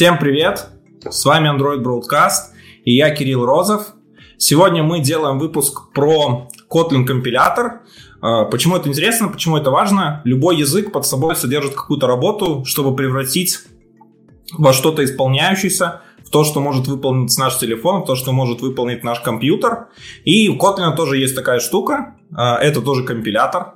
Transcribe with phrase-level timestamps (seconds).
[0.00, 0.66] Всем привет!
[1.10, 2.54] С вами Android Broadcast
[2.86, 3.88] и я Кирилл Розов.
[4.38, 7.82] Сегодня мы делаем выпуск про Kotlin компилятор.
[8.22, 10.22] А, почему это интересно, почему это важно?
[10.24, 13.58] Любой язык под собой содержит какую-то работу, чтобы превратить
[14.56, 19.04] во что-то исполняющееся, в то, что может выполнить наш телефон, в то, что может выполнить
[19.04, 19.88] наш компьютер.
[20.24, 23.74] И у Kotlin тоже есть такая штука, а, это тоже компилятор.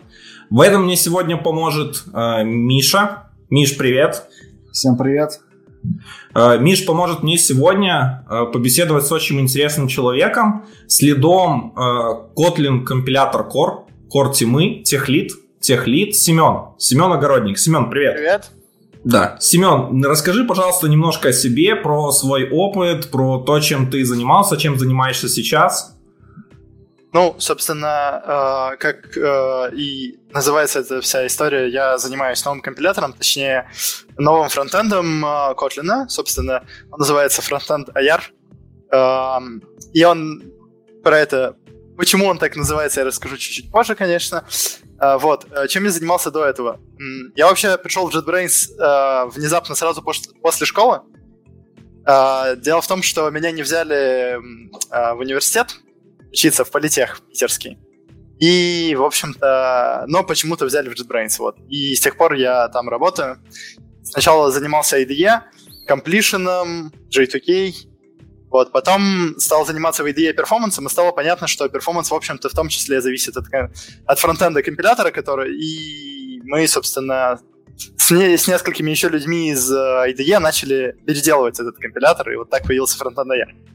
[0.48, 3.30] В этом мне сегодня поможет а, Миша.
[3.50, 4.27] Миш, привет.
[4.72, 5.42] Всем привет.
[6.34, 11.73] Миш поможет мне сегодня побеседовать с очень интересным человеком, следом
[12.37, 16.75] Kotlin компилятор Core, Core Тимы, техлит, техлит Семен.
[16.78, 17.59] Семен Огородник.
[17.59, 18.15] Семен, привет.
[18.15, 18.51] Привет.
[19.05, 19.37] Да.
[19.39, 24.78] Семен, расскажи, пожалуйста, немножко о себе, про свой опыт, про то, чем ты занимался, чем
[24.78, 25.94] занимаешься сейчас.
[27.15, 33.70] Ну, собственно, э, как э, и называется эта вся история, я занимаюсь новым компилятором, точнее,
[34.19, 36.09] новым фронтендом э, Kotlin.
[36.09, 38.20] Собственно, он называется фронтенд AR.
[38.91, 39.39] Э,
[39.92, 40.42] и он
[41.05, 41.55] про это...
[41.97, 44.45] Почему он так называется, я расскажу чуть-чуть позже, конечно.
[44.98, 46.81] Вот, чем я занимался до этого?
[47.37, 51.03] Я вообще пришел в JetBrains внезапно сразу пос- после школы.
[52.05, 54.41] Дело в том, что меня не взяли
[54.91, 55.77] в университет
[56.34, 57.78] учиться в политех питерский.
[58.40, 61.56] И, в общем-то, но почему-то взяли в JetBrains, вот.
[61.68, 63.38] И с тех пор я там работаю.
[64.02, 65.40] Сначала занимался IDE,
[65.88, 67.72] completion, J2K,
[68.50, 72.52] вот, потом стал заниматься в IDE перформансом, и стало понятно, что перформанс, в общем-то, в
[72.52, 73.46] том числе зависит от,
[74.06, 75.56] от фронтенда компилятора, который...
[75.56, 77.40] И мы, собственно,
[77.96, 79.77] с, не, с несколькими еще людьми из э,
[80.08, 83.73] IDE начали переделывать этот компилятор, и вот так появился фронтенд AR.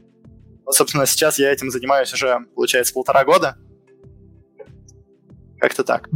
[0.70, 3.56] Вот, собственно, сейчас я этим занимаюсь уже, получается, полтора года.
[5.58, 6.08] Как-то так.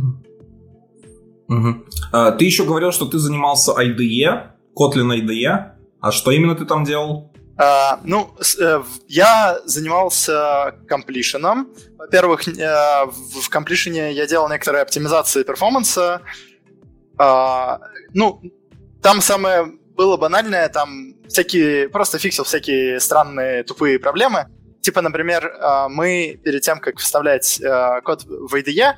[1.48, 1.84] Угу.
[2.12, 5.73] А, ты еще говорил, что ты занимался IDE, Kotlin IDE.
[6.01, 7.33] А что именно ты там делал?
[7.58, 11.73] Uh, ну, uh, я занимался комплишеном.
[11.98, 16.20] Во-первых, uh, в комплишене я делал некоторые оптимизации перформанса.
[17.18, 18.42] Ну,
[19.02, 24.46] там самое было банальное, там всякие, просто фиксил всякие странные тупые проблемы.
[24.84, 25.50] Типа, например,
[25.89, 27.58] мы перед тем, как вставлять
[28.05, 28.92] код в IDE,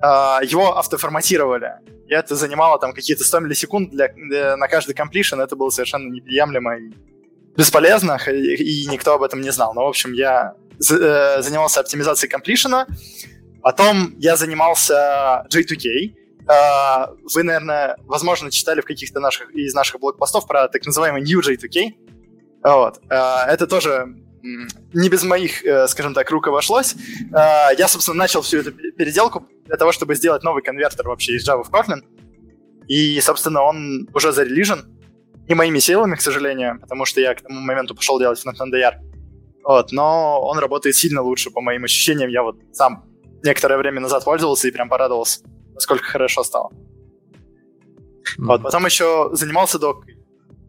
[0.00, 1.74] его автоформатировали.
[2.08, 5.40] И это занимало там какие-то 100 миллисекунд для, для, на каждый комплишен.
[5.40, 6.92] Это было совершенно неприемлемо и
[7.56, 9.74] бесполезно, и никто об этом не знал.
[9.74, 12.86] Но, в общем, я э, занимался оптимизацией комплишена,
[13.62, 16.14] потом я занимался J2K.
[16.48, 21.40] Э, вы, наверное, возможно, читали в каких-то наших, из наших блокпостов про так называемый New
[21.40, 21.92] J2K.
[22.62, 23.00] Вот.
[23.10, 24.06] Э, это тоже
[24.92, 26.94] не без моих, скажем так, рук обошлось.
[27.32, 31.64] Я, собственно, начал всю эту переделку для того, чтобы сделать новый конвертер вообще из Java
[31.64, 32.02] в Kotlin.
[32.88, 34.84] И, собственно, он уже зарелижен
[35.48, 38.94] не моими силами, к сожалению, потому что я к тому моменту пошел делать фронтенд AR.
[39.64, 42.30] Вот, но он работает сильно лучше, по моим ощущениям.
[42.30, 43.04] Я вот сам
[43.42, 45.40] некоторое время назад пользовался и прям порадовался,
[45.74, 46.70] насколько хорошо стало.
[46.70, 48.44] Mm-hmm.
[48.44, 50.16] Вот, потом еще занимался докой.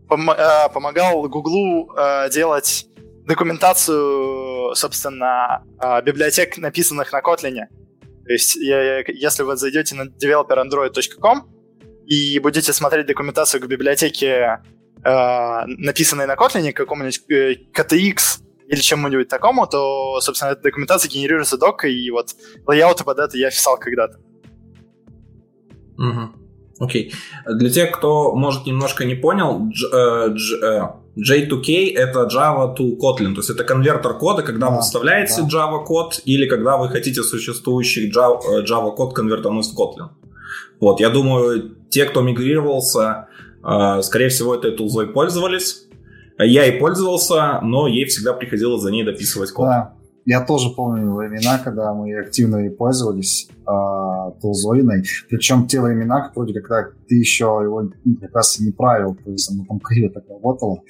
[0.07, 2.87] Пом- э, помогал Гуглу э, делать
[3.27, 7.65] документацию, собственно, э, библиотек, написанных на Kotlin.
[8.25, 11.57] То есть, если вы зайдете на developerandroid.com,
[12.07, 14.61] и будете смотреть документацию к библиотеке,
[15.03, 21.57] э, написанной на Kotlin, какому-нибудь э, KTX или чему-нибудь такому, то, собственно, эта документация генерируется
[21.57, 22.29] докой, и вот
[22.65, 24.19] лейауты под это я писал когда-то.
[25.97, 26.85] Угу.
[26.85, 27.13] Окей.
[27.45, 31.06] Для тех, кто, может, немножко не понял, J, J2K э,
[31.93, 35.47] это Java to Kotlin, то есть это конвертер кода, когда да, вы вставляете да.
[35.47, 40.09] Java код или когда вы хотите существующий Java, э, Java код конвертануть в Kotlin.
[40.79, 43.27] Вот, я думаю, те, кто мигрировался,
[43.63, 45.87] а, скорее всего, этой тулзой пользовались.
[46.37, 49.65] Я и пользовался, но ей всегда приходилось за ней дописывать код.
[49.65, 49.93] Да,
[50.27, 55.05] я тоже помню времена, когда мы активно ей пользовались э, тулзоиной.
[55.29, 59.49] Причем те времена, вроде когда ты еще его ну, как раз не правил, то есть
[59.49, 60.81] оно там криво так работало.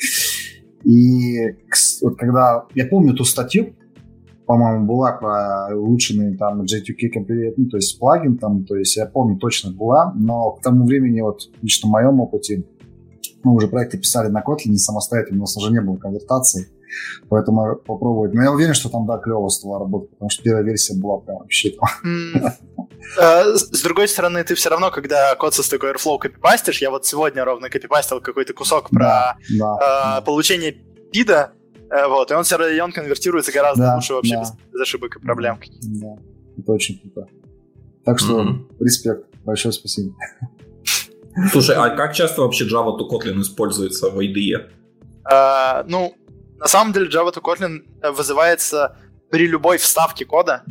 [0.84, 1.56] И
[2.02, 2.66] вот когда...
[2.74, 3.76] Я помню ту статью,
[4.48, 9.06] по-моему, была про улучшенный там J2K компилят, ну, то есть плагин там, то есть я
[9.06, 12.64] помню, точно была, но к тому времени, вот лично в моем опыте,
[13.44, 16.70] мы уже проекты писали на Kotlin самостоятельно, у нас уже не было конвертации,
[17.30, 18.34] поэтому попробовать.
[18.34, 21.38] Но я уверен, что там, да, клево стало работать, потому что первая версия была прям
[21.40, 21.72] вообще
[23.20, 27.06] э, С другой стороны, ты все равно, когда код со стыкой Airflow копипастишь, я вот
[27.06, 30.78] сегодня ровно копипастил какой-то кусок про э, получение
[31.12, 31.54] пида,
[31.90, 35.60] Э, вот, и он, и он конвертируется гораздо лучше вообще без, ошибок и проблем.
[35.82, 36.18] Да,
[36.58, 37.28] это очень круто.
[38.04, 38.76] Так что, mm-hmm.
[38.80, 40.14] респект, большое спасибо.
[41.52, 44.70] Слушай, а как часто вообще Java to Kotlin используется в IDE?
[45.32, 46.14] Э, ну,
[46.60, 48.98] на самом деле Java to Kotlin вызывается
[49.30, 50.64] при любой вставке кода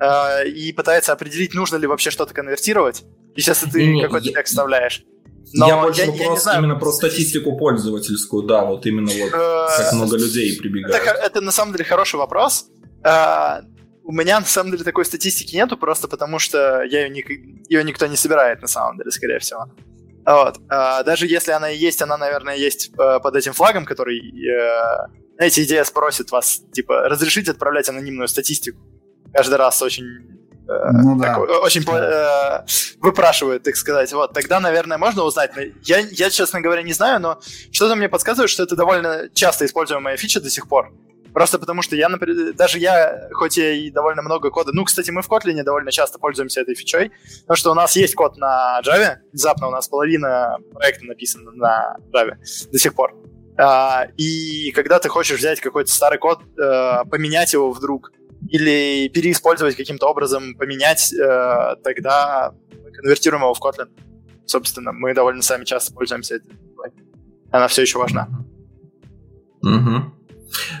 [0.00, 3.04] э, и пытается определить, нужно ли вообще что-то конвертировать.
[3.34, 5.04] И сейчас ты какой-то текст вставляешь.
[5.52, 9.10] Но я больше я, вопрос я не знаю, именно про статистику пользовательскую, да, вот именно
[9.12, 10.94] вот как много людей прибегает.
[10.94, 12.66] Это, это на самом деле хороший вопрос.
[13.04, 13.60] Э,
[14.04, 17.24] у меня на самом деле такой статистики нету, просто потому что я ее, не,
[17.68, 19.66] ее никто не собирает на самом деле, скорее всего.
[20.26, 20.58] Вот.
[20.68, 25.08] А, даже если она и есть, она, наверное, есть э, под этим флагом, который, э,
[25.36, 28.78] знаете, идея спросит вас, типа, разрешить отправлять анонимную статистику.
[29.32, 30.06] Каждый раз очень
[30.68, 31.34] э, ну, да.
[31.34, 32.64] так, очень э,
[33.00, 34.12] выпрашивают, так сказать.
[34.12, 35.50] Вот, тогда, наверное, можно узнать.
[35.82, 37.40] Я, я, честно говоря, не знаю, но
[37.72, 40.92] что-то мне подсказывает, что это довольно часто используемая фича до сих пор.
[41.34, 45.10] Просто потому что я, например, даже я, хоть я и довольно много кода, ну, кстати,
[45.10, 47.10] мы в Kotlin довольно часто пользуемся этой фичой,
[47.40, 51.96] потому что у нас есть код на Java, внезапно у нас половина проекта написана на
[52.12, 52.36] Java
[52.70, 53.16] до сих пор.
[53.56, 58.12] А, и когда ты хочешь взять какой-то старый код, а, поменять его вдруг,
[58.48, 62.52] или переиспользовать каким-то образом, поменять, а, тогда
[62.82, 63.88] мы конвертируем его в Kotlin.
[64.46, 66.50] Собственно, мы довольно сами часто пользуемся этой.
[67.50, 68.28] Она все еще важна.
[69.62, 70.23] Угу.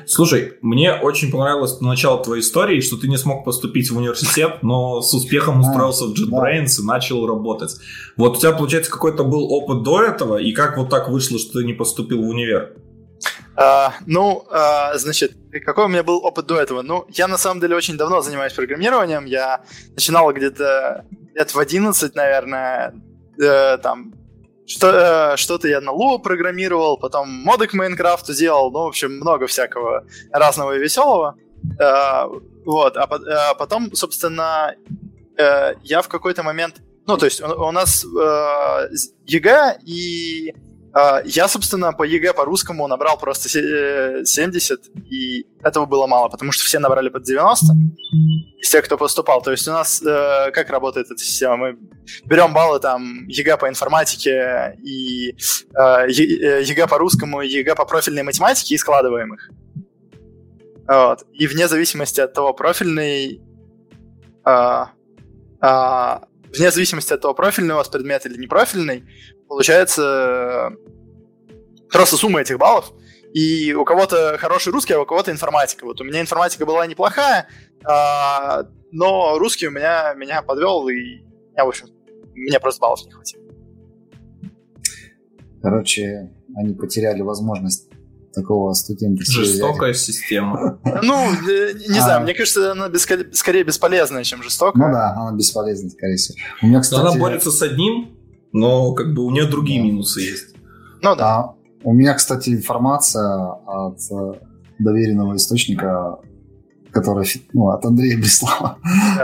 [0.06, 5.00] Слушай, мне очень понравилось начало твоей истории, что ты не смог поступить в университет, но
[5.00, 7.76] с успехом устроился в JetBrains и начал работать.
[8.16, 11.60] Вот у тебя, получается, какой-то был опыт до этого, и как вот так вышло, что
[11.60, 12.76] ты не поступил в универ?
[13.56, 15.32] Uh, ну, uh, значит,
[15.64, 16.82] какой у меня был опыт до этого?
[16.82, 19.26] Ну, я на самом деле очень давно занимаюсь программированием.
[19.26, 19.62] Я
[19.94, 21.04] начинал где-то
[21.34, 22.94] лет в 11, наверное,
[23.40, 24.12] э, там,
[24.66, 29.16] что, э, что-то я на Lua программировал, потом моды к Майнкрафту делал, ну, в общем,
[29.16, 31.36] много всякого разного и веселого.
[31.78, 32.26] Э,
[32.64, 34.74] вот, а, а потом, собственно,
[35.36, 36.76] э, я в какой-то момент...
[37.06, 38.88] Ну, то есть у, нас э,
[39.26, 40.54] ЕГЭ и
[41.24, 46.64] я, собственно, по ЕГЭ по-русскому набрал просто 70, э, и этого было мало, потому что
[46.64, 47.66] все набрали под 90
[48.60, 49.42] из тех, кто поступал.
[49.42, 51.56] То есть у нас э, как работает эта система?
[51.56, 51.78] Мы
[52.26, 58.76] берем баллы там ЕГЭ по информатике и э, ЕГЭ по русскому ЕГЭ по профильной математике
[58.76, 59.50] и складываем их.
[60.86, 61.26] Вот.
[61.32, 63.40] И вне зависимости от того, профильный...
[64.46, 64.84] Э,
[65.60, 69.04] вне зависимости от того, профильный у вас предмет или непрофильный,
[69.48, 70.72] получается
[71.90, 72.92] просто сумма этих баллов.
[73.32, 75.84] И у кого-то хороший русский, а у кого-то информатика.
[75.84, 77.48] Вот у меня информатика была неплохая,
[77.84, 81.24] а, но русский у меня меня подвел, и
[81.56, 81.88] я, в общем,
[82.34, 83.42] мне просто баллов не хватило.
[85.60, 87.88] Короче, они потеряли возможность
[88.34, 89.24] такого студента.
[89.24, 90.04] Жестокая взять.
[90.04, 90.78] система.
[91.02, 92.20] Ну, э, не знаю, а.
[92.20, 92.90] мне кажется, она
[93.32, 94.86] скорее бесполезная, чем жестокая.
[94.86, 96.36] Ну да, она бесполезна, скорее всего.
[96.62, 97.00] У меня, кстати...
[97.00, 98.16] Она борется с одним,
[98.54, 99.88] но как бы у нее другие да.
[99.88, 100.54] минусы есть.
[101.02, 101.54] Ну да.
[101.82, 104.32] У меня, кстати, информация от э,
[104.78, 106.18] доверенного источника,
[106.92, 108.78] который, ну, от Андрея Беслава.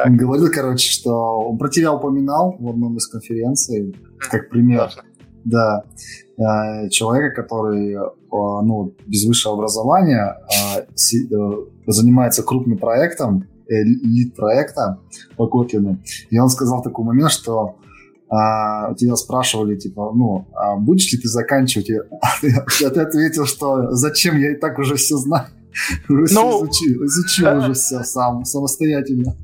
[0.04, 4.90] Он говорил, короче, что он про тебя упоминал в одном из конференций, как пример.
[5.44, 5.84] Да.
[6.36, 8.00] Э, человека, который э,
[8.30, 10.36] ну, без высшего образования
[11.86, 14.98] занимается крупным проектом, лид проекта
[15.36, 15.98] по Kotlin.
[16.30, 17.76] И он сказал такой момент, что
[18.30, 21.90] а, тебя спрашивали, типа, ну, а будешь ли ты заканчивать?
[22.22, 22.50] А ты
[23.00, 25.48] ответил, что зачем, я и так уже все знаю.
[26.08, 29.36] Уже ну, изучил, изучил э, уже все сам, самостоятельно.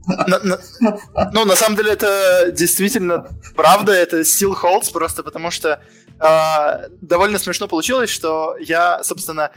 [1.32, 5.80] ну, на самом деле, это действительно правда, это still holds, просто потому что
[6.20, 9.50] э, довольно смешно получилось, что я, собственно,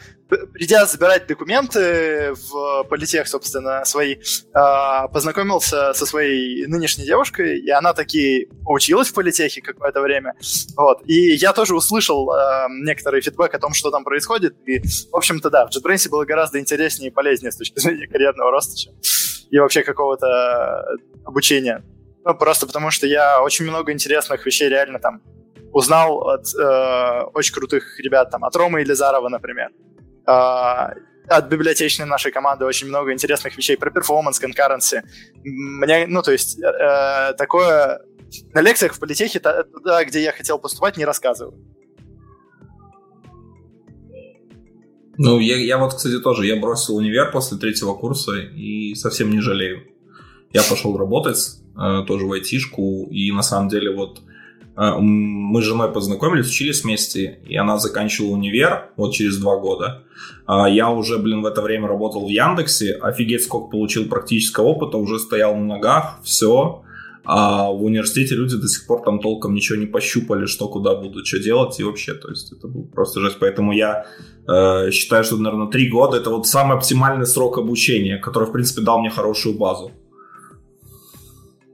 [0.53, 7.93] придя забирать документы в политех, собственно, свои, э, познакомился со своей нынешней девушкой, и она
[7.93, 10.35] таки училась в политехе какое-то время.
[10.75, 11.01] Вот.
[11.05, 14.55] И я тоже услышал э, некоторый фидбэк о том, что там происходит.
[14.65, 18.51] И, в общем-то, да, в JetBrains было гораздо интереснее и полезнее с точки зрения карьерного
[18.51, 18.93] роста, чем
[19.49, 20.85] и вообще какого-то
[21.25, 21.83] обучения.
[22.23, 25.21] Ну, просто потому что я очень много интересных вещей реально там
[25.71, 29.69] узнал от э, очень крутых ребят, там, от Ромы Елизарова, например.
[30.27, 30.93] Э,
[31.27, 35.03] от библиотечной нашей команды очень много интересных вещей про перформанс, конкуренции.
[35.43, 38.01] Мне, ну, то есть, э, такое
[38.53, 41.53] на лекциях в политехе, туда, где я хотел поступать, не рассказываю.
[45.17, 49.41] Ну, я, я вот, кстати, тоже, я бросил универ после третьего курса и совсем не
[49.41, 49.83] жалею.
[50.53, 54.21] Я пошел работать, э, тоже в айтишку, и на самом деле вот
[54.79, 60.03] мы с женой познакомились, учились вместе, и она заканчивала универ вот через два года.
[60.45, 64.97] А, я уже, блин, в это время работал в Яндексе, офигеть, сколько получил практического опыта,
[64.97, 66.83] уже стоял на ногах, все.
[67.25, 71.27] А в университете люди до сих пор там толком ничего не пощупали, что куда будут,
[71.27, 73.37] что делать и вообще, то есть это был просто жесть.
[73.39, 74.05] Поэтому я
[74.47, 78.81] э, считаю, что, наверное, три года это вот самый оптимальный срок обучения, который, в принципе,
[78.81, 79.91] дал мне хорошую базу.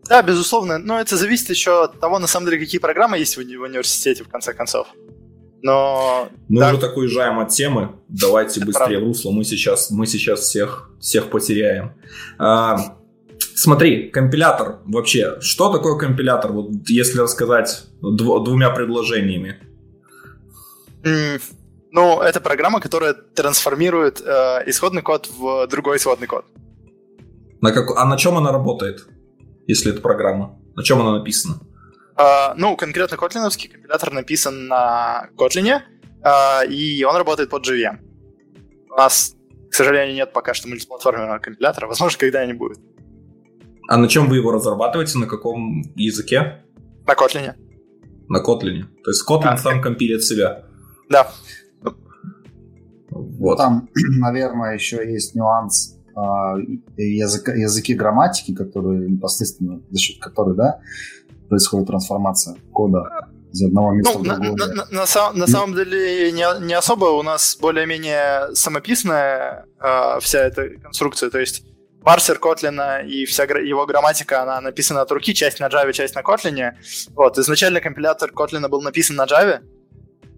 [0.07, 3.39] Да, безусловно, но это зависит еще от того, на самом деле, какие программы есть в,
[3.39, 4.87] в университете, в конце концов.
[5.61, 6.29] Но...
[6.47, 6.69] Мы да.
[6.69, 7.95] уже так уезжаем от темы.
[8.07, 9.05] Давайте это быстрее правда.
[9.05, 9.31] в русло.
[9.31, 11.93] Мы сейчас, мы сейчас всех, всех потеряем.
[12.37, 12.97] А,
[13.55, 15.41] смотри, компилятор вообще.
[15.41, 16.51] Что такое компилятор?
[16.51, 19.57] Вот если рассказать дв- двумя предложениями.
[21.01, 21.41] Mm,
[21.91, 26.45] ну, это программа, которая трансформирует э, исходный код в другой исходный код.
[27.61, 27.89] На как...
[27.97, 29.07] А на чем она работает,
[29.67, 30.59] если это программа?
[30.75, 31.59] На чем она написана?
[32.17, 35.81] Uh, ну, конкретно котлиновский компилятор написан на Kotlin,
[36.23, 37.99] uh, и он работает под JVM.
[38.89, 39.35] У нас,
[39.69, 42.79] к сожалению, нет пока что мультиплатформенного компилятора, возможно, когда-нибудь будет.
[43.89, 45.19] А на чем вы его разрабатываете?
[45.19, 46.63] На каком языке?
[47.05, 47.53] На Kotlin.
[48.29, 48.85] На Kotlin.
[49.03, 50.63] То есть Kotlin а, сам компилит себя.
[51.09, 51.31] Да.
[53.11, 53.57] Вот.
[53.57, 56.21] Там, наверное, еще есть нюанс э,
[56.97, 60.79] языка, языки грамматики, которые непосредственно за счет которой, да,
[61.49, 64.51] происходит трансформация кода из одного места ну, в другое.
[64.51, 70.19] На, на, на, на, на самом деле не, не особо у нас более-менее самописная э,
[70.19, 71.63] вся эта конструкция, то есть
[72.05, 76.19] парсер Котлина и вся его грамматика, она написана от руки, часть на Java, часть на
[76.19, 76.73] Kotlin.
[77.15, 79.61] Вот, изначально компилятор Kotlin был написан на Java,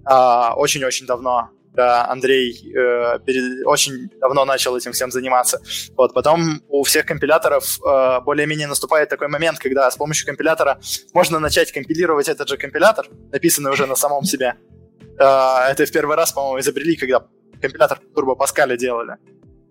[0.05, 1.49] а, очень-очень давно.
[1.77, 5.61] Да, Андрей э, перед, очень давно начал этим всем заниматься.
[5.95, 10.79] Вот, потом у всех компиляторов э, более-менее наступает такой момент, когда с помощью компилятора
[11.13, 14.55] можно начать компилировать этот же компилятор, написанный уже на самом себе.
[15.19, 17.27] Э, это в первый раз, по-моему, изобрели, когда
[17.61, 19.17] компилятор Turbo Pascal делали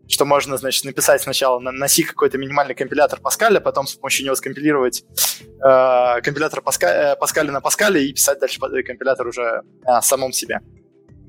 [0.08, 4.24] что можно, значит, написать сначала на, на C какой-то минимальный компилятор Паскаля, потом с помощью
[4.24, 5.04] него скомпилировать
[5.42, 10.60] э, компилятор Паска, э, Паскаля на Паскале и писать дальше компилятор уже на самом себе.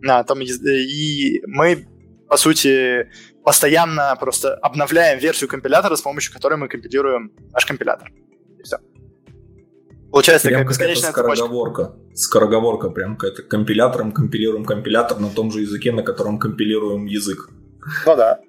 [0.01, 1.87] На том, и мы,
[2.29, 3.09] по сути,
[3.43, 8.11] постоянно просто обновляем версию компилятора, с помощью которой мы компилируем наш компилятор.
[8.59, 8.77] И все.
[10.11, 11.83] Получается прям такая бесконечная скороговорка.
[11.83, 12.15] Цепочка.
[12.15, 13.43] Скороговорка прям какая-то.
[13.43, 17.49] Компилятором компилируем компилятор на том же языке, на котором компилируем язык.
[18.05, 18.39] Ну да.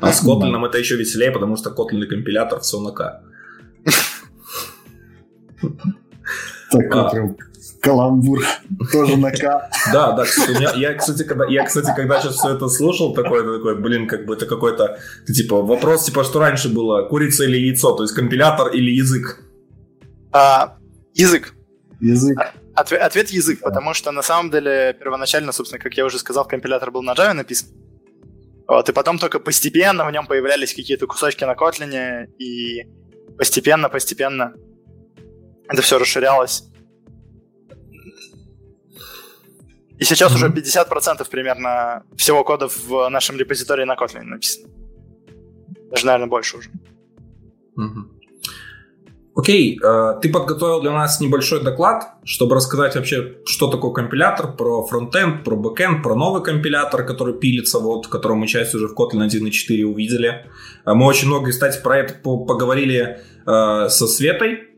[0.00, 3.22] А с Kotlin это еще веселее, потому что Kotlin компилятор все на К.
[6.70, 7.10] Такой а.
[7.10, 7.36] прям
[7.80, 8.44] каламбур
[8.92, 9.70] тоже на К.
[9.92, 10.24] Да, да,
[10.74, 14.34] я, кстати, когда, я, кстати, когда сейчас все это слушал, такой, такой, блин, как бы
[14.34, 18.90] это какой-то, типа, вопрос, типа, что раньше было, курица или яйцо, то есть компилятор или
[18.90, 19.40] язык?
[20.32, 20.76] А,
[21.14, 21.54] язык.
[22.00, 22.38] Язык.
[22.74, 26.90] Ответ, ответ язык, потому что на самом деле первоначально, собственно, как я уже сказал, компилятор
[26.90, 27.68] был на Java написан.
[28.66, 32.86] Вот, и потом только постепенно в нем появлялись какие-то кусочки на Kotlin, и
[33.36, 34.54] постепенно-постепенно
[35.68, 36.69] это все расширялось.
[40.00, 40.34] И сейчас mm-hmm.
[40.34, 44.68] уже 50% примерно всего кода в нашем репозитории на Kotlin написано.
[45.90, 46.70] Даже, наверное, больше уже.
[47.78, 48.20] Mm-hmm.
[49.36, 54.86] Окей, э, ты подготовил для нас небольшой доклад, чтобы рассказать вообще, что такое компилятор, про
[54.86, 58.94] фронтенд, про бэкенд, про новый компилятор, который пилится, вот, в котором мы часть уже в
[58.94, 60.46] Kotlin 1.4 увидели.
[60.86, 64.69] Э, мы очень много, кстати, про это поговорили э, со Светой,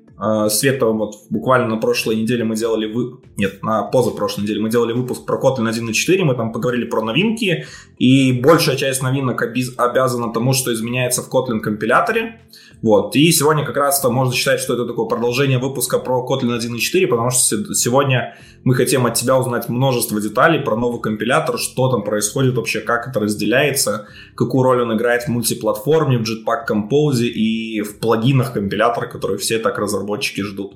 [0.48, 2.86] Света, вот буквально на прошлой неделе мы делали...
[2.86, 3.18] Вы...
[3.36, 7.66] Нет, на позапрошлой неделе мы делали выпуск про Kotlin 1.4, мы там поговорили про новинки,
[7.98, 12.40] и большая часть новинок обязана тому, что изменяется в Kotlin компиляторе.
[12.82, 13.14] Вот.
[13.14, 17.30] И сегодня как раз-то можно считать, что это такое продолжение выпуска про Kotlin 1.4, потому
[17.30, 22.56] что сегодня мы хотим от тебя узнать множество деталей про новый компилятор, что там происходит
[22.56, 28.00] вообще, как это разделяется, какую роль он играет в мультиплатформе, в Jetpack Compose и в
[28.00, 30.74] плагинах компилятора, которые все так разработчики ждут.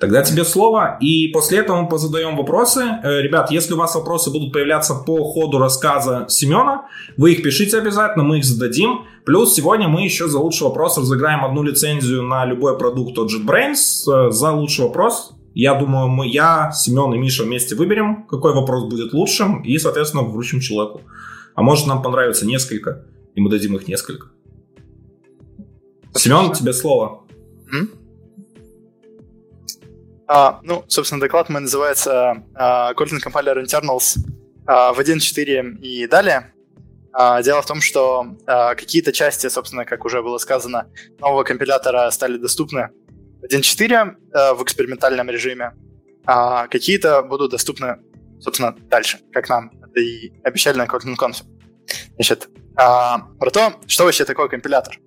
[0.00, 2.80] Тогда тебе слово, и после этого мы позадаем вопросы.
[2.80, 6.86] Э, ребят, если у вас вопросы будут появляться по ходу рассказа Семена,
[7.18, 9.04] вы их пишите обязательно, мы их зададим.
[9.26, 14.28] Плюс сегодня мы еще за лучший вопрос разыграем одну лицензию на любой продукт от JetBrains.
[14.28, 18.84] Э, за лучший вопрос я думаю, мы, я, Семен и Миша вместе выберем, какой вопрос
[18.84, 21.02] будет лучшим, и, соответственно, вручим человеку.
[21.54, 23.04] А может, нам понравится несколько,
[23.34, 24.28] и мы дадим их несколько.
[26.14, 27.24] Семен, тебе слово.
[27.70, 27.99] Mm-hmm.
[30.32, 34.16] А, ну, собственно, доклад мой называется а, Kotlin Compiler Internals
[34.64, 36.54] а, в 1.4 и далее.
[37.12, 40.86] А, дело в том, что а, какие-то части, собственно, как уже было сказано,
[41.18, 42.90] нового компилятора стали доступны
[43.42, 45.72] в 1.4 а, в экспериментальном режиме,
[46.24, 47.96] а какие-то будут доступны,
[48.38, 51.42] собственно, дальше, как нам это и обещали на Kotlin Conf.
[52.14, 55.00] Значит, про то, что вообще такое компилятор.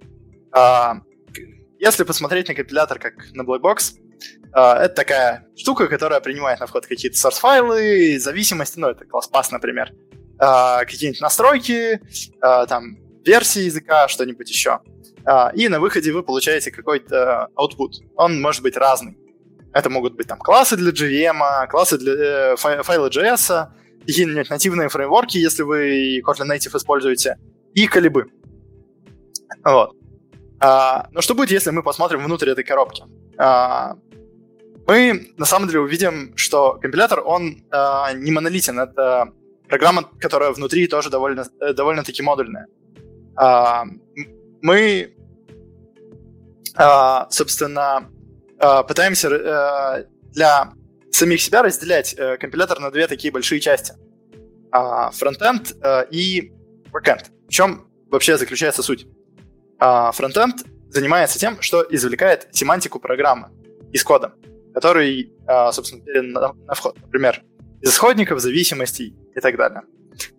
[1.80, 4.03] Если посмотреть на компилятор как на Blackbox,
[4.54, 9.92] это такая штука, которая принимает на вход какие-то source-файлы, зависимости, ну, это класс ClassPass, например,
[10.40, 12.02] uh, какие-нибудь настройки,
[12.44, 14.80] uh, там, версии языка, что-нибудь еще.
[15.54, 17.92] И на выходе вы получаете какой-то output.
[18.18, 19.18] Он может быть разный.
[19.74, 23.68] Это могут быть там классы для JVM, классы для э, файла JS,
[24.06, 27.38] какие-нибудь нативные фреймворки, если вы Kotlin Native используете,
[27.74, 28.28] и колебы.
[29.64, 29.96] Вот.
[30.60, 33.04] А, но что будет, если мы посмотрим внутрь этой коробки?
[33.38, 33.96] А,
[34.86, 38.80] мы на самом деле увидим, что компилятор, он а, не монолитен.
[38.80, 39.32] Это
[39.70, 42.68] программа, которая внутри тоже довольно, э, довольно-таки модульная.
[43.36, 43.86] А,
[44.62, 45.16] мы,
[46.76, 48.10] а, собственно,
[48.60, 50.74] а, пытаемся а, для
[51.12, 53.94] самих себя разделять а, компилятор на две такие большие части.
[54.72, 56.52] А, фронтенд а, и
[56.92, 57.32] бэкенд.
[57.48, 59.08] В чем вообще заключается суть?
[59.80, 60.58] А, фронтенд
[60.90, 63.50] занимается тем, что извлекает семантику программы
[63.94, 64.34] из кода
[64.74, 66.98] который, а, собственно, на, вход.
[67.02, 67.44] Например,
[67.82, 69.82] из исходников, зависимостей и так далее.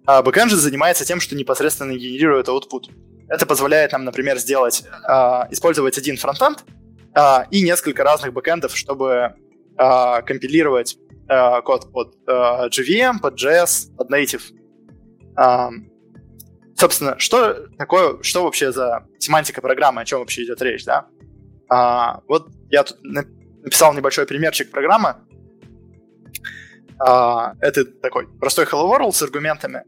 [0.07, 2.91] А бэкэнд же занимается тем, что непосредственно генерирует output.
[3.29, 6.65] Это позволяет нам, например, сделать, а, использовать один фронтенд
[7.51, 9.35] и несколько разных бэкэндов, чтобы
[9.77, 10.99] компилировать
[11.65, 14.43] код под JVM, под JS, под Native.
[16.77, 21.07] Собственно, что такое, что вообще за семантика программы, о чем вообще идет речь, да?
[22.27, 22.99] Вот я тут
[23.65, 25.17] написал небольшой примерчик программы.
[26.99, 29.83] А, это такой простой Hello World с аргументами.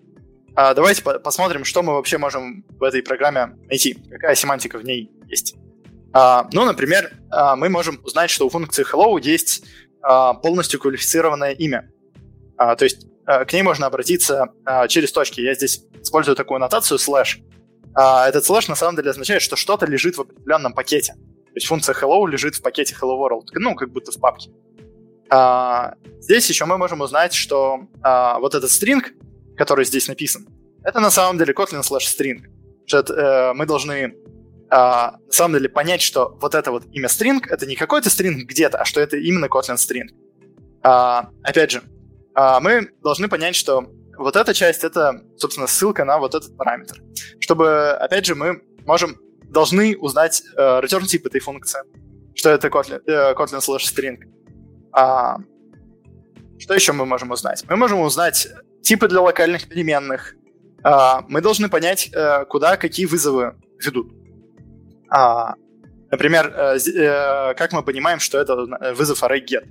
[0.56, 4.84] А, давайте по посмотрим, что мы вообще можем в этой программе найти, какая семантика в
[4.84, 5.54] ней есть.
[6.12, 9.64] А, ну, например, а, мы можем узнать, что у функции hello есть
[10.02, 11.90] а, полностью квалифицированное имя.
[12.56, 15.40] А, то есть а, к ней можно обратиться а, через точки.
[15.42, 17.42] Я здесь использую такую нотацию slash.
[17.94, 21.14] А, этот slash на самом деле означает, что что-то лежит в определенном пакете.
[21.56, 24.50] То есть функция hello лежит в пакете hello world, ну, как будто в папке.
[25.30, 29.00] А, здесь еще мы можем узнать, что а, вот этот string,
[29.56, 30.46] который здесь написан,
[30.84, 32.42] это на самом деле Kotlin slash string.
[32.84, 34.16] Что э, мы должны
[34.68, 38.42] а, на самом деле понять, что вот это вот имя string это не какой-то string
[38.44, 40.08] где-то, а что это именно Kotlin string.
[40.82, 41.82] А, опять же,
[42.34, 47.00] а, мы должны понять, что вот эта часть это, собственно, ссылка на вот этот параметр.
[47.40, 49.16] Чтобы, опять же, мы можем
[49.50, 51.80] должны узнать э, return тип этой функции.
[52.34, 54.18] Что это Kotlin, э, Kotlin slash string.
[54.92, 55.36] А,
[56.58, 57.64] что еще мы можем узнать?
[57.68, 58.48] Мы можем узнать
[58.82, 60.34] типы для локальных переменных.
[60.82, 64.12] А, мы должны понять, э, куда какие вызовы ведут.
[65.10, 65.54] А,
[66.10, 68.56] например, э, э, как мы понимаем, что это
[68.94, 69.64] вызов array get.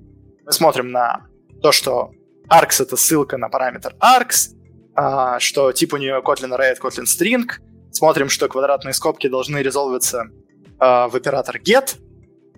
[0.46, 1.28] Мы смотрим на
[1.62, 2.12] то, что
[2.50, 4.56] args— это ссылка на параметр args,
[4.96, 7.46] а, что тип у нее Kotlin array— Kotlin string—
[7.96, 10.26] смотрим, что квадратные скобки должны резолвиться
[10.80, 11.96] э, в оператор get,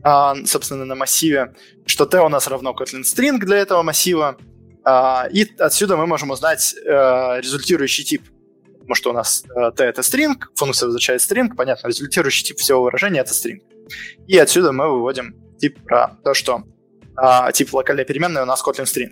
[0.04, 1.54] э, собственно, на массиве,
[1.86, 4.38] что t у нас равно Kotlin string для этого массива,
[4.86, 8.24] э, и отсюда мы можем узнать э, результирующий тип.
[8.74, 12.82] Потому что у нас э, t это string, функция возвращает string, понятно, результирующий тип всего
[12.82, 13.62] выражения это string.
[14.28, 16.64] И отсюда мы выводим тип про то, что
[17.22, 19.12] э, тип локальной переменной у нас Kotlin string.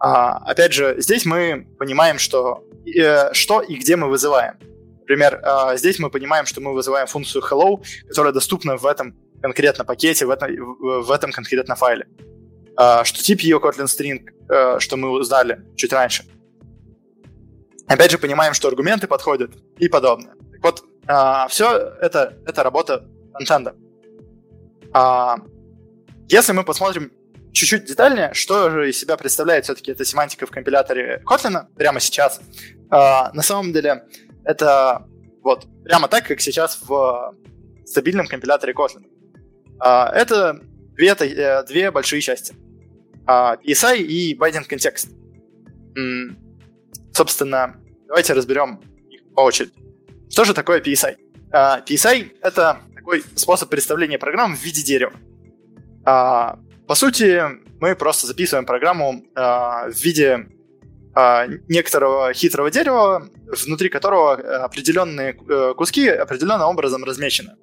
[0.00, 4.54] А, опять же, здесь мы понимаем, что, э, что и где мы вызываем.
[5.08, 9.86] Например, а, здесь мы понимаем, что мы вызываем функцию hello, которая доступна в этом конкретно
[9.86, 12.06] пакете, в этом, в этом конкретно файле.
[12.76, 16.24] А, что тип ее Kotlin String, а, что мы узнали чуть раньше.
[17.86, 20.34] Опять же, понимаем, что аргументы подходят и подобное.
[20.52, 20.84] Так вот,
[21.50, 23.74] все это, это работа фронтенда.
[26.28, 27.10] Если мы посмотрим
[27.54, 32.42] чуть-чуть детальнее, что же из себя представляет все-таки эта семантика в компиляторе Kotlin прямо сейчас,
[32.90, 34.02] на самом деле
[34.48, 35.06] это
[35.42, 37.34] вот прямо так, как сейчас в
[37.84, 39.04] стабильном компиляторе Kotlin.
[39.78, 40.58] А, это
[40.96, 42.54] две, э, две большие части.
[43.26, 45.10] А, PSI и Binding Context.
[47.12, 48.80] Собственно, давайте разберем
[49.10, 49.72] их по очереди.
[50.30, 51.16] Что же такое PSI?
[51.52, 55.12] А, PSI— это такой способ представления программ в виде дерева.
[56.04, 57.42] По сути,
[57.80, 60.57] мы просто записываем программу в виде а,
[61.68, 63.28] некоторого хитрого дерева,
[63.64, 67.56] внутри которого э, определенные э, куски определенным образом размечены.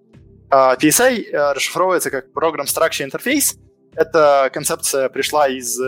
[0.50, 3.58] А, PSI э, расшифровывается как Program Structure Interface.
[3.96, 5.80] Эта концепция пришла из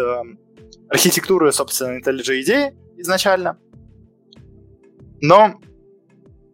[0.90, 3.58] архитектуры, собственно, IntelliJ идеи изначально.
[5.22, 5.60] Но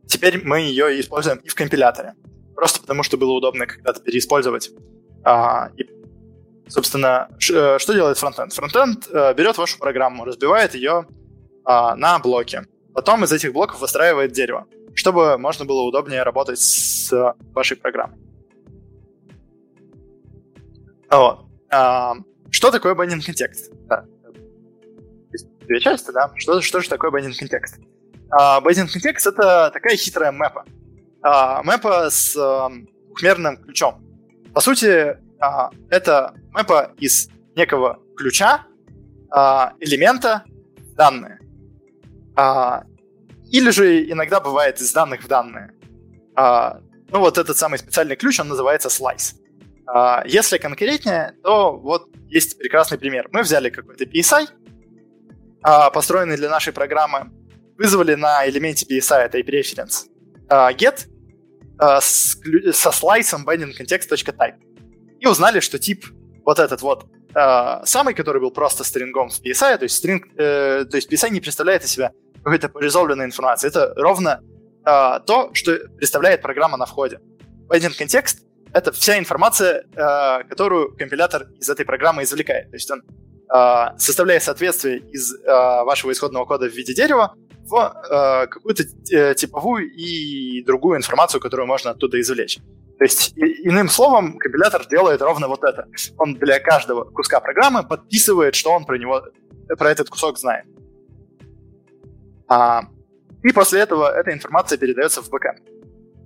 [0.08, 2.16] теперь мы ее используем и в компиляторе.
[2.56, 4.72] Просто потому, что было удобно когда-то переиспользовать
[5.24, 5.84] а, и
[6.68, 8.54] Собственно, э, что делает фронтенд?
[8.54, 11.06] Фронтенд э, берет вашу программу, разбивает ее
[11.66, 12.62] а, на блоки.
[12.94, 17.12] Потом из этих блоков выстраивает дерево, чтобы можно было удобнее работать с
[17.54, 18.18] вашей программой.
[21.10, 21.46] Вот.
[21.72, 22.16] А,
[22.52, 23.72] что такое binding контекст?
[23.88, 24.06] Да.
[25.62, 26.32] Две части, да?
[26.36, 27.80] Что, что же такое binding контекст?
[28.30, 30.66] А, binding контекст— это такая хитрая мэпа.
[31.22, 32.70] А, мэпа с а,
[33.08, 34.04] двухмерным ключом.
[34.54, 38.66] По сути, а, это мэпа из некого ключа,
[39.30, 40.46] а, элемента,
[40.96, 41.40] данные.
[42.36, 42.86] А,
[43.52, 45.72] или же иногда бывает из данных в данные.
[46.36, 46.80] А,
[47.10, 49.36] ну вот этот самый специальный ключ, он называется slice.
[49.86, 53.28] А, если конкретнее, то вот есть прекрасный пример.
[53.34, 54.48] Мы взяли какой-то PSI,
[55.62, 57.32] а, построенный для нашей программы,
[57.78, 59.88] вызвали на элементе PSI, это IP
[60.50, 61.08] а, get
[61.80, 62.38] а, с,
[62.72, 64.73] со слайсом binding context.type.
[65.24, 66.06] И узнали, что тип
[66.44, 70.84] вот этот вот а, самый, который был просто стрингом в PSI, то есть, string, э,
[70.84, 72.12] то есть PSI не представляет из себя
[72.44, 73.70] какой-то резолвленной информации.
[73.70, 74.42] Это ровно
[74.86, 77.22] э, то, что представляет программа на входе.
[77.70, 78.40] Binding контекст—
[78.74, 82.70] это вся информация, э, которую компилятор из этой программы извлекает.
[82.70, 87.34] То есть он э, составляет соответствие из э, вашего исходного кода в виде дерева
[87.66, 92.60] в э, какую-то э, типовую и другую информацию, которую можно оттуда извлечь.
[92.98, 95.88] То есть, и, иным словом, компилятор делает ровно вот это.
[96.18, 99.24] Он для каждого куска программы подписывает, что он про него,
[99.78, 100.66] про этот кусок знает.
[102.48, 102.84] А,
[103.44, 105.62] и после этого эта информация передается в бэкэнд.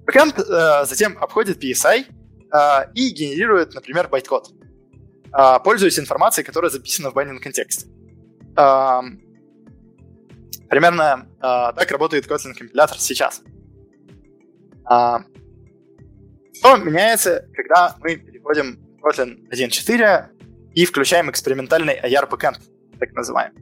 [0.05, 4.49] Бэкэнд э, затем обходит PSI э, и генерирует, например, байткод,
[5.33, 7.87] э, пользуясь информацией, которая записана в binding контексте.
[8.57, 9.01] Э,
[10.69, 13.41] примерно э, так работает Kotlin компилятор сейчас.
[14.89, 15.17] Э,
[16.59, 20.25] что меняется, когда мы переходим в Kotlin 1.4
[20.73, 22.59] и включаем экспериментальный IR backend,
[22.99, 23.61] так называемый?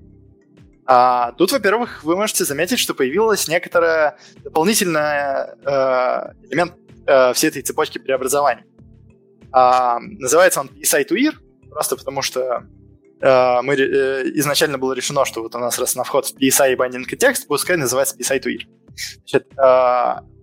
[0.87, 6.75] А, тут, во-первых, вы можете заметить, что появилась некоторая дополнительная э, элемент
[7.07, 8.63] э, всей этой цепочки преобразований.
[9.51, 11.33] А, называется он PSI to EAR,
[11.71, 12.65] просто потому что
[13.19, 16.75] э, мы, э, изначально было решено, что вот у нас раз на вход PSI и
[16.75, 18.67] binding текст, пускай называется PSI to EAR.
[19.25, 20.34] Значит, э,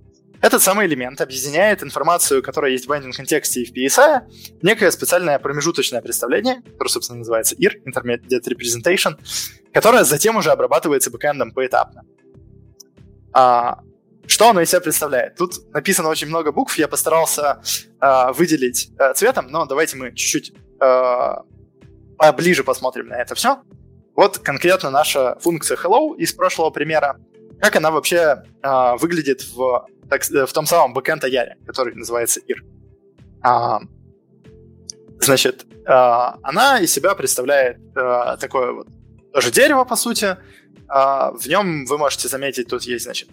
[0.42, 4.22] этот самый элемент объединяет информацию, которая есть в binding контексте и в PSI,
[4.60, 9.16] в некое специальное промежуточное представление, которое, собственно, называется IR, Intermediate Representation,
[9.72, 12.02] которое затем уже обрабатывается бэкэндом поэтапно.
[13.32, 13.78] А,
[14.26, 15.36] что оно из себя представляет?
[15.36, 17.62] Тут написано очень много букв, я постарался
[18.00, 21.44] а, выделить а, цветом, но давайте мы чуть-чуть а,
[22.18, 23.62] поближе посмотрим на это все.
[24.16, 27.20] Вот конкретно наша функция hello из прошлого примера.
[27.62, 32.40] Как она вообще а, выглядит в так, э, в том самом бэкэнд Аяре, который называется
[32.40, 32.56] IR.
[33.40, 33.78] А,
[35.20, 38.88] значит, а, она из себя представляет а, такое вот
[39.32, 40.36] тоже дерево, по сути.
[40.88, 43.28] А, в нем вы можете заметить, тут есть, значит,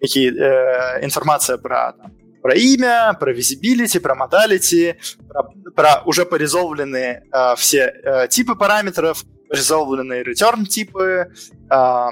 [0.00, 4.96] некие э, информация про, там, про имя, про visibility, про modality,
[5.28, 5.42] про,
[5.76, 11.30] про уже порезолвленные э, все э, типы параметров, порезолвленные return типы,
[11.70, 12.08] э,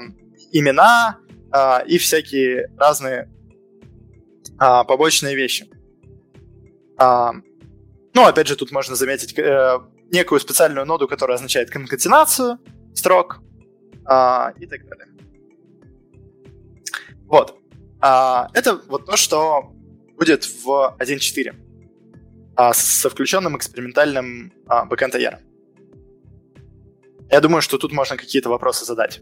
[0.51, 1.17] имена
[1.53, 3.29] э, и всякие разные
[4.57, 5.69] а, побочные вещи.
[6.97, 7.33] А,
[8.13, 9.79] ну, опять же, тут можно заметить э,
[10.11, 12.59] некую специальную ноду, которая означает конкатенацию
[12.93, 13.41] строк
[14.05, 15.07] а, и так далее.
[17.25, 17.57] Вот.
[17.99, 19.73] А, это вот то, что
[20.17, 21.55] будет в 1.4
[22.55, 25.39] а, со включенным экспериментальным а, backend AR.
[27.31, 29.21] Я думаю, что тут можно какие-то вопросы задать,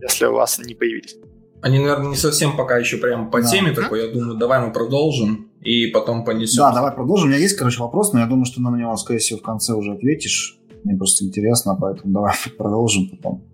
[0.00, 1.16] если у вас не появились.
[1.60, 3.48] Они, наверное, не совсем пока еще прям по да.
[3.48, 4.06] теме такой.
[4.06, 6.58] Я думаю, давай мы продолжим и потом понесем.
[6.58, 7.26] Да, давай продолжим.
[7.26, 9.72] У меня есть, короче, вопрос, но я думаю, что на него, скорее всего, в конце
[9.72, 10.58] уже ответишь.
[10.84, 13.44] Мне просто интересно, поэтому давай продолжим потом.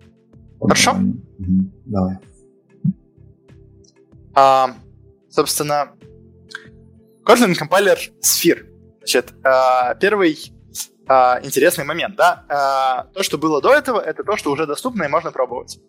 [0.61, 0.91] Хорошо.
[0.91, 1.71] Угу.
[1.85, 2.17] Давай.
[4.35, 4.75] А,
[5.29, 5.91] собственно,
[7.25, 8.65] Kotlin компайлер Sphere.
[8.99, 10.37] Значит, а, первый
[11.07, 15.03] а, интересный момент, да, а, то, что было до этого, это то, что уже доступно
[15.03, 15.79] и можно пробовать.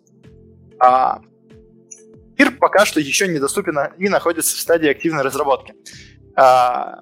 [2.37, 5.73] Мир пока что еще недоступен и находится в стадии активной разработки.
[6.35, 6.99] А,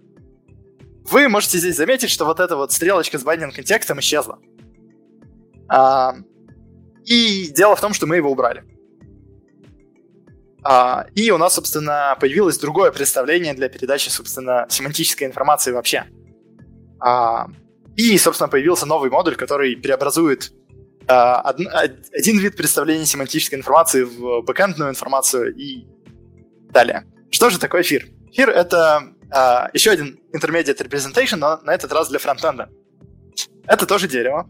[1.09, 4.39] вы можете здесь заметить, что вот эта вот стрелочка с байдинг контекстом исчезла.
[5.67, 6.15] А,
[7.03, 8.63] и дело в том, что мы его убрали.
[10.63, 16.05] А, и у нас, собственно, появилось другое представление для передачи, собственно, семантической информации вообще.
[17.95, 20.51] И, собственно, появился новый модуль, который преобразует
[21.07, 25.85] один вид представления семантической информации в бэкэндную информацию и
[26.71, 27.05] далее.
[27.31, 28.07] Что же такое эфир?
[28.31, 32.69] Эфир— это uh, еще один intermediate representation, но на этот раз для фронтенда.
[33.65, 34.49] Это тоже дерево.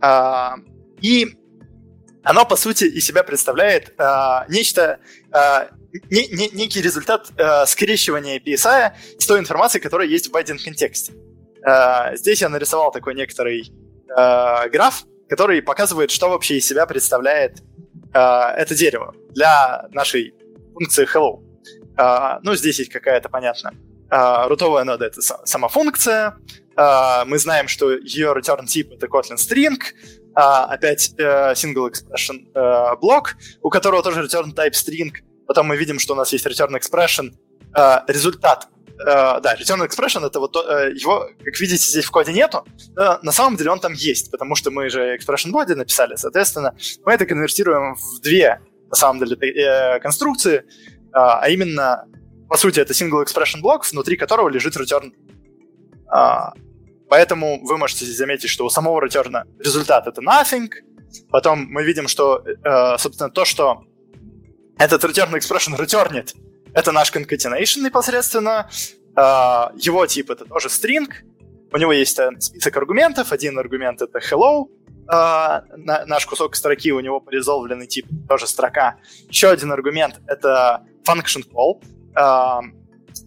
[0.00, 0.56] Uh,
[1.00, 1.36] и
[2.22, 4.98] оно, по сути, из себя представляет uh, нечто,
[5.30, 5.68] uh,
[6.10, 11.12] не, не, некий результат uh, скрещивания PSI с той информацией, которая есть в байдинг контексте.
[11.66, 13.72] Э, здесь я нарисовал такой некоторый
[14.08, 17.62] э, граф, который показывает, что вообще из себя представляет
[18.12, 20.34] э, это дерево для нашей
[20.72, 21.42] функции hello.
[21.98, 23.72] Э, ну, здесь есть какая-то, понятно,
[24.10, 26.36] э, рутовая нода— это сама функция,
[26.76, 32.46] э, мы знаем, что ее return тип— это Kotlin string, э, опять э, single expression
[32.54, 35.12] э, блок, у которого тоже return type string,
[35.46, 37.32] потом мы видим, что у нас есть return expression,
[37.76, 38.68] э, результат
[39.04, 42.64] да, return expression это вот uh, его, как видите, здесь в коде нету.
[42.96, 47.12] На самом деле он там есть, потому что мы же expression body написали, соответственно, мы
[47.12, 50.64] это конвертируем в две, на самом деле, э, конструкции,
[51.12, 52.06] а именно,
[52.48, 55.12] по сути, это single expression блок, внутри которого лежит return.
[57.08, 60.70] Поэтому вы можете здесь заметить, что у самого return результат это nothing,
[61.30, 62.44] потом мы видим, что,
[62.98, 63.82] собственно, то, что
[64.78, 66.34] этот return expression returnит,
[66.76, 68.70] это наш concatenation непосредственно.
[69.14, 71.08] Uh, его тип это тоже string.
[71.72, 73.32] У него есть uh, список аргументов.
[73.32, 74.66] Один аргумент это hello.
[75.08, 78.98] На, наш кусок строки у него порезолвленный тип тоже строка.
[79.28, 81.80] Еще один аргумент это function call.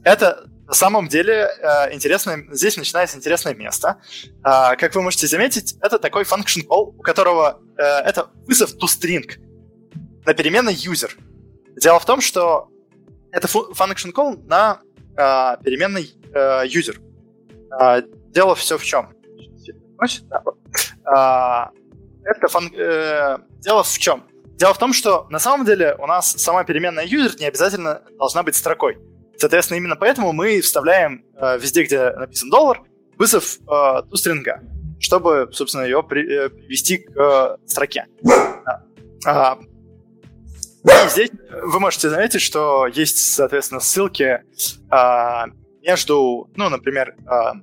[0.04, 1.50] это на самом деле
[1.94, 4.02] интересное, здесь начинается интересное место.
[4.44, 9.24] как вы можете заметить, это такой function call, у которого это вызов toString
[10.26, 11.12] на переменной user.
[11.78, 12.70] Дело в том, что
[13.32, 14.82] это function call на
[15.18, 16.98] э, переменной э, user.
[17.80, 19.10] Э, дело все в чем?
[20.02, 21.66] Э,
[22.24, 24.24] это фан, э, дело в чем?
[24.56, 28.44] Дело в том, что на самом деле у нас сама переменная user не обязательно должна
[28.44, 28.98] быть строкой.
[29.38, 32.82] Соответственно, именно поэтому мы вставляем э, везде, где написан доллар,
[33.18, 34.62] вызов э, стринга,
[35.00, 38.08] чтобы, собственно, ее при, э, привести к э, строке.
[39.26, 39.64] А, и
[40.84, 41.32] здесь
[41.64, 44.44] вы можете заметить, что есть, соответственно, ссылки
[44.90, 45.48] а,
[45.82, 47.54] между, ну, например, а,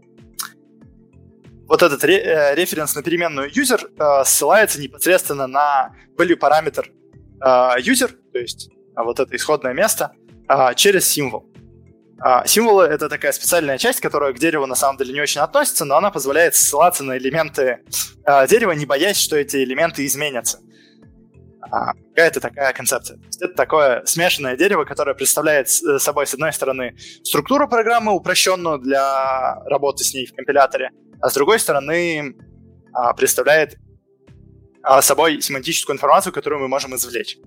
[1.66, 6.90] вот этот ре- э, референс на переменную user а, ссылается непосредственно на value параметр
[7.40, 10.12] а, user, то есть а, вот это исходное место,
[10.46, 11.46] а, через символ.
[12.18, 15.84] А, символы— это такая специальная часть, которая к дереву на самом деле не очень относится,
[15.84, 17.80] но она позволяет ссылаться на элементы
[18.24, 20.60] а, дерева, не боясь, что эти элементы изменятся
[21.70, 23.18] а какая-то такая концепция.
[23.40, 29.56] это такое смешанное дерево, которое представляет э, собой, с одной стороны, структуру программы, упрощенную для
[29.66, 32.36] работы с ней в компиляторе, а с другой стороны,
[32.92, 33.76] а, представляет
[34.82, 37.38] а, собой семантическую информацию, которую мы можем извлечь.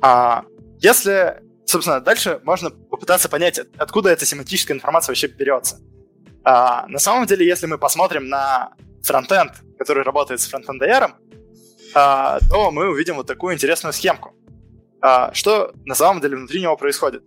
[0.00, 0.44] А
[0.80, 5.80] если, собственно, дальше можно попытаться понять, откуда эта семантическая информация вообще берется.
[6.44, 11.12] На самом деле, если мы посмотрим на фронтенд, который работает с фронтенд AR,
[11.94, 14.34] а, то мы увидим вот такую интересную схемку.
[15.00, 17.22] А, что на самом деле внутри него происходит?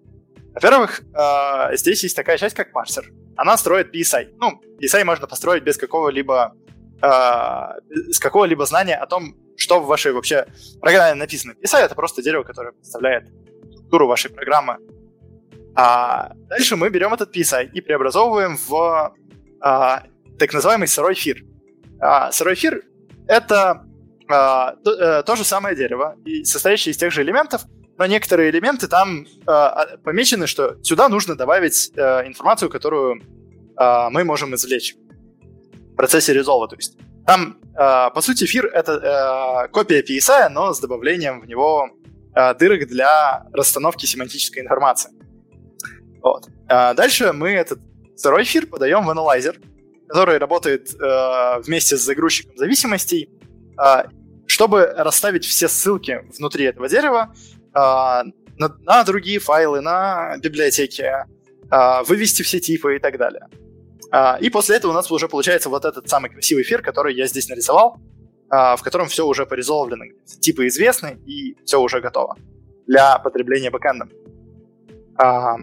[0.53, 3.11] Во-первых, а, здесь есть такая часть, как парсер.
[3.37, 4.35] Она строит PSI.
[4.37, 6.53] Ну, PSI можно построить без какого-либо
[7.01, 7.75] а,
[8.11, 10.45] с какого-либо знания о том, что в вашей вообще
[10.79, 11.53] программе написано.
[11.53, 13.29] PSI— это просто дерево, которое представляет
[13.71, 14.77] структуру вашей программы.
[15.75, 19.15] А дальше мы берем этот PSI и преобразовываем в
[19.61, 20.03] а,
[20.37, 21.43] так называемый сырой эфир.
[21.99, 22.83] А, сырой эфир—
[23.27, 23.85] это а,
[24.31, 27.61] то, э, то же самое дерево, и состоящее из тех же элементов,
[27.97, 34.23] но некоторые элементы там э, помечены, что сюда нужно добавить э, информацию, которую э, мы
[34.23, 34.95] можем извлечь
[35.93, 36.67] в процессе резолва.
[36.67, 41.47] То есть там, э, по сути, эфир— это э, копия PSI, но с добавлением в
[41.47, 41.89] него
[42.35, 45.11] э, дырок для расстановки семантической информации.
[46.23, 46.47] Вот.
[46.67, 47.79] А дальше мы этот
[48.17, 49.59] второй эфир подаем в анализер,
[50.07, 53.29] который работает э, вместе с загрузчиком зависимостей,
[53.79, 54.03] э,
[54.61, 57.33] чтобы расставить все ссылки внутри этого дерева
[57.73, 63.47] э, на, на другие файлы, на библиотеки, э, вывести все типы и так далее.
[64.13, 67.25] Э, и после этого у нас уже получается вот этот самый красивый эфир, который я
[67.25, 67.97] здесь нарисовал,
[68.51, 70.05] э, в котором все уже порезолвлено,
[70.39, 72.37] типы известны и все уже готово
[72.85, 74.11] для потребления бэкэндом.
[75.19, 75.55] Э,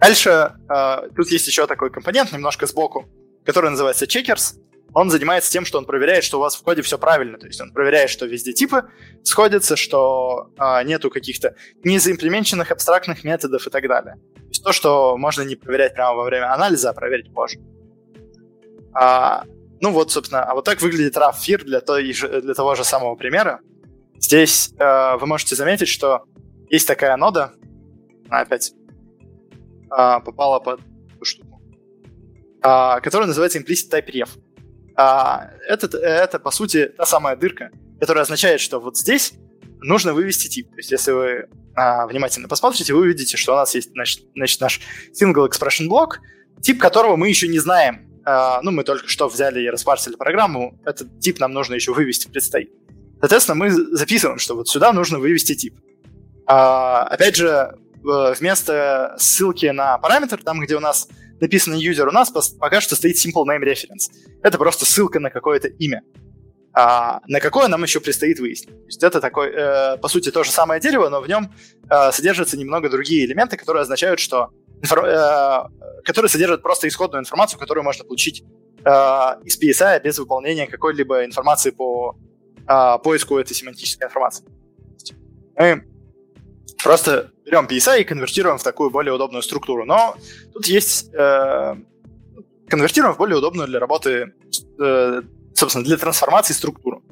[0.00, 3.06] дальше э, тут есть еще такой компонент немножко сбоку,
[3.44, 4.54] который называется checkers
[4.92, 7.38] он занимается тем, что он проверяет, что у вас в коде все правильно.
[7.38, 8.84] То есть он проверяет, что везде типы
[9.22, 14.14] сходятся, что а, нету каких-то незаимплеменченных абстрактных методов и так далее.
[14.34, 17.58] То есть то, что можно не проверять прямо во время анализа, а проверить позже.
[18.94, 19.44] А,
[19.80, 23.60] ну вот, собственно, а вот так выглядит RAV-FIR для, той, для того же самого примера.
[24.18, 26.24] Здесь э, вы можете заметить, что
[26.70, 27.52] есть такая нода,
[28.28, 30.80] опять э, попала под
[31.14, 31.60] эту штуку,
[32.62, 34.30] э, которая называется Implicit Type Ref.
[34.96, 39.34] А, это, это, по сути, та самая дырка, которая означает, что вот здесь
[39.80, 40.70] нужно вывести тип.
[40.70, 44.60] То есть, если вы а, внимательно посмотрите, вы увидите, что у нас есть значит, значит,
[44.60, 44.80] наш
[45.12, 46.20] single expression блок,
[46.62, 48.06] тип которого мы еще не знаем.
[48.26, 52.28] Э, ну, мы только что взяли и распарсили программу, этот тип нам нужно еще вывести
[52.28, 52.72] предстоит.
[53.20, 55.78] Соответственно, мы записываем, что вот сюда нужно вывести тип.
[56.46, 61.08] А, опять же, вместо ссылки на параметр, там, где у нас
[61.40, 64.10] написано user, у нас пока что стоит simple name reference.
[64.42, 66.02] Это просто ссылка на какое-то имя.
[66.78, 68.68] А на какое нам еще предстоит выяснить.
[68.68, 71.50] То есть это такой, э, по сути, то же самое дерево, но в нем
[71.90, 74.50] э, содержатся немного другие элементы, которые означают, что
[74.82, 75.62] э,
[76.04, 78.44] которые содержат просто исходную информацию, которую можно получить
[78.84, 78.90] э,
[79.44, 82.14] из PSI без выполнения какой-либо информации по
[82.68, 84.44] э, поиску этой семантической информации.
[85.58, 85.82] Мы
[86.84, 89.86] просто берем PSI и конвертируем в такую более удобную структуру.
[89.86, 90.16] Но
[90.52, 91.76] тут есть э,
[92.68, 94.34] конвертируем в более удобную для работы
[94.78, 95.22] э,
[95.54, 97.02] собственно, для трансформации структуру.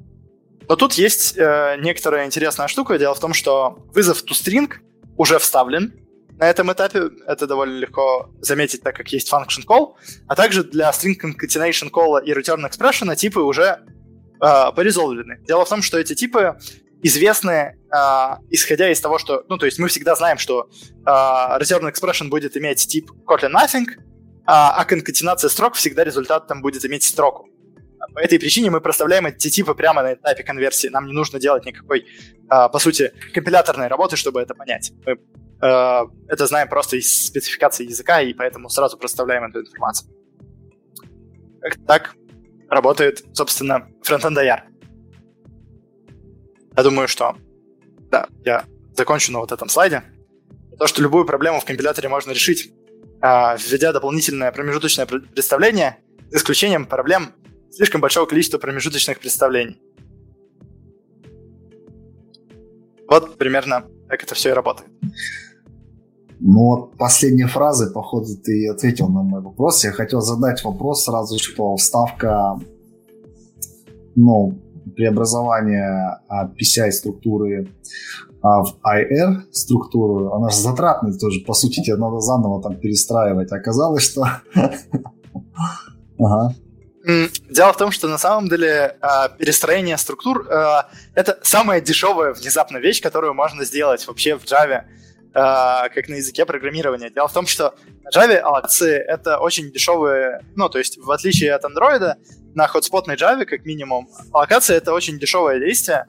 [0.68, 2.98] Но тут есть э, некоторая интересная штука.
[2.98, 4.70] Дело в том, что вызов toString
[5.16, 5.92] уже вставлен
[6.38, 7.10] на этом этапе.
[7.26, 9.94] Это довольно легко заметить, так как есть function call.
[10.26, 13.80] А также для string concatenation call и return expression типы уже
[14.40, 15.38] э, порезолвлены.
[15.46, 16.56] Дело в том, что эти типы
[17.04, 17.96] известны, э,
[18.50, 19.44] исходя из того, что...
[19.48, 23.84] Ну, то есть мы всегда знаем, что э, return expression будет иметь тип Kotlin nothing,
[24.46, 27.48] а, а конкатенация строк всегда результатом будет иметь строку.
[28.14, 30.88] По этой причине мы проставляем эти типы прямо на этапе конверсии.
[30.88, 32.06] Нам не нужно делать никакой,
[32.48, 34.92] а, по сути, компиляторной работы, чтобы это понять.
[35.04, 35.18] Мы
[35.60, 40.10] а, это знаем просто из спецификации языка, и поэтому сразу проставляем эту информацию.
[41.86, 42.14] Так
[42.70, 44.60] работает, собственно, фронтенд IR.
[46.76, 47.37] Я думаю, что
[48.10, 48.64] да, я
[48.96, 50.02] закончу на вот этом слайде.
[50.78, 52.72] То, что любую проблему в компиляторе можно решить,
[53.20, 55.98] а, введя дополнительное промежуточное представление,
[56.30, 57.32] за исключением проблем
[57.70, 59.80] слишком большого количества промежуточных представлений.
[63.08, 64.90] Вот примерно как это все и работает.
[66.40, 69.84] Ну вот последней фразы, походу, ты ответил на мой вопрос.
[69.84, 72.58] Я хотел задать вопрос сразу, что вставка,
[74.14, 74.58] ну,
[74.96, 77.68] преобразование PCI структуры
[78.44, 83.50] а, в IR структуру, она же затратная тоже, по сути, тебе надо заново там перестраивать.
[83.52, 84.26] Оказалось, что...
[87.50, 92.80] Дело в том, что на самом деле а, перестроение структур а, это самая дешевая внезапная
[92.80, 94.84] вещь, которую можно сделать вообще в Java,
[95.34, 97.10] а, как на языке программирования.
[97.10, 101.52] Дело в том, что на Java аллокации это очень дешевые, ну, то есть в отличие
[101.54, 102.14] от Android,
[102.54, 106.06] на хотспотной Java, как минимум, аллокация это очень дешевое действие,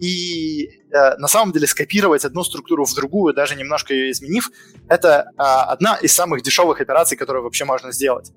[0.00, 4.50] и на самом деле скопировать одну структуру в другую, даже немножко ее изменив,
[4.88, 8.32] это одна из самых дешевых операций, которые вообще можно сделать.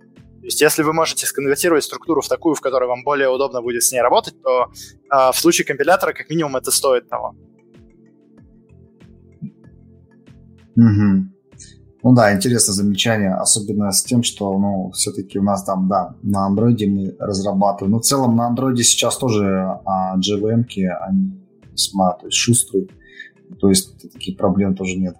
[0.45, 3.82] То есть, если вы можете сконвертировать структуру в такую, в которой вам более удобно будет
[3.82, 4.71] с ней работать, то
[5.12, 7.36] э, в случае компилятора, как минимум, это стоит того.
[10.75, 11.35] Угу.
[12.06, 16.46] Ну да, интересное замечание, особенно с тем, что, ну, все-таки у нас там, да, на
[16.46, 17.94] андроиде мы разрабатываем.
[17.94, 21.32] Но в целом на андроиде сейчас тоже а, JVM-ки, они
[21.72, 22.89] весьма то есть, шустрые.
[23.60, 25.15] То есть таких проблем тоже нет.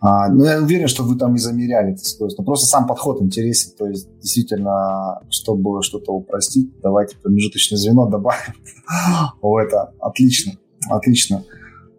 [0.00, 2.38] А, ну, я уверен, что вы там и замеряли эту скорость.
[2.38, 3.72] Но просто сам подход интересен.
[3.76, 8.54] То есть, действительно, чтобы что-то упростить, давайте промежуточное звено добавим.
[9.42, 10.54] О, это отлично.
[10.88, 11.44] Отлично.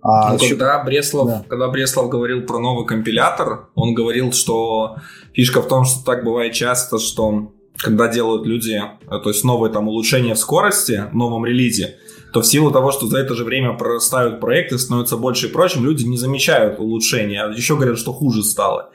[0.10, 1.44] А, ну, когда, Бреслов, да.
[1.50, 4.96] когда Бреслов говорил про новый компилятор, он говорил, что
[5.34, 9.72] фишка в том, что так бывает часто, что когда делают люди, э, то есть новые
[9.72, 11.98] там улучшения в скорости в новом релизе,
[12.32, 15.84] то в силу того, что за это же время прорастают проекты, становится больше и прочим,
[15.84, 18.92] люди не замечают улучшения, а еще говорят, что хуже стало.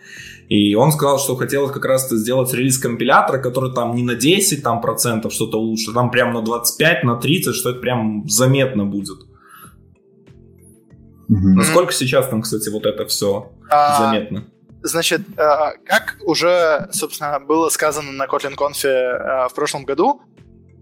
[0.48, 4.62] И он сказал, что хотелось как раз сделать релиз компилятора, который там не на 10
[4.62, 9.18] там, процентов что-то лучше, там прям на 25, на 30, что это прям заметно будет.
[11.32, 11.54] Mm-hmm.
[11.54, 14.44] Насколько сейчас там, кстати, вот это все а, заметно?
[14.82, 20.20] Значит, а, как уже, собственно, было сказано на Kotlin Conf а, в прошлом году,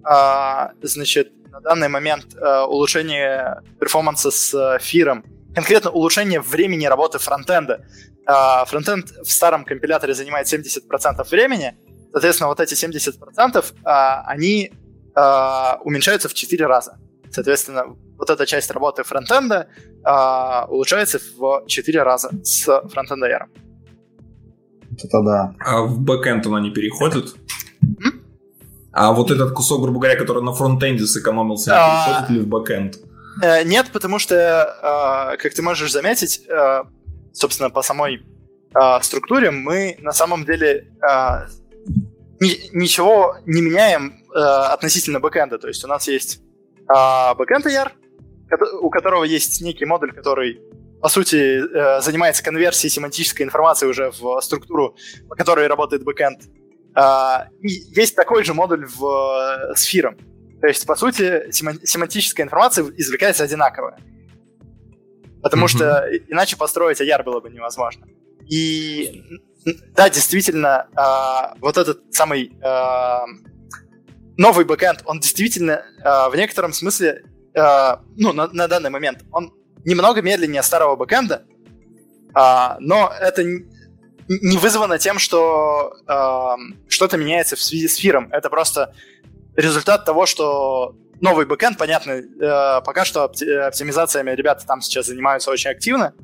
[0.02, 7.18] а, значит, на данный момент э, улучшение перформанса с э, фиром, конкретно улучшение времени работы
[7.18, 7.84] фронтенда.
[8.26, 11.76] Э, фронтенд в старом компиляторе занимает 70% времени,
[12.12, 14.72] соответственно, вот эти 70% э, они
[15.14, 16.98] э, уменьшаются в 4 раза.
[17.30, 17.84] Соответственно,
[18.18, 19.68] вот эта часть работы фронтенда
[20.04, 23.50] э, улучшается в 4 раза с фронтендером.
[24.92, 25.54] Это да.
[25.60, 27.34] А в бэкэнд она не переходит?
[28.92, 32.06] А вот этот кусок, грубо говоря, который на фронтенде сэкономился, а...
[32.06, 32.98] переходит ли в бэкэнд?
[33.42, 36.82] Э, нет, потому что, э, как ты можешь заметить, э,
[37.32, 38.22] собственно, по самой
[39.02, 40.86] структуре мы на самом деле
[42.38, 45.58] ничего не меняем относительно бэкэнда.
[45.58, 46.40] То есть у нас есть
[46.92, 47.92] бэкэнд IR,
[48.80, 50.60] у которого есть некий модуль, который
[51.00, 54.96] по сути, э, занимается конверсией семантической информации уже в структуру,
[55.30, 56.42] по которой работает бэкэнд.
[57.62, 60.18] И есть такой же модуль в э, с FIR ом.
[60.60, 63.98] То есть, по сути, семантическая информация извлекается одинаковая.
[65.42, 65.68] Потому mm-hmm.
[65.68, 68.06] что иначе построить IR было бы невозможно.
[68.46, 69.24] И
[69.94, 73.18] да, действительно, э, вот этот самый э,
[74.40, 77.24] новый бэкэнд, он действительно э, в некотором смысле,
[77.54, 79.52] э, ну, на, на данный момент, он
[79.84, 81.44] немного медленнее старого бэкэнда,
[82.32, 86.56] а, но это не вызвано тем, что а,
[86.88, 88.28] что-то меняется в связи с FIR ом.
[88.30, 88.94] Это просто
[89.56, 95.70] результат того, что новый бэкэнд, понятно, э, пока что оптимизациями ребята там сейчас занимаются очень
[95.70, 96.14] активно,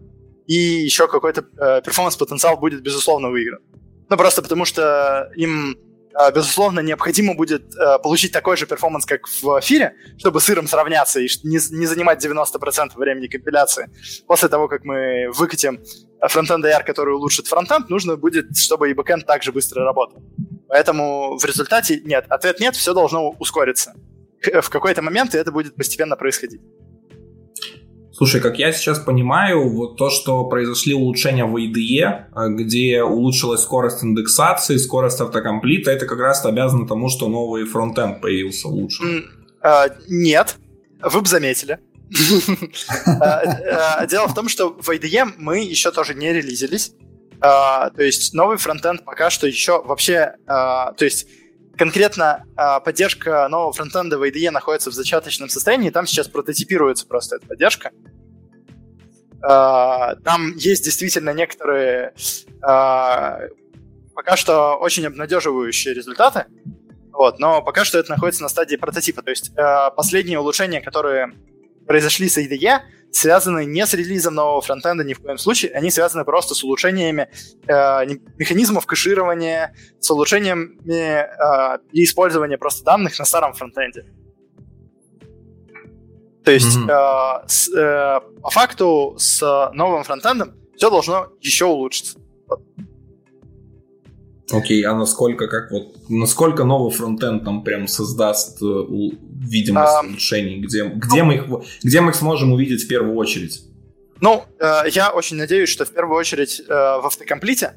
[0.46, 3.60] и еще какой-то э, performance-потенциал будет, безусловно, выигран.
[4.08, 5.86] Ну, просто потому что им Э,
[6.32, 10.58] безусловно, необходимо будет э, получить такой же performance, как в FIR е, чтобы с FIR
[10.58, 13.90] ом сравняться и не, не занимать 90% времени компиляции.
[14.26, 15.80] После того, как мы выкатим
[16.20, 20.22] фронтенд IR, который улучшит фронтенд, нужно будет, чтобы и бэкенд также быстро работал.
[20.68, 22.24] Поэтому в результате нет.
[22.28, 23.94] Ответ нет, все должно ускориться.
[24.42, 26.60] В какой-то момент и это будет постепенно происходить.
[28.16, 33.60] Слушай, как я сейчас понимаю, вот то, что произошли улучшения в IDE, а, где улучшилась
[33.60, 39.24] скорость индексации, скорость автокомплита, это как раз обязано тому, что новый фронтенд появился лучше.
[39.60, 40.56] А, нет,
[41.02, 41.78] вы бы заметили.
[43.06, 46.92] А, дело в том, что в IDE мы еще тоже не релизились.
[47.40, 50.36] То есть новый фронтенд пока что еще вообще...
[50.46, 51.26] То есть
[51.77, 52.45] конкретно
[52.85, 57.91] поддержка нового фронтенда в IDE находится в зачаточном состоянии, там сейчас прототипируется просто эта поддержка.
[59.41, 62.14] там есть действительно некоторые
[62.61, 66.47] пока что очень обнадеживающие результаты,
[67.12, 69.22] вот, но пока что это находится на стадии прототипа.
[69.22, 69.53] То есть
[69.95, 71.33] последние улучшения, которые
[71.87, 72.81] произошли с IDE,
[73.16, 77.28] связаны не с релизом нового фронтенда ни в коем случае, они связаны просто с улучшениями
[77.66, 78.06] э,
[78.36, 84.04] механизмов кэширования, с улучшениями э, и использования просто данных на старом фронтенде.
[86.44, 87.42] То есть mm-hmm.
[87.44, 92.18] э, с, э, по факту с новым фронтендом все должно еще улучшиться.
[94.57, 100.61] Окей, а насколько, как вот, насколько новый фронтенд там прям создаст э, видимость а, улучшений,
[100.61, 101.44] где, где, ну, мы их,
[101.82, 103.62] где мы их сможем увидеть в первую очередь?
[104.20, 107.74] Ну, э, я очень надеюсь, что в первую очередь э, в автокомплите,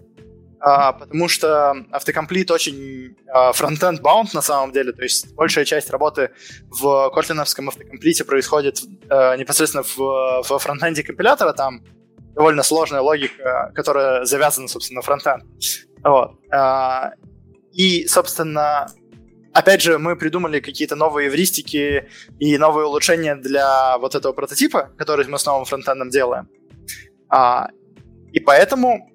[0.60, 5.90] э, потому что автокомплит очень э, фронтенд баунд на самом деле, то есть большая часть
[5.90, 6.32] работы
[6.70, 11.82] в котлиновском автокомплите происходит э, непосредственно в, в фронтенде компилятора, там
[12.36, 15.44] довольно сложная логика, которая завязана, собственно, на фронтенд.
[16.04, 16.32] Вот.
[16.52, 17.12] А,
[17.72, 18.88] и, собственно,
[19.54, 25.28] опять же, мы придумали какие-то новые эвристики и новые улучшения для вот этого прототипа, который
[25.28, 26.48] мы с новым фронтендом делаем.
[27.30, 27.70] А,
[28.32, 29.12] и поэтому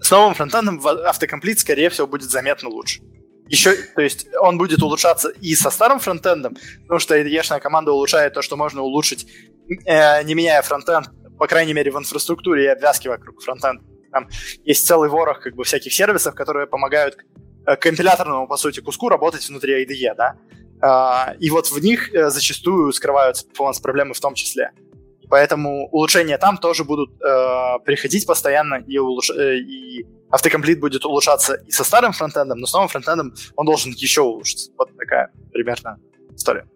[0.00, 3.00] с новым фронтендом автокомплит, скорее всего, будет заметно лучше.
[3.48, 8.32] Еще, то есть он будет улучшаться и со старым фронтендом, потому что IDE-шная команда улучшает
[8.32, 9.26] то, что можно улучшить,
[9.86, 13.82] э, не меняя фронтенд, по крайней мере, в инфраструктуре и обвязке вокруг фронтенда.
[14.12, 14.28] Там
[14.64, 17.16] есть целый ворох как бы всяких сервисов, которые помогают
[17.66, 20.36] э, компиляторному, по сути, куску работать внутри IDE, да.
[20.82, 24.72] А, и вот в них э, зачастую скрываются перформанс-проблемы в том числе.
[25.28, 29.30] Поэтому улучшения там тоже будут э, приходить постоянно, и, улуш...
[29.30, 34.22] И автокомплит будет улучшаться и со старым фронтендом, но с новым фронтендом он должен еще
[34.22, 34.70] улучшиться.
[34.78, 35.98] Вот такая примерно
[36.34, 36.66] история.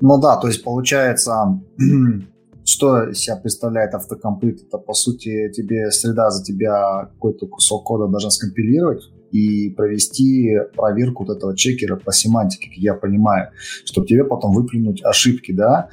[0.00, 1.60] Ну да, то есть получается,
[2.72, 4.62] что себя представляет автокомплит?
[4.62, 11.24] Это, по сути, тебе среда за тебя какой-то кусок кода должна скомпилировать и провести проверку
[11.24, 13.50] вот этого чекера по семантике, как я понимаю,
[13.84, 15.90] чтобы тебе потом выплюнуть ошибки, да,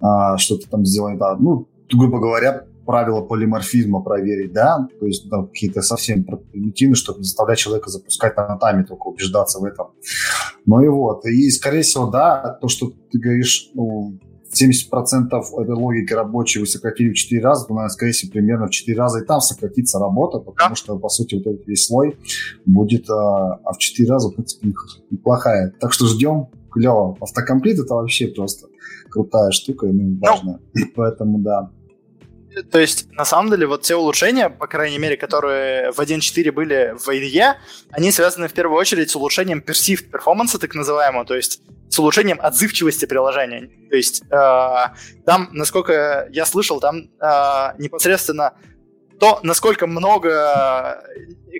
[0.00, 5.28] а, что ты там сделал, да, ну, грубо говоря, правила полиморфизма проверить, да, то есть
[5.28, 9.88] да, какие-то совсем примитивные, чтобы заставлять человека запускать на тайме, только убеждаться в этом.
[10.66, 14.18] Ну и вот, и скорее всего, да, то, что ты говоришь, ну,
[14.52, 15.28] 70%
[15.62, 18.98] этой логики рабочей вы сократили в 4 раза, то, наверное, скорее всего, примерно в 4
[18.98, 22.16] раза и там сократится работа, потому что, по сути, вот этот весь слой
[22.66, 24.72] будет а, а в 4 раза, в принципе,
[25.10, 25.72] неплохая.
[25.80, 26.48] Так что ждем.
[26.70, 27.16] Клево.
[27.20, 28.68] Автокомплит это вообще просто
[29.10, 30.60] крутая штука, и ну, важно.
[30.74, 31.70] Ну, Поэтому, да.
[32.70, 36.94] То есть, на самом деле, вот те улучшения, по крайней мере, которые в 1.4 были
[36.98, 37.54] в IDE,
[37.90, 42.40] они связаны в первую очередь с улучшением perceived перформанса, так называемого, то есть с улучшением
[42.40, 43.70] отзывчивости приложения.
[43.88, 44.36] То есть э,
[45.26, 48.54] там, насколько я слышал, там э, непосредственно
[49.18, 51.04] то, насколько много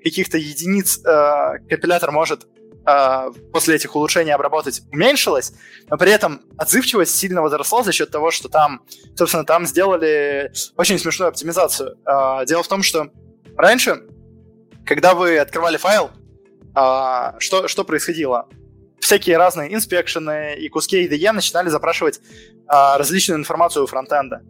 [0.03, 2.47] каких-то единиц э, компилятор может
[2.87, 5.53] э, после этих улучшений обработать уменьшилась,
[5.89, 8.83] но при этом отзывчивость сильно возросла за счет того, что там,
[9.17, 11.99] собственно, там сделали очень смешную оптимизацию.
[12.07, 13.09] Э, дело в том, что
[13.57, 14.03] раньше,
[14.85, 16.11] когда вы открывали файл,
[16.77, 18.49] э, что, что происходило?
[19.01, 22.21] Всякие разные инспекшены и куски IDE начинали запрашивать
[22.69, 24.43] различную информацию у фронтенда.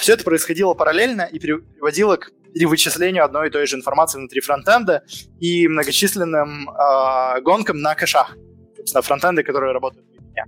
[0.00, 4.40] Все это происходило параллельно и приводило к или вычислению одной и той же информации внутри
[4.40, 5.02] фронтенда
[5.40, 8.36] и многочисленным э, гонкам на кэшах.
[8.76, 10.44] Собственно, фронтенды, которые работают у меня.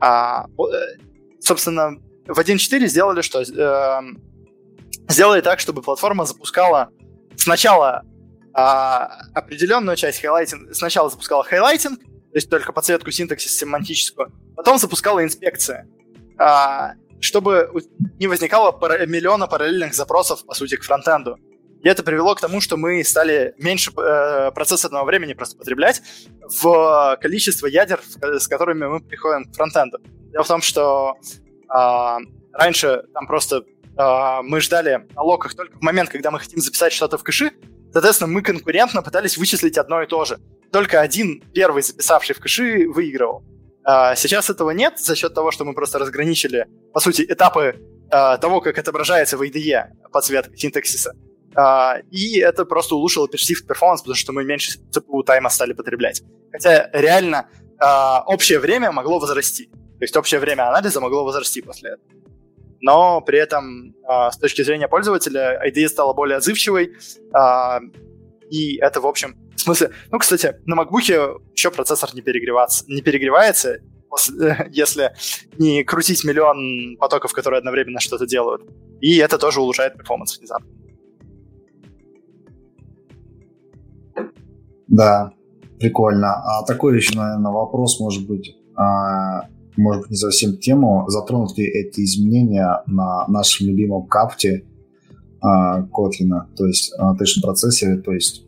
[0.00, 0.98] А, э,
[1.40, 3.42] собственно, в 1.4 сделали что?
[3.42, 4.00] Э,
[5.08, 6.90] сделали так, чтобы платформа запускала
[7.36, 8.02] сначала
[8.56, 8.60] э,
[9.34, 15.22] определенную часть highlighting а, сначала запускала highlighting, то есть только подсветку синтаксиса семантическую, потом запускала
[15.22, 15.86] инспекция.
[16.38, 16.94] А,
[17.24, 17.70] чтобы
[18.18, 18.72] не возникало
[19.06, 21.36] миллиона параллельных запросов, по сути, к фронтенду.
[21.82, 26.00] И это привело к тому, что мы стали меньше э, процессорного времени просто потреблять
[26.40, 29.98] в количество ядер, с которыми мы приходим к фронтенду.
[30.32, 31.14] Дело в том, что
[31.68, 32.16] э,
[32.54, 33.64] раньше там просто
[33.98, 37.52] э, мы ждали локах только в момент, когда мы хотим записать что-то в кэши,
[37.92, 40.38] соответственно, мы конкурентно пытались вычислить одно и то же.
[40.72, 43.44] Только один первый записавший в кэши выигрывал.
[43.84, 47.74] А, сейчас этого нет за счет того, что мы просто разграничили, по сути, этапы
[48.10, 51.14] а, того, как отображается в IDE подсветка синтаксиса.
[51.56, 56.22] А, и это просто улучшило perceived performance, потому что мы меньше CPU тайма стали потреблять.
[56.52, 57.48] Хотя реально
[58.26, 59.66] общее время могло возрасти.
[59.66, 62.08] То есть общее время анализа могло возрасти после этого.
[62.80, 66.92] Но при этом с точки зрения пользователя IDE стала более отзывчивой,
[68.50, 73.02] и это, в общем, в смысле, ну, кстати, на MacBook еще процессор не, перегреваться, не
[73.02, 73.80] перегревается,
[74.70, 75.12] если
[75.58, 78.62] не крутить миллион потоков, которые одновременно что-то делают.
[79.00, 80.68] И это тоже улучшает перформанс внезапно.
[84.88, 85.32] Да,
[85.78, 86.34] прикольно.
[86.34, 91.04] А такой еще, наверное, вопрос, может быть, а, может быть, не совсем тему.
[91.08, 94.64] Затронут ли эти изменения на нашем любимом кафте
[95.40, 98.46] а, Kotlin, то есть annotation процессоре, то есть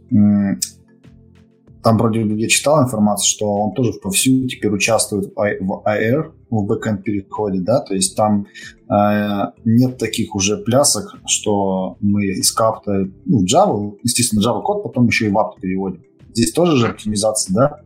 [1.86, 6.66] там вроде бы я читал информацию, что он тоже вовсю теперь участвует в AR, в
[6.66, 8.48] бэкэнд переходе, да, то есть там
[8.90, 15.06] э, нет таких уже плясок, что мы из капта, ну, Java, естественно, Java код, потом
[15.06, 16.02] еще и в apt переводим.
[16.34, 17.80] Здесь тоже же оптимизация, да,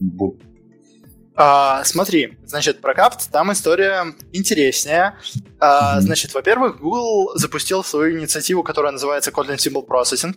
[0.00, 0.42] будут?
[1.36, 5.14] А, смотри, значит, про капт там история интереснее.
[5.58, 6.00] А, mm-hmm.
[6.02, 10.34] Значит, во-первых, Google запустил свою инициативу, которая называется Kotlin Symbol Processing.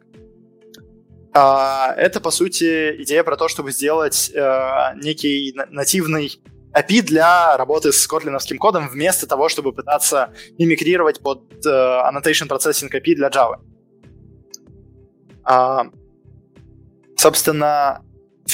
[1.39, 6.41] А, это, по сути, идея про то, чтобы сделать э, некий нативный
[6.73, 12.91] API для работы с котлиновским кодом вместо того, чтобы пытаться мимикрировать под э, annotation processing
[12.91, 13.57] API для Java.
[15.43, 15.85] А,
[17.15, 18.03] собственно,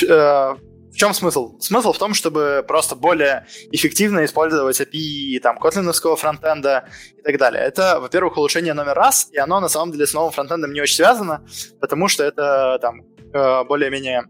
[0.06, 0.56] э,
[0.94, 1.58] в чем смысл?
[1.60, 6.88] Смысл в том, чтобы просто более эффективно использовать API там, котлиновского фронтенда
[7.18, 7.64] и так далее.
[7.64, 10.98] Это, во-первых, улучшение номер раз, и оно на самом деле с новым фронтендом не очень
[10.98, 11.44] связано,
[11.82, 13.02] потому что это там
[13.34, 14.26] э, более-менее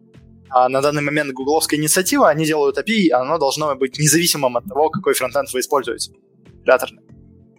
[0.55, 4.65] а на данный момент гугловская инициатива, они делают API, а оно должно быть независимым от
[4.65, 6.13] того, какой фронтенд вы используете.
[6.45, 7.01] Компиляторный.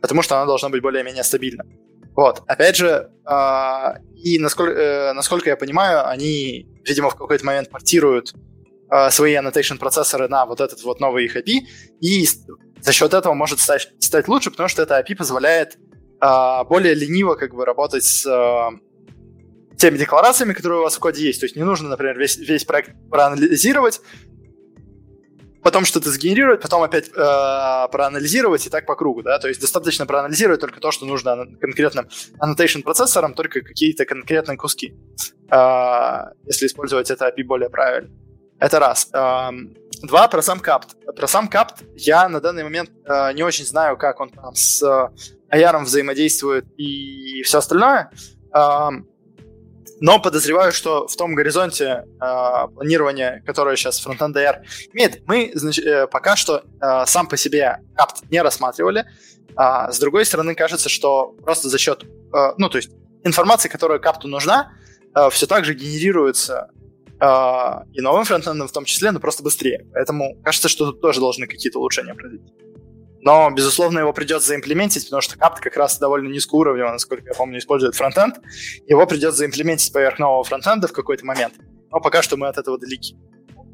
[0.01, 1.65] Потому что оно должно быть более-менее стабильно.
[2.15, 2.43] Вот.
[2.47, 3.85] Опять же, э,
[4.15, 8.33] и насколько, э, насколько я понимаю, они, видимо, в какой-то момент портируют
[8.95, 11.67] э, свои annotation процессоры на вот этот вот новый их API,
[12.01, 12.27] и
[12.81, 15.77] за счет этого может стать, стать лучше, потому что это API позволяет
[16.21, 21.27] э, более лениво как бы работать с э, теми декларациями, которые у вас в коде
[21.27, 21.41] есть.
[21.41, 24.01] То есть не нужно, например, весь, весь проект проанализировать,
[25.65, 30.07] потом что-то сгенерировать, потом опять э, проанализировать и так по кругу, да, то есть достаточно
[30.07, 32.07] проанализировать только то, что нужно конкретным
[32.39, 34.95] annotation процессорам, только какие-то конкретные куски,
[35.51, 38.11] э, если использовать это API более правильно.
[38.65, 39.11] Это раз.
[39.11, 40.97] Два, про сам капт.
[41.15, 44.83] Про сам капт я на данный момент э, не очень знаю, как он там с
[45.51, 48.11] AR взаимодействует и все остальное.
[50.01, 55.85] Но подозреваю, что в том горизонте э, планирования, которое сейчас Frontend AR имеет, мы значит,
[55.85, 59.07] э, пока что э, сам по себе капт не рассматривали.
[59.57, 62.91] А, с другой стороны, кажется, что просто за счет, э, ну, то есть
[63.25, 64.73] информации, которая капту нужна,
[65.15, 66.71] э, все так же генерируется
[67.21, 69.87] и новым фронтендом в том числе, но просто быстрее.
[69.93, 72.53] Поэтому кажется, что тут тоже должны какие-то улучшения произойти.
[73.25, 77.59] Но, безусловно, его придется заимплементить, потому что капт как раз довольно низкоуровневый, насколько я помню,
[77.59, 78.37] использует фронтенд.
[78.87, 81.55] Его придется заимплементить поверх нового фронтенда в какой-то момент.
[81.91, 83.17] Но пока что мы от этого далеки.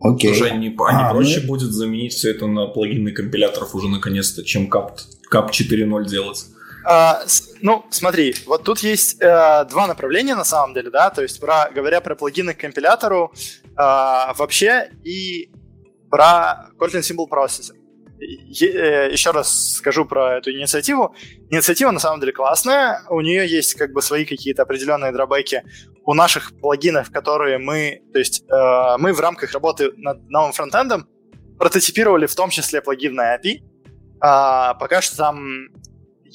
[0.01, 0.35] Окей.
[0.35, 1.49] Слушай, не, а, не проще ну...
[1.49, 6.47] будет заменить все это на плагины компиляторов уже наконец-то, чем капт, кап 4.0 делать?
[6.85, 7.23] А,
[7.61, 11.71] ну, смотри, вот тут есть э, два направления на самом деле, да, то есть про,
[11.75, 13.33] говоря про плагины к компилятору,
[13.65, 15.51] э, вообще и
[16.11, 17.81] про Kotlin Symbol Processing.
[18.21, 21.15] Э, еще раз скажу про эту инициативу.
[21.51, 23.03] Инициатива на самом деле классная.
[23.09, 25.63] У нее есть как бы свои какие-то определенные дробеки.
[26.05, 31.09] У наших плагинов, которые мы, то есть э, мы в рамках работы над новым фронтендом
[31.59, 33.63] прототипировали в том числе плагин на API.
[34.23, 35.69] А, пока что там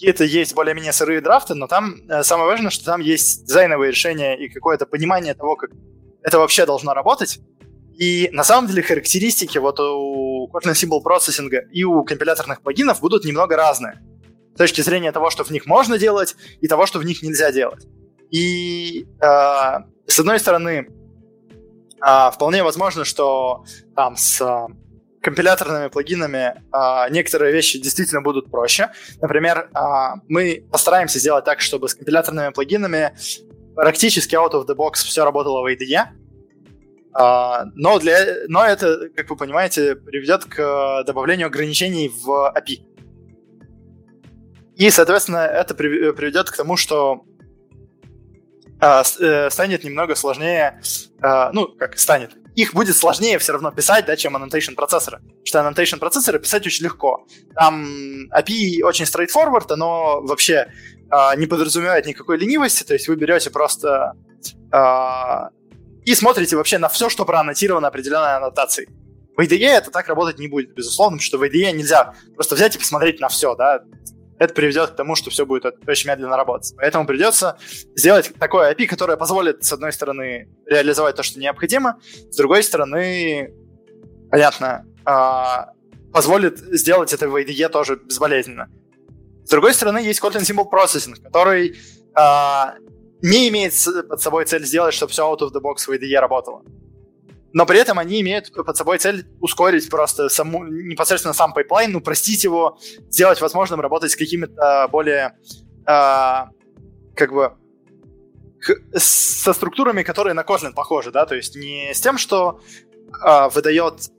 [0.01, 4.35] это есть более-менее сырые драфты, но там э, самое важное, что там есть дизайновые решения
[4.35, 5.71] и какое-то понимание того, как
[6.21, 7.39] это вообще должно работать.
[7.97, 13.23] И на самом деле характеристики вот у Kotlin Symbol Processing и у компиляторных плагинов будут
[13.23, 14.01] немного разные.
[14.55, 17.51] С точки зрения того, что в них можно делать, и того, что в них нельзя
[17.51, 17.85] делать.
[18.31, 19.25] И э,
[20.07, 20.89] с одной стороны,
[22.05, 23.63] э, вполне возможно, что
[23.95, 24.67] там с э,
[25.25, 28.91] компиляторными плагинами э, некоторые вещи действительно будут проще.
[29.19, 29.79] Например, э,
[30.27, 33.15] мы постараемся сделать так, чтобы с компиляторными плагинами
[33.75, 36.05] практически out of the box все работало в IDE,
[37.17, 42.85] а, но, для, но это, как вы понимаете, приведет к добавлению ограничений в API.
[44.75, 47.23] И, соответственно, это приведет к тому, что
[48.79, 50.81] а, э, станет немного сложнее,
[51.21, 55.21] а, ну, как станет, их будет сложнее все равно писать, да, чем annotation процессоры.
[55.43, 57.25] Что annotation процессоры писать очень легко.
[57.53, 57.85] Там
[58.35, 60.67] API очень straightforward, оно вообще
[61.11, 64.13] э, не подразумевает никакой ленивости, то есть вы берете просто
[66.05, 68.89] и смотрите вообще на все, что проаннотировано определенной аннотацией.
[69.35, 72.75] В IDE это так работать не будет, безусловно, потому что в IDE нельзя просто взять
[72.75, 73.81] и посмотреть на все, да.
[74.37, 76.73] Это приведет к тому, что все будет очень медленно работать.
[76.77, 77.57] Поэтому придется
[77.95, 83.53] сделать такое API, которое позволит, с одной стороны, реализовать то, что необходимо, с другой стороны,
[84.29, 85.71] понятно, а,
[86.11, 88.69] позволит сделать это в IDE тоже безболезненно.
[89.45, 91.77] С другой стороны, есть Kotlin Symbol Processing, который
[92.13, 92.75] а,
[93.21, 93.73] не имеет
[94.09, 96.63] под собой цель сделать, чтобы все out of the box в IDE работало.
[97.55, 102.43] Но при этом они имеют под собой цель ускорить просто саму, непосредственно сам pipeline, упростить
[102.43, 102.77] его,
[103.09, 105.37] сделать возможным работать с какими-то более
[105.87, 106.49] э,
[107.15, 107.53] как бы
[108.93, 112.59] со структурами, которые на Kotlin похожи, да, то есть не с тем, что
[113.25, 114.11] э, выдает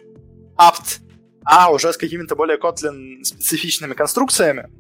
[0.57, 1.01] apt,
[1.45, 4.71] а уже с какими-то более Kotlin специфичными конструкциями.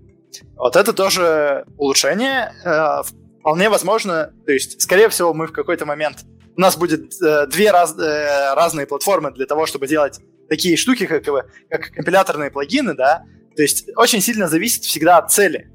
[0.55, 2.55] Вот это тоже улучшение.
[2.65, 3.03] Э,
[3.47, 6.25] Вполне возможно, то есть, скорее всего, мы в какой-то момент...
[6.57, 11.07] У нас будет э, две раз, э, разные платформы для того, чтобы делать такие штуки,
[11.07, 13.25] как, как компиляторные плагины, да.
[13.57, 15.71] То есть очень сильно зависит всегда от цели,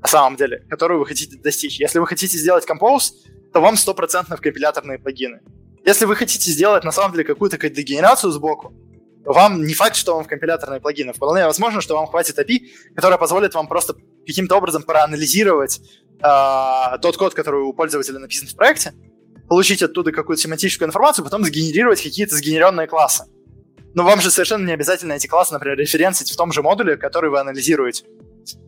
[0.00, 1.80] на самом деле, которую вы хотите достичь.
[1.80, 3.12] Если вы хотите сделать Compose,
[3.52, 5.40] то вам стопроцентно в компиляторные плагины.
[5.84, 8.72] Если вы хотите сделать, на самом деле, какую-то дегенерацию сбоку,
[9.24, 11.12] то вам не факт, что вам в компиляторные плагины.
[11.12, 12.60] Вполне возможно, что вам хватит API,
[12.94, 13.94] которая позволит вам просто
[14.26, 15.80] каким-то образом проанализировать
[16.22, 18.92] э, тот код, который у пользователя написан в проекте,
[19.48, 23.24] получить оттуда какую-то семантическую информацию, потом сгенерировать какие-то сгенеренные классы.
[23.94, 27.30] Но вам же совершенно не обязательно эти классы, например, референсить в том же модуле, который
[27.30, 28.04] вы анализируете.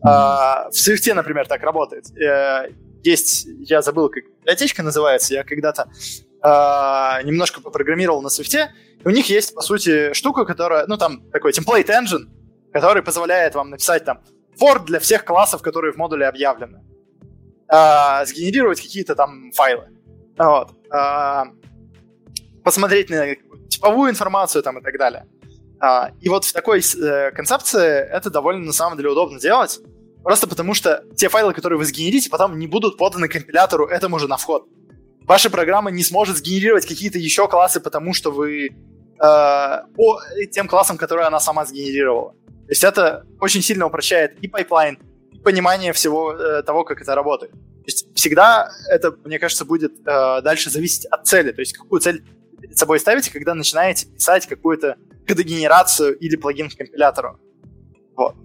[0.03, 0.71] Mm-hmm.
[0.71, 2.09] в Swift, например, так работает.
[2.17, 2.69] Э,
[3.03, 5.87] есть, я забыл, как библиотечка называется, я когда-то
[6.43, 8.69] э, немножко попрограммировал на Swift,
[9.03, 12.27] и у них есть, по сути, штука, которая, ну, там, такой template engine,
[12.73, 14.21] который позволяет вам написать там
[14.59, 16.81] for для всех классов, которые в модуле объявлены
[17.69, 19.89] сгенерировать какие-то там файлы.
[20.37, 20.71] Вот.
[20.93, 21.43] Э,
[22.63, 23.35] посмотреть на
[23.69, 25.25] типовую информацию там и так далее.
[25.81, 29.79] Э, и вот в такой э, концепции это довольно на самом деле удобно делать,
[30.23, 34.27] просто потому что те файлы, которые вы сгенерите, потом не будут поданы компилятору этому же
[34.27, 34.67] на вход.
[35.21, 38.71] Ваша программа не сможет сгенерировать какие-то еще классы, потому что вы э,
[39.19, 40.19] по
[40.51, 42.31] тем классам, которые она сама сгенерировала.
[42.31, 44.99] То есть это очень сильно упрощает и pipeline,
[45.43, 47.51] понимание всего э, того, как это работает.
[47.51, 51.51] То есть всегда это, мне кажется, будет э, дальше зависеть от цели.
[51.51, 52.23] То есть какую цель
[52.59, 57.39] перед собой ставите, когда начинаете писать какую-то кодогенерацию или плагин к компилятору.
[58.15, 58.35] Вот.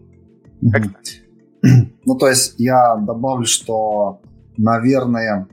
[0.63, 1.89] Mm-hmm.
[2.05, 4.21] Ну, то есть я добавлю, что,
[4.57, 5.47] наверное,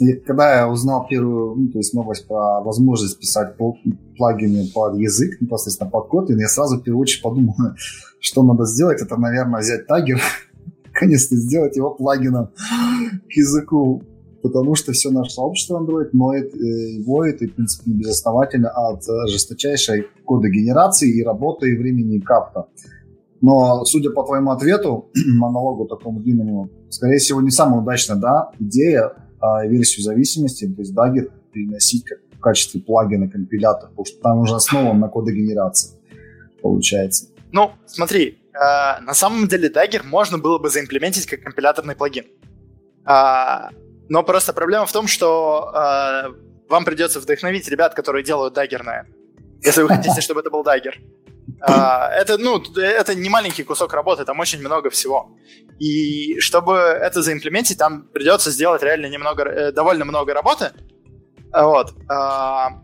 [0.00, 3.56] и когда я узнал первую ну, то есть новость про возможность писать
[4.16, 7.54] плагины под язык, непосредственно под Kotlin, я сразу в первую очередь подумал,
[8.20, 10.20] что надо сделать, это, наверное, взять тагер,
[10.86, 12.48] наконец-то сделать его плагином
[13.28, 14.02] к языку,
[14.42, 20.06] потому что все наше сообщество Android моет э, воет, и, в принципе, безосновательно от жесточайшей
[20.26, 22.66] кодогенерации и работы, и времени капта.
[23.40, 29.12] Но, судя по твоему ответу, монологу такому длинному, скорее всего, не самая удачная да, идея
[29.40, 34.38] а, версию зависимости, то есть Dagger переносить как в качестве плагина компилятор, потому что там
[34.38, 35.98] уже основан на кодогенерации,
[36.62, 37.26] получается.
[37.50, 42.26] Ну, смотри, э, на самом деле Dagger можно было бы заимплементить как компиляторный плагин.
[43.06, 43.70] Э,
[44.08, 46.28] но просто проблема в том, что э,
[46.68, 49.10] вам придется вдохновить ребят, которые делают Dagger на это.
[49.62, 50.98] Если вы хотите, чтобы это был Dagger.
[51.60, 55.30] А, это, ну, это не маленький кусок работы, там очень много всего.
[55.78, 60.72] И чтобы это заимплементить, там придется сделать реально немного, э, довольно много работы.
[61.52, 61.94] Вот.
[62.08, 62.80] А,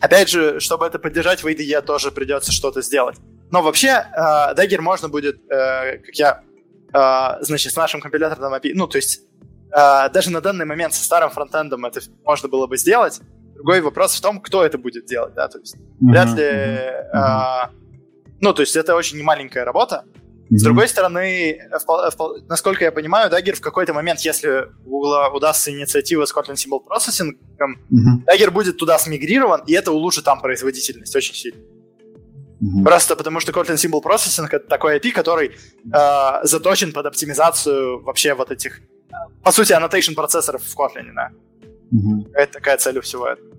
[0.00, 3.16] опять же, чтобы это поддержать в IDE, тоже придется что-то сделать.
[3.50, 6.42] Но вообще, э, Dagger можно будет, э, как я,
[7.40, 9.22] значит, с нашим компилятором API, ну, то есть
[9.70, 13.22] даже на данный момент со старым фронтендом это можно было бы сделать,
[13.62, 16.10] Другой вопрос в том, кто это будет делать, да, то есть mm-hmm.
[16.10, 17.10] вряд ли, mm-hmm.
[17.12, 17.70] а,
[18.40, 20.04] ну, то есть это очень немаленькая работа.
[20.04, 20.56] Mm-hmm.
[20.56, 25.32] С другой стороны, впол, впол, насколько я понимаю, Dagger в какой-то момент, если у Google
[25.32, 28.26] удастся инициатива с Kotlin Symbol Processing, mm-hmm.
[28.26, 31.60] Dagger будет туда смигрирован, и это улучшит там производительность очень сильно.
[31.60, 32.82] Mm-hmm.
[32.82, 38.34] Просто потому что Kotlin Symbol Processing это такой API, который э, заточен под оптимизацию вообще
[38.34, 38.80] вот этих,
[39.44, 41.30] по сути, annotation процессоров в Kotlin, да.
[41.92, 42.30] Угу.
[42.34, 43.51] Это такая цель у всего этого.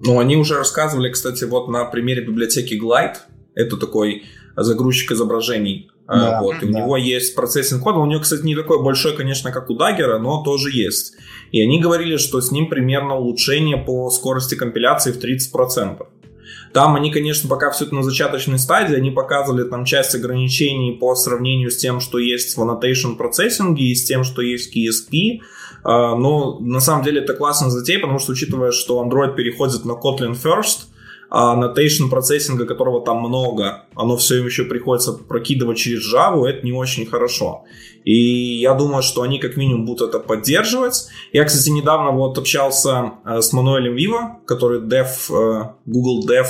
[0.00, 3.16] Ну, они уже рассказывали, кстати, вот на примере библиотеки Glide.
[3.54, 4.24] Это такой
[4.56, 5.90] загрузчик изображений.
[6.06, 6.78] А, да, вот, и да.
[6.78, 7.98] у него есть процессинг кода.
[7.98, 11.14] У него, кстати, не такой большой, конечно, как у Dagger, но тоже есть.
[11.52, 16.06] И они говорили, что с ним примерно улучшение по скорости компиляции в 30%.
[16.72, 21.14] Там они, конечно, пока все это на зачаточной стадии, они показывали там часть ограничений по
[21.14, 25.40] сравнению с тем, что есть в annotation процессинге и с тем, что есть в KSP.
[25.88, 29.92] А, но на самом деле это классная затея, потому что учитывая, что Android переходит на
[29.92, 30.88] Kotlin First,
[31.30, 36.72] а notation процессинга, которого там много, оно все еще приходится прокидывать через Java, это не
[36.72, 37.64] очень хорошо.
[38.04, 41.08] И я думаю, что они как минимум будут это поддерживать.
[41.32, 46.48] Я, кстати, недавно вот общался э, с Мануэлем Вива, который dev, э, Google Dev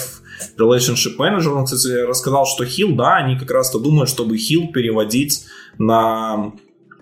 [0.58, 1.50] Relationship Manager.
[1.50, 5.44] Он, кстати, рассказал, что Hill, да, они как раз-то думают, чтобы Hill переводить
[5.78, 6.52] на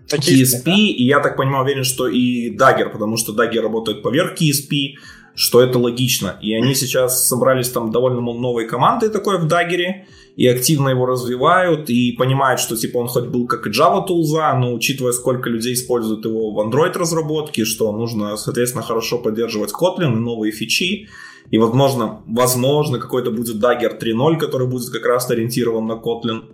[0.09, 0.73] KSP, да?
[0.73, 4.95] и я так понимаю, уверен, что и Dagger, потому что Dagger работает поверх KSP,
[5.35, 6.39] что это логично.
[6.41, 10.05] И они сейчас собрались там довольно новой командой такой в Dagger,
[10.37, 14.55] и активно его развивают, и понимают, что типа он хоть был как и Java тулза,
[14.55, 20.13] но учитывая, сколько людей используют его в Android разработке, что нужно, соответственно, хорошо поддерживать Kotlin
[20.13, 21.09] и новые фичи,
[21.51, 26.45] и, возможно, возможно какой-то будет Dagger 3.0, который будет как раз ориентирован на Kotlin.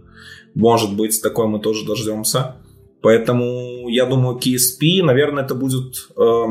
[0.54, 2.56] Может быть, такой мы тоже дождемся.
[3.02, 6.44] Поэтому я думаю, KSP, наверное, это будет э,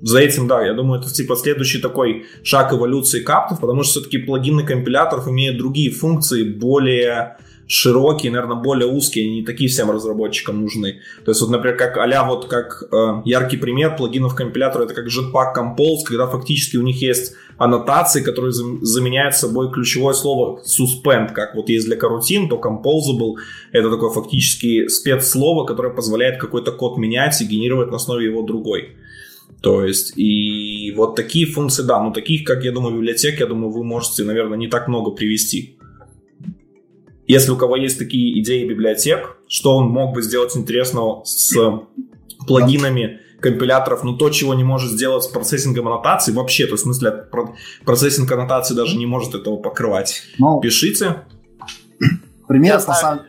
[0.00, 4.18] за этим, да, я думаю, это типа следующий такой шаг эволюции каптов, потому что все-таки
[4.18, 7.36] плагины компиляторов имеют другие функции, более
[7.72, 11.00] широкие, наверное, более узкие, не такие всем разработчикам нужны.
[11.24, 15.06] То есть, вот, например, как а вот как э, яркий пример плагинов компилятора, это как
[15.06, 21.54] Jetpack Compose, когда фактически у них есть аннотации, которые заменяют собой ключевое слово suspend, как
[21.54, 23.36] вот есть для карутин, то composable
[23.72, 28.96] это такое фактически спецслово, которое позволяет какой-то код менять и генерировать на основе его другой.
[29.62, 33.70] То есть, и вот такие функции, да, ну таких, как я думаю, библиотек, я думаю,
[33.70, 35.78] вы можете, наверное, не так много привести.
[37.32, 41.56] Если у кого есть такие идеи библиотек, что он мог бы сделать интересного с
[42.46, 46.84] плагинами компиляторов, но то, чего не может сделать с процессингом аннотаций, вообще, то есть, в
[46.84, 47.26] смысле,
[47.86, 50.22] процессинг аннотаций даже не может этого покрывать.
[50.38, 51.22] Ну, Пишите.
[52.48, 53.22] Пример, я знаю,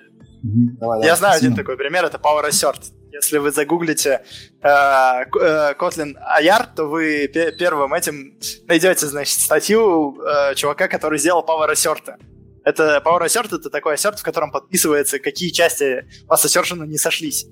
[0.44, 2.82] Давай, я знаю один такой пример, это Power Assert.
[3.14, 4.24] Если вы загуглите
[4.62, 8.38] э, э, Kotlin AR, то вы первым этим
[8.68, 12.18] найдете, значит, статью э, чувака, который сделал Power Assert.
[12.64, 17.48] Это Power Assert— это такой ассерт, в котором подписывается, какие части вас ассершена не сошлись.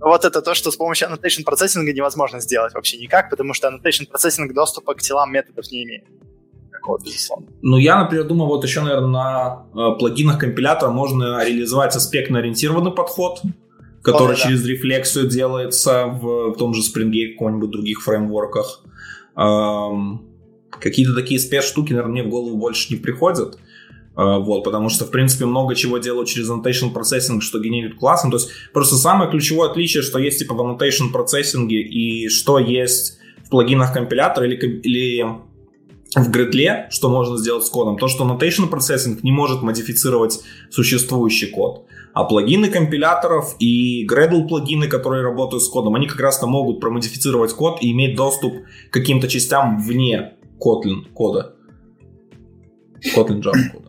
[0.00, 4.06] Вот это то, что с помощью annotation процессинга невозможно сделать вообще никак, потому что annotation
[4.08, 6.04] процессинг доступа к телам методов не имеет.
[7.62, 13.40] Ну, я, например, думаю, вот еще, наверное, на э, плагинах компилятора можно реализовать аспектно-ориентированный подход,
[14.02, 14.68] который О, через да.
[14.68, 18.84] рефлексию делается в, в том же Spring и каком-нибудь других фреймворках.
[19.36, 20.26] Эм,
[20.70, 23.58] какие-то такие спецштуки, наверное, мне в голову больше не приходят.
[24.16, 28.30] Э, вот, потому что, в принципе, много чего делают через annotation процессинг, что генерирует классом.
[28.30, 33.18] То есть, просто самое ключевое отличие, что есть типа в annotation процессинге и что есть
[33.44, 35.24] в плагинах компилятора или, или
[36.14, 40.40] в Gradle, что можно сделать с кодом, то, что annotation процессинг не может модифицировать
[40.70, 41.86] существующий код.
[42.12, 47.52] А плагины компиляторов и Gradle плагины, которые работают с кодом, они как раз-то могут промодифицировать
[47.52, 48.54] код и иметь доступ
[48.90, 51.56] к каким-то частям вне Kotlin кода.
[53.16, 53.83] Kotlin Java.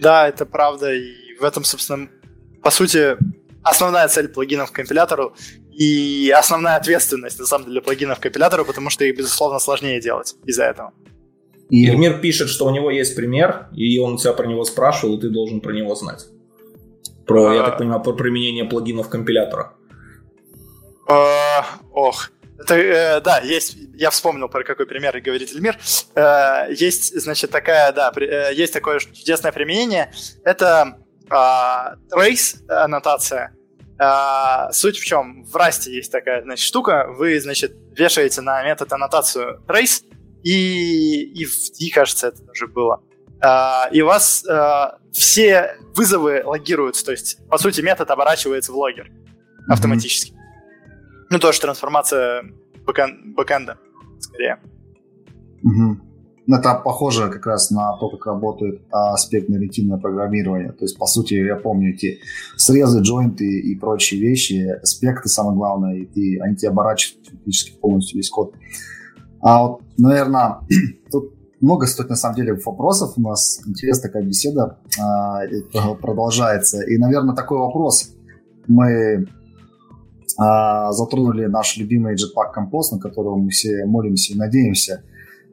[0.00, 0.94] Да, это правда.
[0.94, 2.08] И в этом, собственно,
[2.62, 3.16] по сути,
[3.62, 5.34] основная цель плагинов к компилятору
[5.70, 10.36] и основная ответственность, на самом деле, плагинов к компилятору, потому что их, безусловно, сложнее делать
[10.44, 10.92] из-за этого.
[11.70, 15.20] И Эльмир пишет, что у него есть пример, и он тебя про него спрашивал, и
[15.20, 16.26] ты должен про него знать.
[17.26, 17.54] Про, а...
[17.54, 19.74] я так понимаю, про применение плагинов компилятора.
[21.08, 21.64] А...
[21.92, 22.30] Ох,
[22.60, 25.78] Это, э, да, есть, я вспомнил, про какой пример говорит Эльмир.
[26.14, 30.12] Э, есть, значит, такая, да, при, э, есть такое чудесное применение.
[30.44, 30.98] Это
[31.30, 31.34] э,
[32.14, 33.54] trace аннотация.
[33.98, 35.44] Э, суть в чем?
[35.44, 37.06] В Расте есть такая, значит, штука.
[37.08, 40.02] Вы, значит, вешаете на метод аннотацию trace,
[40.42, 43.02] и, и в D, кажется, это тоже было.
[43.42, 48.76] Uh, и у вас uh, все вызовы логируются, то есть, по сути, метод оборачивается в
[48.76, 49.10] логер
[49.70, 50.39] mm-hmm.
[51.30, 52.42] Ну, тоже трансформация
[52.86, 53.78] бэкэн- бэкэнда,
[54.18, 54.58] скорее.
[55.62, 56.00] Угу.
[56.52, 60.72] Это похоже как раз на то, как работает аспектно-ретинное программирование.
[60.72, 62.18] То есть, по сути, я помню эти
[62.56, 68.16] срезы, джойнты и прочие вещи, аспекты, самое главное, и ты, они тебе оборачивают фактически полностью
[68.16, 68.54] весь код.
[69.40, 70.58] А вот, наверное,
[71.12, 73.12] тут много стоит на самом деле вопросов.
[73.16, 75.44] У нас интересная такая беседа а,
[76.00, 76.82] продолжается.
[76.82, 78.14] И, наверное, такой вопрос.
[78.66, 79.26] Мы
[80.40, 85.02] а, затронули наш любимый Jetpack Compose, на которого мы все молимся и надеемся.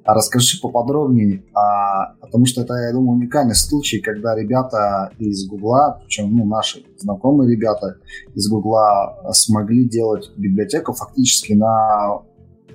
[0.06, 6.00] А расскажи поподробнее, а, потому что это, я думаю, уникальный случай, когда ребята из Гугла,
[6.02, 7.98] причем ну, наши знакомые ребята
[8.34, 12.22] из Гугла смогли делать библиотеку фактически на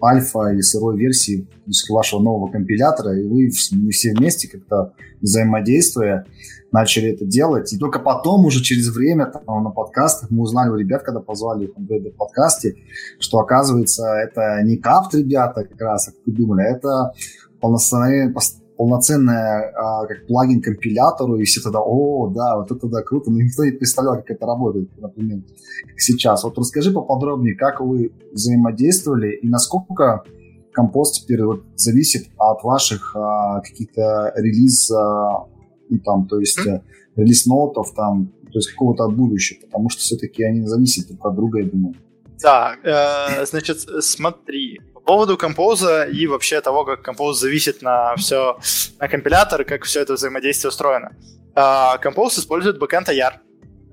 [0.02, 1.48] альфа или сырой версии
[1.88, 4.92] вашего нового компилятора, и вы все вместе как-то
[5.22, 6.26] взаимодействуя
[6.72, 7.72] начали это делать.
[7.72, 11.66] И только потом, уже через время, там, на подкастах, мы узнали у ребят, когда позвали
[11.66, 12.76] их в подкасте,
[13.20, 17.12] что, оказывается, это не капт ребята как раз, как вы думали, а это
[17.60, 18.34] полноценная,
[18.76, 23.40] полноценная а, как плагин компилятору, и все тогда, о, да, вот это да, круто, но
[23.40, 25.42] никто не представлял, как это работает, например,
[25.88, 26.42] как сейчас.
[26.42, 30.24] Вот расскажи поподробнее, как вы взаимодействовали и насколько
[30.72, 35.46] компост теперь вот зависит от ваших а, каких-то релиз а,
[35.92, 36.82] ну, там, то есть mm-hmm.
[37.16, 41.34] релиз нотов, там, то есть какого-то от будущего, потому что все-таки они зависят друг от
[41.34, 41.94] друга, я думаю.
[42.42, 48.58] Да, э, значит, смотри, по поводу композа и вообще того, как композ зависит на все,
[49.00, 51.10] на компилятор, как все это взаимодействие устроено.
[51.54, 53.32] Э, композ использует бэкэнд AR,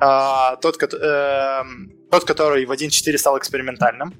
[0.01, 1.63] э, тот, э,
[2.11, 4.13] тот, который в 1.4 стал экспериментальным.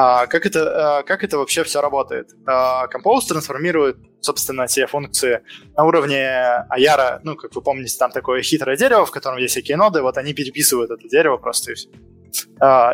[0.00, 2.30] А, как, это, а, как это вообще все работает?
[2.46, 5.40] А, Compose трансформирует, собственно, те функции
[5.76, 6.24] на уровне
[6.70, 7.20] Аяра.
[7.24, 10.34] Ну, как вы помните, там такое хитрое дерево, в котором есть всякие ноды, вот они
[10.34, 11.88] переписывают это дерево просто и все.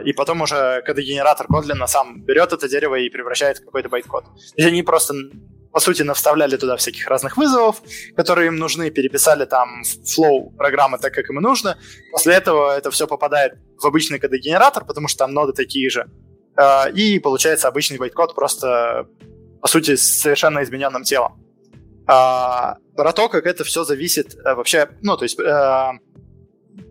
[0.06, 4.24] И потом уже кодогенератор Kotlin сам берет это дерево и превращает в какой-то байткод.
[4.24, 5.14] То есть они просто
[5.72, 7.82] по сути, навставляли туда всяких разных вызовов,
[8.14, 11.76] которые им нужны, переписали там flow программы так, как им нужно.
[12.12, 16.06] После этого это все попадает в обычный кодогенератор, потому что там ноды такие же.
[16.56, 19.08] Э, и получается обычный байткод просто,
[19.60, 21.40] по сути, с совершенно измененным телом.
[22.06, 25.90] А, про то, как это все зависит э, вообще, ну, то есть э,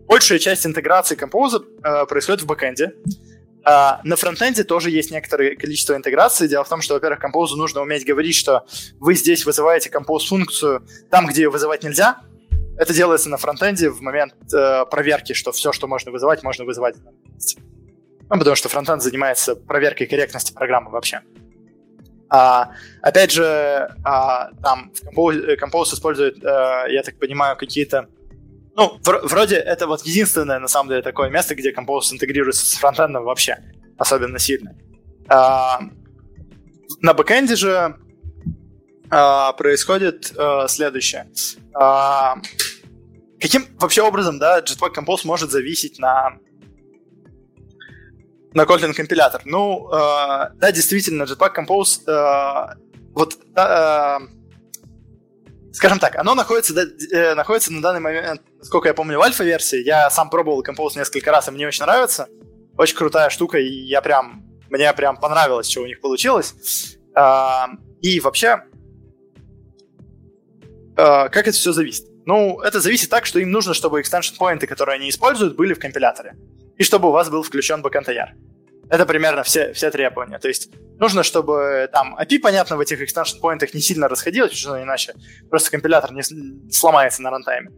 [0.06, 1.60] большая часть интеграции композа
[2.08, 2.94] происходит в бэкэнде.
[3.64, 6.46] На фронтенде тоже есть некоторое количество интеграции.
[6.46, 8.66] Дело в том, что, во-первых, композу нужно уметь говорить, что
[9.00, 12.20] вы здесь вызываете композ-функцию там, где ее вызывать нельзя.
[12.76, 16.96] Это делается на фронтенде в момент uh, проверки, что все, что можно вызывать, можно вызывать.
[18.30, 21.20] Ну, потому что фронтенд занимается проверкой корректности программы вообще.
[22.30, 22.70] А,
[23.02, 28.08] опять же, а, там Compose, Compose использует, а, я так понимаю, какие-то...
[28.74, 32.74] Ну, в, вроде это вот единственное, на самом деле, такое место, где Compose интегрируется с
[32.74, 33.58] фронтендом вообще,
[33.98, 34.74] особенно сильно.
[35.28, 35.80] А,
[37.00, 37.96] на бэкэнде же
[39.10, 41.28] а, происходит а, следующее.
[41.74, 42.36] А,
[43.40, 46.38] каким вообще образом, да, Jetpack Compose может зависеть на
[48.54, 49.42] на Kotlin компилятор.
[49.44, 52.76] Ну, э, да, действительно, Jetpack Compose, э,
[53.12, 54.18] вот, э,
[55.72, 56.72] скажем так, оно находится,
[57.12, 59.82] э, находится на данный момент, сколько я помню, в альфа-версии.
[59.84, 62.28] Я сам пробовал Compose несколько раз, и мне очень нравится.
[62.78, 66.96] Очень крутая штука, и я прям, мне прям понравилось, что у них получилось.
[67.16, 67.66] Э,
[68.02, 68.62] и вообще,
[70.96, 72.06] э, как это все зависит?
[72.24, 75.80] Ну, это зависит так, что им нужно, чтобы extension поинты, которые они используют, были в
[75.80, 76.36] компиляторе
[76.76, 78.28] и чтобы у вас был включен backend AR.
[78.90, 80.38] Это примерно все, все требования.
[80.38, 84.76] То есть нужно, чтобы там API, понятно, в этих extension поинтах не сильно расходилось, потому
[84.76, 85.14] что иначе
[85.48, 86.22] просто компилятор не
[86.70, 87.70] сломается на рантайме.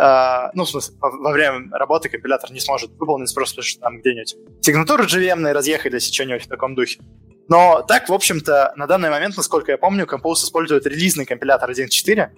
[0.00, 3.98] Uh, ну, в смысле, во время работы компилятор не сможет выполнить просто, потому что там
[3.98, 7.00] где-нибудь сигнатуры JVM разъехались и что-нибудь в таком духе.
[7.48, 12.28] Но так, в общем-то, на данный момент, насколько я помню, Compose использует релизный компилятор 1.4,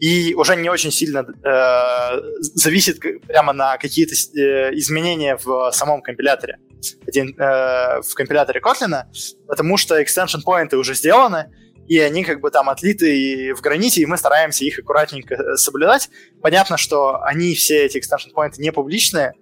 [0.00, 6.58] и уже не очень сильно э, зависит прямо на какие-то э, изменения в самом компиляторе,
[7.06, 9.04] один, э, в компиляторе Kotlin,
[9.46, 11.50] потому что extension поинты уже сделаны,
[11.86, 16.10] и они как бы там отлиты в граните, и мы стараемся их аккуратненько э, соблюдать.
[16.42, 19.34] Понятно, что они, все эти extension поинты не публичные,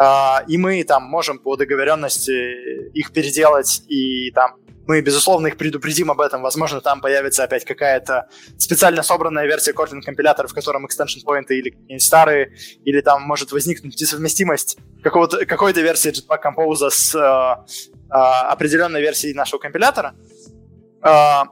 [0.00, 0.04] э,
[0.48, 6.20] и мы там можем по договоренности их переделать, и там мы, безусловно, их предупредим об
[6.20, 6.42] этом.
[6.42, 8.28] Возможно, там появится опять какая-то
[8.58, 12.52] специально собранная версия Kotlin компилятора, в котором extension point или какие-нибудь старые,
[12.84, 19.34] или там может возникнуть несовместимость какого-то, какой-то версии Jetpack Compose с э, э, определенной версией
[19.34, 20.14] нашего компилятора.
[21.02, 21.44] Э,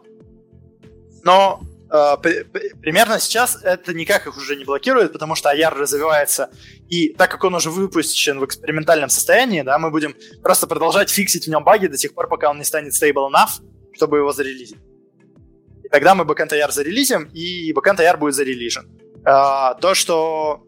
[1.23, 1.61] но
[1.91, 6.51] примерно сейчас это никак их уже не блокирует, потому что AR развивается,
[6.89, 11.47] и так как он уже выпущен в экспериментальном состоянии, да, мы будем просто продолжать фиксить
[11.47, 13.61] в нем баги до тех пор, пока он не станет stable enough,
[13.93, 14.79] чтобы его зарелизить.
[15.83, 18.89] И тогда мы backend AR зарелизим, и backend AR будет зарелижен.
[19.25, 20.63] А, то, что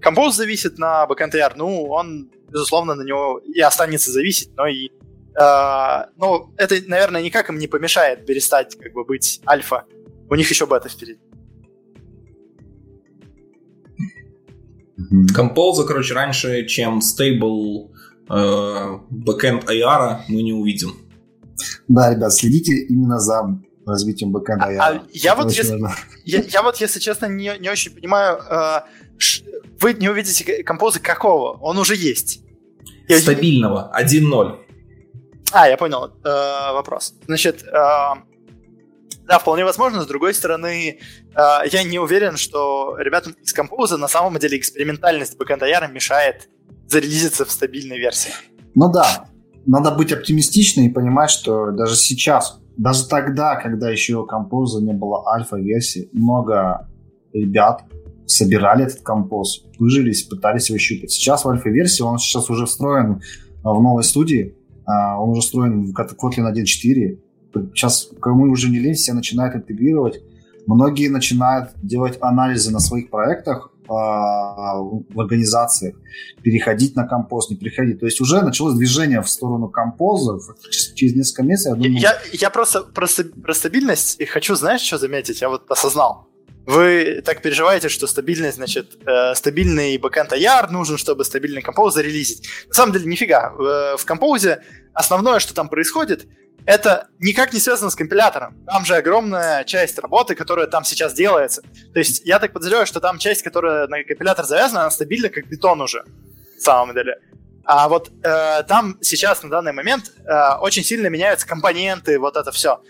[0.00, 4.90] Compose зависит на backend AR, ну, он, безусловно, на него и останется зависеть, но и
[5.40, 9.84] Uh, ну, это, наверное, никак им не помешает перестать как бы быть альфа
[10.30, 11.20] у них еще бета впереди.
[15.34, 17.92] Compose, короче, раньше, чем стейбл
[18.28, 20.96] backend AR мы не увидим.
[21.88, 24.78] Да, ребят, следите именно за развитием backend AR.
[24.78, 25.80] А, я, вот, если,
[26.24, 28.80] я, я вот, если честно, не, не очень понимаю, э,
[29.16, 29.42] ш,
[29.80, 31.58] вы не увидите композы какого?
[31.58, 32.42] Он уже есть.
[33.08, 34.58] Стабильного, 1.0.
[35.52, 37.14] А, я понял э, вопрос.
[37.26, 37.78] Значит, э,
[39.28, 40.02] да, вполне возможно.
[40.02, 40.98] С другой стороны,
[41.34, 45.62] э, я не уверен, что ребятам из Compose на самом деле экспериментальность бэкэнд
[45.92, 46.48] мешает
[46.88, 48.32] зарелизиться в стабильной версии.
[48.74, 49.28] Ну да,
[49.66, 55.28] надо быть оптимистичным и понимать, что даже сейчас, даже тогда, когда еще Compose не было
[55.28, 56.88] альфа-версии, много
[57.34, 57.82] ребят
[58.24, 61.10] собирали этот композ, выжились, пытались его щупать.
[61.10, 63.20] Сейчас в альфа-версии он сейчас уже встроен
[63.62, 64.54] в новой студии,
[64.86, 67.18] а, он уже встроен в Kotlin 1.4,
[67.74, 70.20] сейчас кому уже не лень, все начинают интегрировать.
[70.66, 75.94] Многие начинают делать анализы на своих проектах э, в организациях,
[76.42, 78.00] переходить на композ, не переходить.
[78.00, 80.38] То есть уже началось движение в сторону композа.
[80.94, 82.00] Через несколько месяцев, я думаю...
[82.00, 83.06] Я, я просто про,
[83.42, 85.40] про стабильность хочу, знаешь, что заметить?
[85.40, 86.28] Я вот осознал.
[86.68, 92.46] Вы так переживаете, что стабильность, значит, э, стабильный бэкэнд AR нужен, чтобы стабильный композ зарелизить.
[92.68, 93.54] На самом деле, нифига.
[93.56, 96.26] В, в композе основное, что там происходит,
[96.68, 98.62] это никак не связано с компилятором.
[98.66, 101.62] Там же огромная часть работы, которая там сейчас делается.
[101.62, 105.46] То есть я так подозреваю, что там часть, которая на компилятор завязана, она стабильна как
[105.46, 107.20] бетон уже, на самом деле.
[107.64, 112.52] А вот э, там сейчас на данный момент э, очень сильно меняются компоненты, вот это
[112.52, 112.82] все.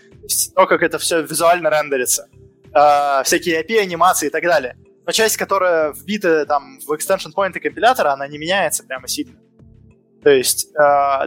[0.55, 2.27] То, как это все визуально рендерится.
[2.73, 4.75] Э, всякие API, анимации и так далее.
[5.05, 9.39] Но часть, которая вбита там в extension point компилятора, она не меняется прямо сильно.
[10.21, 10.77] То есть, э,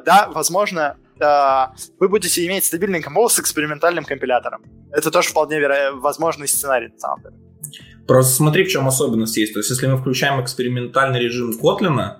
[0.04, 4.62] да, возможно, вы будете иметь стабильный композ с экспериментальным компилятором.
[4.90, 7.22] Это тоже вполне веро- возможный сценарий, на самом.
[8.06, 9.52] Просто смотри, в чем особенность есть.
[9.52, 12.16] То есть, если мы включаем экспериментальный режим Kotlin,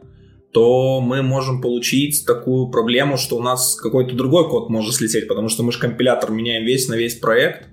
[0.53, 5.49] то мы можем получить такую проблему, что у нас какой-то другой код может слететь, потому
[5.49, 7.69] что мы же компилятор меняем весь на весь проект,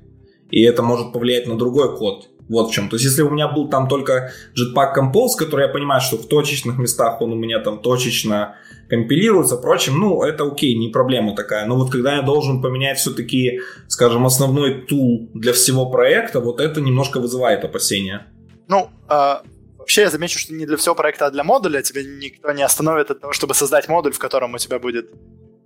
[0.50, 2.30] и это может повлиять на другой код.
[2.48, 2.90] Вот в чем.
[2.90, 6.28] То есть, если у меня был там только Jetpack Compose, который я понимаю, что в
[6.28, 8.56] точечных местах он у меня там точечно
[8.90, 11.66] компилируется, впрочем, ну, это окей, не проблема такая.
[11.66, 16.82] Но вот когда я должен поменять все-таки, скажем, основной тул для всего проекта, вот это
[16.82, 18.28] немножко вызывает опасения.
[18.68, 19.36] Ну, э,
[19.78, 23.12] вообще я замечу, что не для всего проекта, а для модуля тебя никто не остановит
[23.12, 25.12] от того, чтобы создать модуль, в котором у тебя будет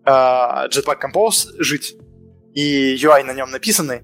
[0.05, 1.95] э, Jetpack Compose жить,
[2.53, 4.03] и UI на нем написанный,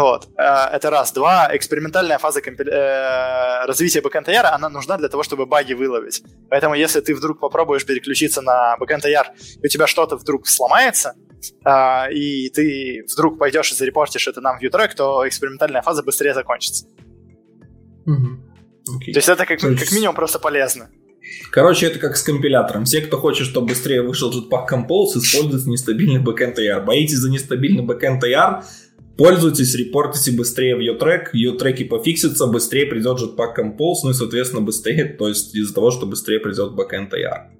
[0.00, 0.28] вот.
[0.36, 1.12] Э, это раз.
[1.12, 1.48] Два.
[1.52, 2.64] Экспериментальная фаза компи...
[2.64, 6.22] э, развития AR, она нужна для того, чтобы баги выловить.
[6.50, 9.26] Поэтому если ты вдруг попробуешь переключиться на AR,
[9.62, 11.14] и у тебя что-то вдруг сломается,
[11.64, 16.34] э, и ты вдруг пойдешь и зарепортишь это нам в U-Track, то экспериментальная фаза быстрее
[16.34, 16.86] закончится.
[18.06, 18.96] Угу.
[18.96, 19.12] Okay.
[19.12, 19.80] То есть это как, есть...
[19.80, 20.90] как минимум просто полезно.
[21.50, 22.84] Короче, это как с компилятором.
[22.84, 26.84] Все, кто хочет, чтобы быстрее вышел Jetpack Compose, используют нестабильный backend AR.
[26.84, 28.64] Боитесь за нестабильный backend AR,
[29.16, 34.14] Пользуйтесь, репортите быстрее в ее трек, ее треки пофиксятся, быстрее придет Jetpack Compose, ну и,
[34.14, 37.50] соответственно, быстрее, то есть из-за того, что быстрее придет backend AR.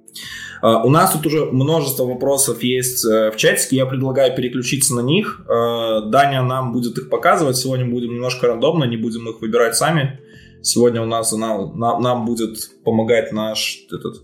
[0.62, 5.00] Uh, у нас тут уже множество вопросов есть uh, в чатике, я предлагаю переключиться на
[5.00, 5.42] них.
[5.46, 10.20] Uh, Даня нам будет их показывать, сегодня будем немножко рандомно, не будем их выбирать сами.
[10.62, 14.22] Сегодня у нас она, на, нам будет помогать наш этот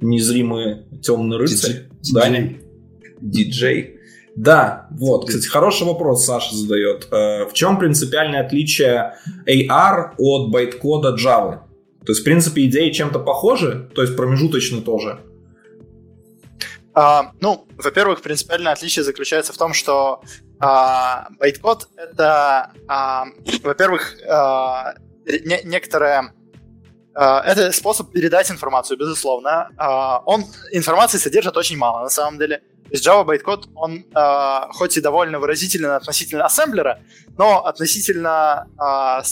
[0.00, 2.58] незримый темный рыцарь, Даня,
[3.20, 3.99] диджей.
[4.36, 7.08] Да, вот, кстати, хороший вопрос Саша задает.
[7.10, 9.16] Э, в чем принципиальное отличие
[9.46, 11.60] AR от байткода Java?
[12.06, 15.20] То есть, в принципе, идеи чем-то похожи, то есть промежуточно тоже.
[16.94, 20.22] А, ну, во-первых, принципиальное отличие заключается в том, что
[20.58, 23.26] а, байткод это, а,
[23.62, 24.94] во-первых, а,
[25.26, 26.32] не, некоторая
[27.14, 29.68] а, это способ передать информацию, безусловно.
[29.76, 32.62] А, он информации содержит очень мало, на самом деле.
[32.90, 37.00] То есть Java bytecode, он э, хоть и довольно выразительный относительно ассемблера,
[37.38, 39.22] но относительно э,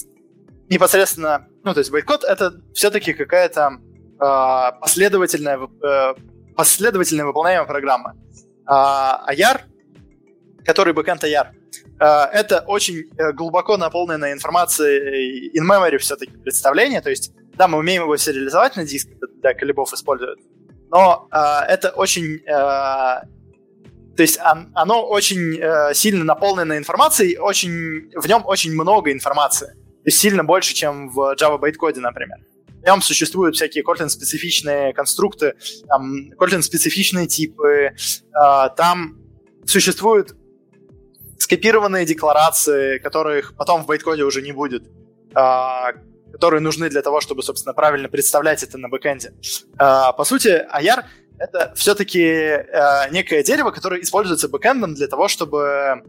[0.71, 3.81] непосредственно, ну, то есть bytecode это все-таки какая-то
[4.21, 6.15] э, последовательная, э,
[6.55, 8.15] последовательная выполняемая программа.
[8.65, 9.63] А AR,
[10.65, 11.49] который backend AR,
[11.99, 18.03] э, это очень э, глубоко наполненная информацией in-memory все-таки представление, то есть, да, мы умеем
[18.03, 19.09] его сериализовать на диск,
[19.43, 20.39] да, Колебов использует,
[20.93, 22.41] но э, это очень...
[22.47, 23.23] Э,
[24.19, 29.67] то есть он, оно очень э, сильно наполнено информацией, очень, в нем очень много информации.
[29.69, 32.39] То есть сильно больше, чем в Java bytecode, например.
[32.85, 35.55] Нем существуют всякие Kotlin-специфичные конструкты,
[35.87, 39.19] там, Kotlin-специфичные типы, э, там
[39.65, 40.35] существуют
[41.39, 44.91] скопированные декларации, которых потом в bytecode уже не будет.
[45.37, 45.93] Э,
[46.33, 49.33] которые нужны для того, чтобы, собственно, правильно представлять это на бэкэнде.
[49.79, 51.05] А, по сути, IR—
[51.39, 56.03] это все-таки а, некое дерево, которое используется бэкэндом для того, чтобы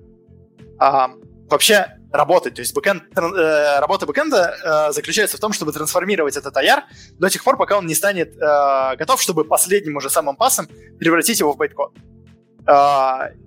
[0.80, 1.12] а,
[1.50, 2.56] вообще работать.
[2.56, 6.82] То есть бэкэнд, э, работа бэкэнда э, заключается в том, чтобы трансформировать этот IR
[7.20, 10.68] до тех пор, пока он не станет э, готов, чтобы последним уже самым pass ом
[10.98, 11.94] превратить его в байткод.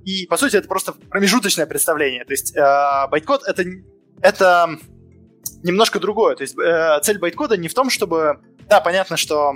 [0.04, 2.24] И, по сути, это просто промежуточное представление.
[2.24, 3.64] То есть байткод— это,
[4.20, 4.78] это
[5.62, 6.36] немножко другое.
[6.36, 8.40] То есть э, цель байткода не в том, чтобы...
[8.68, 9.54] Да, понятно, что...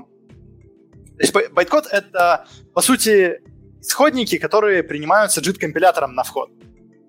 [1.18, 3.40] То есть байткод— это, по сути,
[3.80, 6.50] исходники, которые принимаются JIT-компилятором на вход.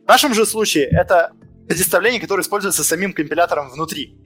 [0.06, 1.34] В нашем же случае это
[1.68, 4.18] представление, которое используется самим компилятором внутри.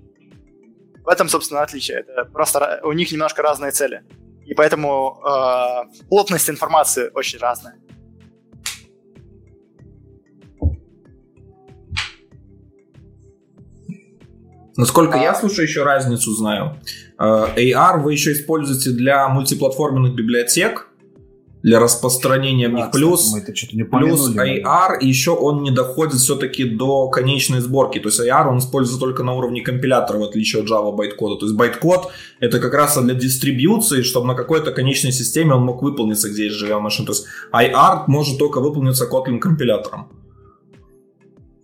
[1.03, 2.01] В этом, собственно, отличие.
[2.01, 4.03] Это просто у них немножко разные цели.
[4.45, 7.75] И поэтому э, плотность информации очень разная.
[14.78, 15.22] Насколько а...
[15.22, 16.78] я слушаю, еще разницу знаю.
[17.19, 20.88] Э, AR вы еще используете для мультиплатформенных библиотек,
[21.63, 22.86] для распространения в них.
[22.86, 27.99] Да, плюс, кстати, плюс AR, и еще он не доходит все-таки до конечной сборки.
[27.99, 31.39] То есть AR он используется только на уровне компилятора, в отличие от Java байткода.
[31.39, 35.84] То есть байткод это как раз для дистрибьюции, чтобы на какой-то конечной системе он мог
[35.84, 37.07] выполниться, где есть живая машина.
[37.07, 40.07] То есть IR может только выполниться Kotlin компилятором.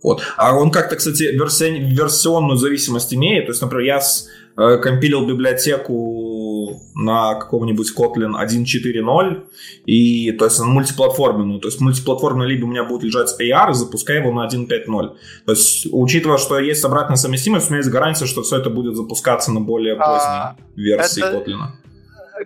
[0.02, 0.22] Вот.
[0.36, 1.70] А он как-то, кстати, верси...
[1.78, 3.46] версионную зависимость имеет.
[3.46, 9.42] То есть, например, я с, э, компилил библиотеку на каком-нибудь Kotlin 1.4.0,
[9.86, 11.60] и, то есть, мультиплатформенную.
[11.60, 15.16] То есть, мультиплатформенно либо у меня будет лежать AR, и запускаю его на 1.5.0.
[15.46, 18.96] То есть, учитывая, что есть обратная совместимость, у меня есть гарантия, что все это будет
[18.96, 21.38] запускаться на более поздней а, версии это...
[21.38, 21.58] Kotlin.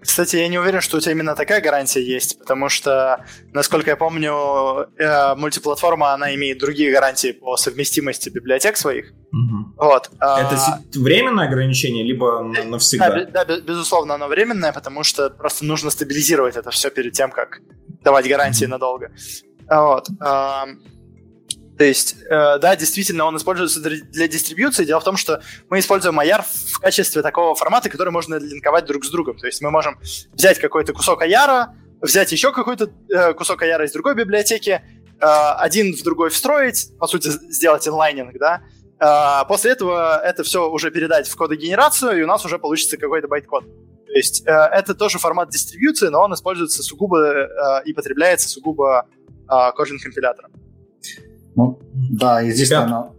[0.00, 3.96] Кстати, я не уверен, что у тебя именно такая гарантия есть, потому что, насколько я
[3.96, 9.12] помню, э, мультиплатформа, она имеет другие гарантии по совместимости библиотек своих.
[9.32, 9.74] Угу.
[9.76, 10.10] Вот.
[10.18, 13.24] А, Это временное ограничение, либо навсегда?
[13.26, 17.60] Да, да, безусловно, оно временное, потому что просто нужно стабилизировать это все перед тем, как
[18.02, 19.10] давать гарантии надолго.
[19.68, 20.08] Вот.
[21.78, 24.84] То есть, э, да, действительно, он используется для дистрибьюции.
[24.84, 29.04] Дело в том, что мы используем AR в качестве такого формата, который можно линковать друг
[29.04, 29.38] с другом.
[29.38, 29.98] То есть мы можем
[30.32, 31.68] взять какой-то кусок AR,
[32.00, 34.82] взять еще какой-то э, кусок AR из другой библиотеки,
[35.20, 38.62] э, один в другой встроить, по сути, сделать инлайнинг, да.
[39.00, 43.28] Э, после этого это все уже передать в кодогенерацию, и у нас уже получится какой-то
[43.28, 43.64] байткод.
[44.12, 49.06] То есть э, это тоже формат дистрибьюции, но он используется сугубо э, и потребляется сугубо
[49.48, 50.52] э, Kotlin компилятором.
[51.54, 53.10] Ну, да, и здесь Ребят, она...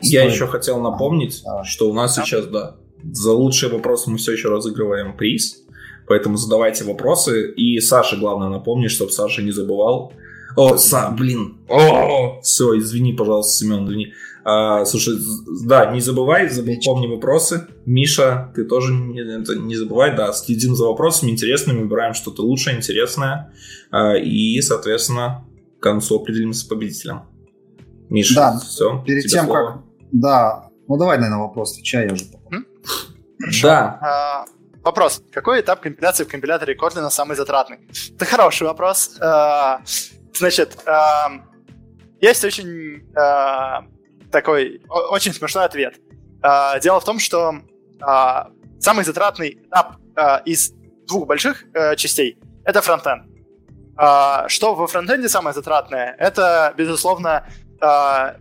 [0.00, 2.24] Я еще хотел напомнить, а, что у нас да.
[2.24, 5.64] сейчас, да, за лучшие вопросы мы все еще разыгрываем приз,
[6.08, 7.52] поэтому задавайте вопросы.
[7.52, 10.12] И Саша, главное, напомни, чтобы Саша не забывал.
[10.56, 11.58] О, Са, блин.
[11.68, 14.12] О, все, извини, пожалуйста, Семен, извини.
[14.44, 15.14] А, слушай,
[15.64, 16.50] да, не забывай,
[16.84, 17.68] помни вопросы.
[17.86, 19.22] Миша, ты тоже не,
[19.64, 23.52] не забывай, да, следим за вопросами интересными, выбираем что-то лучшее, интересное.
[23.90, 25.44] А, и, соответственно,
[25.78, 27.22] к концу определимся с победителем.
[28.12, 29.72] Миша, да, все, перед тем, слово.
[29.72, 29.82] как...
[30.12, 32.66] Да, ну давай, наверное, вопрос отвечай, я уже потом.
[33.40, 33.66] Хорошо.
[33.66, 33.98] Да.
[34.02, 34.44] А,
[34.82, 35.22] вопрос.
[35.32, 37.78] Какой этап компиляции в компиляторе Kotlin самый затратный?
[38.14, 39.16] Это хороший вопрос.
[39.20, 39.80] А,
[40.34, 41.30] значит, а,
[42.20, 43.84] есть очень а,
[44.30, 45.94] такой, очень смешной ответ.
[46.42, 47.54] А, дело в том, что
[48.00, 50.72] а, самый затратный этап а, из
[51.08, 53.22] двух больших а, частей— это фронтенд.
[53.96, 56.14] А, что во фронтенде самое затратное?
[56.18, 57.46] Это, безусловно,
[57.82, 58.38] э,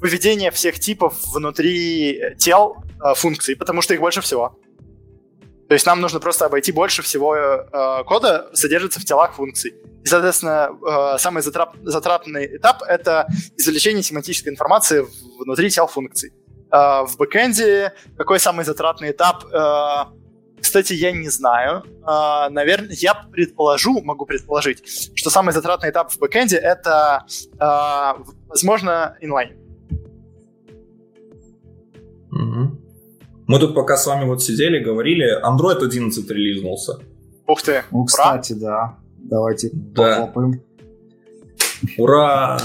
[0.00, 4.58] выведение всех типов внутри тел э, функций, потому что их больше всего.
[5.68, 9.74] То есть нам нужно просто обойти больше всего э, кода содержится в телах функций.
[10.04, 13.26] И, соответственно, э, самый затрат, затратный этап— это
[13.56, 15.06] извлечение семантической информации
[15.38, 16.32] внутри тел функций.
[16.70, 19.44] Э, в бэкэнде какой самый затратный этап?
[19.52, 20.12] Э,
[20.62, 21.82] кстати, я не знаю.
[22.04, 27.26] А, наверное, я предположу, могу предположить, что самый затратный этап в бэкэнде это,
[27.58, 28.18] а,
[28.52, 29.50] возможно, инлайн.
[32.30, 32.78] Угу.
[33.48, 36.98] Мы тут пока с вами вот сидели, говорили, Android 11 релизнулся.
[37.46, 37.82] Ух ты.
[37.90, 38.98] Ну, кстати, да.
[39.18, 40.26] Давайте Да.
[40.26, 40.62] похлопаем.
[41.98, 42.58] Ура!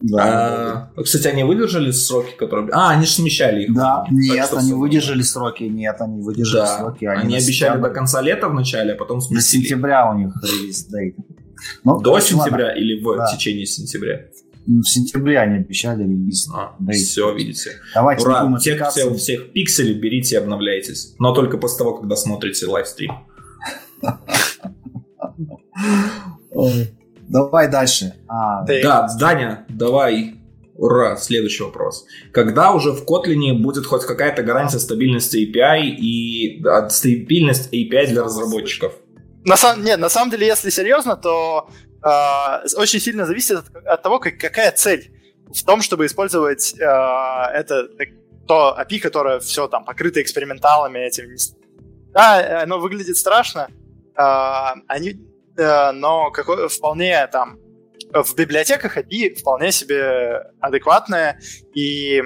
[0.00, 2.68] Да, А, кстати, они выдержали сроки, которые...
[2.72, 3.74] А, они же смещали их.
[3.74, 4.04] да.
[4.10, 5.64] Нет, они выдержали сроки.
[5.64, 7.04] Нет, они выдержали Да, сроки.
[7.06, 7.88] они, на обещали сентябрь.
[7.88, 9.62] до конца лета вначале, а потом До сместили.
[9.62, 11.16] сентября у них релиз дейт.
[11.82, 12.44] Ну, До короче, ладно.
[12.50, 13.26] сентября или в Да.
[13.34, 14.26] течение сентября?
[14.68, 16.46] В сентябре они обещали релиз.
[16.54, 16.98] А, дейт.
[17.06, 17.70] все, видите.
[17.94, 19.14] Давайте Ура, будем тех отвлекаться.
[19.14, 21.14] всех, пикселей берите и обновляйтесь.
[21.18, 23.12] Но только после того, когда смотрите лайвстрим.
[27.28, 28.14] Давай дальше.
[28.28, 30.34] А, Да, Даня, давай.
[30.74, 32.04] Ура, следующий вопрос.
[32.32, 38.92] Когда уже в Kotlin будет хоть какая-то гарантия стабильности API и стабильность API для разработчиков?
[39.44, 41.68] На самом, нет, на самом деле, если серьезно, то
[42.02, 45.10] а, очень сильно зависит от, от того, как, какая цель
[45.52, 47.88] в том, чтобы использовать а, это
[48.46, 51.26] то API, которое все там покрыто эксперименталами этим.
[52.12, 53.68] Да, оно выглядит страшно,
[54.16, 55.20] а, они,
[55.56, 57.58] э, но какой, вполне там
[58.12, 61.38] в библиотеках API вполне себе адекватное,
[61.74, 62.22] и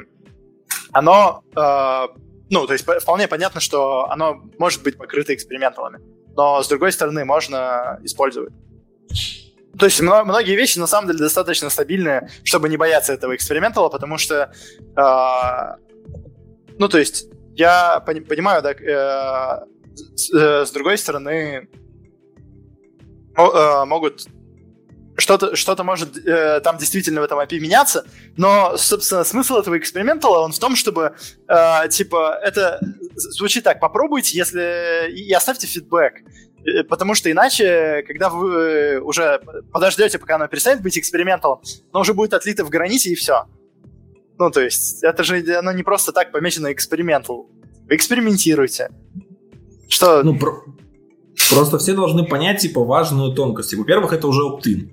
[0.93, 2.07] оно, э,
[2.51, 5.99] ну, то есть по- вполне понятно, что оно может быть покрыто эксперименталами,
[6.37, 8.53] но с другой стороны можно использовать.
[9.79, 13.89] То есть мно- многие вещи на самом деле достаточно стабильные, чтобы не бояться этого экспериментала,
[13.89, 14.53] потому что,
[14.97, 15.77] э,
[16.79, 19.67] ну, то есть я пони- понимаю, да, э,
[20.15, 21.69] с, э, с другой стороны
[23.37, 24.27] э, могут
[25.17, 28.05] что-то что может э, там действительно в этом API меняться,
[28.37, 31.15] но, собственно, смысл этого экспериментала, он в том, чтобы,
[31.49, 32.81] э, типа, это
[33.15, 35.11] звучит так, попробуйте, если...
[35.11, 36.15] и оставьте фидбэк.
[36.65, 39.41] Э, Потому что иначе, когда вы уже
[39.73, 41.61] подождете, пока оно перестанет быть эксперименталом,
[41.93, 43.45] оно уже будет отлито в граните и все.
[44.39, 47.49] Ну, то есть, это же оно не просто так помечено экспериментал.
[47.89, 48.91] Экспериментируйте.
[49.89, 50.23] Что...
[50.23, 50.65] Ну, про-
[51.51, 53.75] просто все должны понять, типа, важную тонкость.
[53.75, 54.91] Во-первых, это уже opt-in.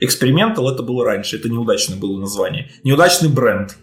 [0.00, 2.70] Экспериментал это было раньше, это неудачное было название.
[2.82, 3.76] Неудачный бренд.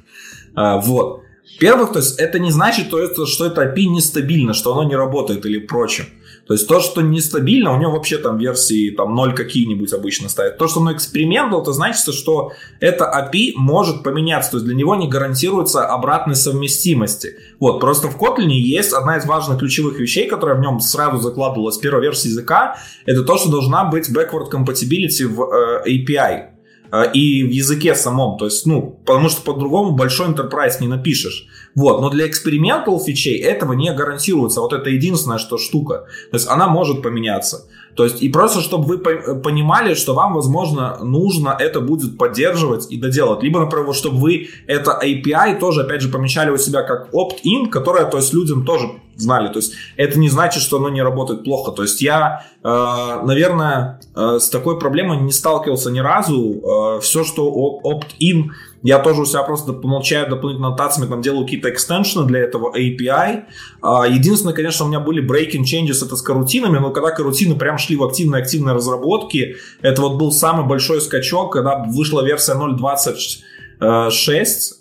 [0.53, 1.23] А, вот.
[1.55, 4.95] Во-первых, то есть это не значит, то есть, что это API нестабильно, что оно не
[4.95, 6.05] работает или прочим.
[6.47, 10.57] То есть то, что нестабильно, у него вообще там версии там 0 какие-нибудь обычно ставят.
[10.57, 14.51] То, что оно экспериментал, это значит, что это API может поменяться.
[14.51, 17.35] То есть для него не гарантируется обратной совместимости.
[17.59, 21.75] Вот, просто в Kotlin есть одна из важных ключевых вещей, которая в нем сразу закладывалась
[21.75, 26.47] с первой версии языка, это то, что должна быть backward compatibility в э, API
[26.91, 28.37] э, и в языке самом.
[28.37, 31.47] То есть, ну, потому что по-другому большой enterprise не напишешь.
[31.75, 34.61] Вот, но для экспериментал фичей этого не гарантируется.
[34.61, 36.05] Вот это единственная что штука.
[36.31, 37.65] То есть она может поменяться.
[37.95, 42.89] То есть и просто, чтобы вы по- понимали, что вам, возможно, нужно это будет поддерживать
[42.89, 43.43] и доделать.
[43.43, 48.05] Либо, например, чтобы вы это API тоже, опять же, помещали у себя как opt-in, которое,
[48.05, 49.47] то есть, людям тоже знали.
[49.47, 51.71] То есть это не значит, что оно не работает плохо.
[51.71, 56.61] То есть я, э, наверное, э, с такой проблемой не сталкивался ни разу.
[56.97, 58.51] Э, все, что opt-in,
[58.83, 63.43] я тоже у себя просто помолчаю дополнительно нотациями, там делаю какие-то экстеншены для этого API.
[63.81, 67.77] А, Единственное, конечно, у меня были breaking changes это с карутинами, но когда карутины прям
[67.77, 73.81] шли в активной-активной разработке, это вот был самый большой скачок, когда вышла версия 0.26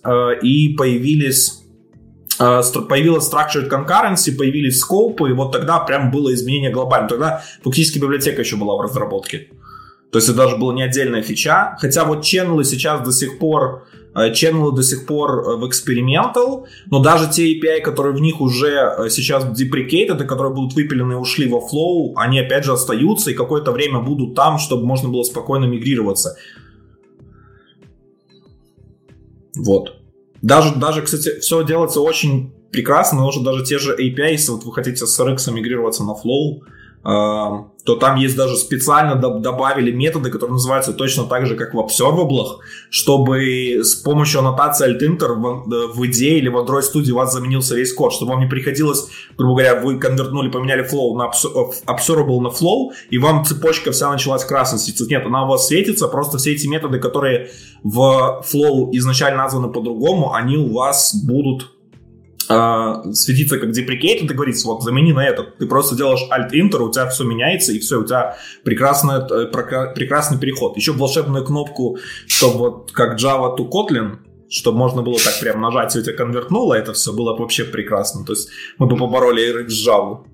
[0.04, 1.60] э, и появились
[2.38, 7.08] стр- появилась structured concurrency, появились скопы, и вот тогда прям было изменение глобальное.
[7.08, 9.48] Тогда фактически библиотека еще была в разработке.
[10.10, 11.76] То есть это даже была не отдельная фича.
[11.78, 16.66] Хотя вот ченнелы сейчас до сих пор э, ченнелы до сих пор э, в experimental,
[16.86, 21.16] но даже те API, которые в них уже э, сейчас и которые будут выпилены и
[21.16, 25.22] ушли во flow, они опять же остаются и какое-то время будут там, чтобы можно было
[25.22, 26.36] спокойно мигрироваться.
[29.56, 29.96] Вот.
[30.42, 34.64] Даже, даже, кстати, все делается очень прекрасно, потому что даже те же API, если вот
[34.64, 36.60] вы хотите с RX мигрироваться на Flow,
[37.02, 41.78] то там есть даже специально доб- добавили методы, которые называются точно так же, как в
[41.78, 42.58] Observable,
[42.90, 47.74] чтобы с помощью аннотации Alt-Inter в, в IDE или в Android Studio у вас заменился
[47.74, 49.08] весь код, чтобы вам не приходилось,
[49.38, 54.10] грубо говоря, вы конвертнули, поменяли Flow на Obs- Observable на Flow, и вам цепочка вся
[54.10, 55.06] началась красной светиться.
[55.06, 57.48] Нет, она у вас светится, просто все эти методы, которые
[57.82, 61.70] в Flow изначально названы по-другому, они у вас будут
[62.50, 65.58] э, светиться как deprecated, и говорится, вот замени на этот.
[65.58, 69.46] Ты просто делаешь Alt-Enter, у тебя все меняется, и все, у тебя прекрасный, э,
[69.94, 70.76] прекрасный переход.
[70.76, 74.18] Еще волшебную кнопку, чтобы вот как Java to Kotlin,
[74.48, 77.64] чтобы можно было так прям нажать, и у тебя конвертнуло, это все было бы вообще
[77.64, 78.24] прекрасно.
[78.24, 80.24] То есть мы бы побороли RxJava.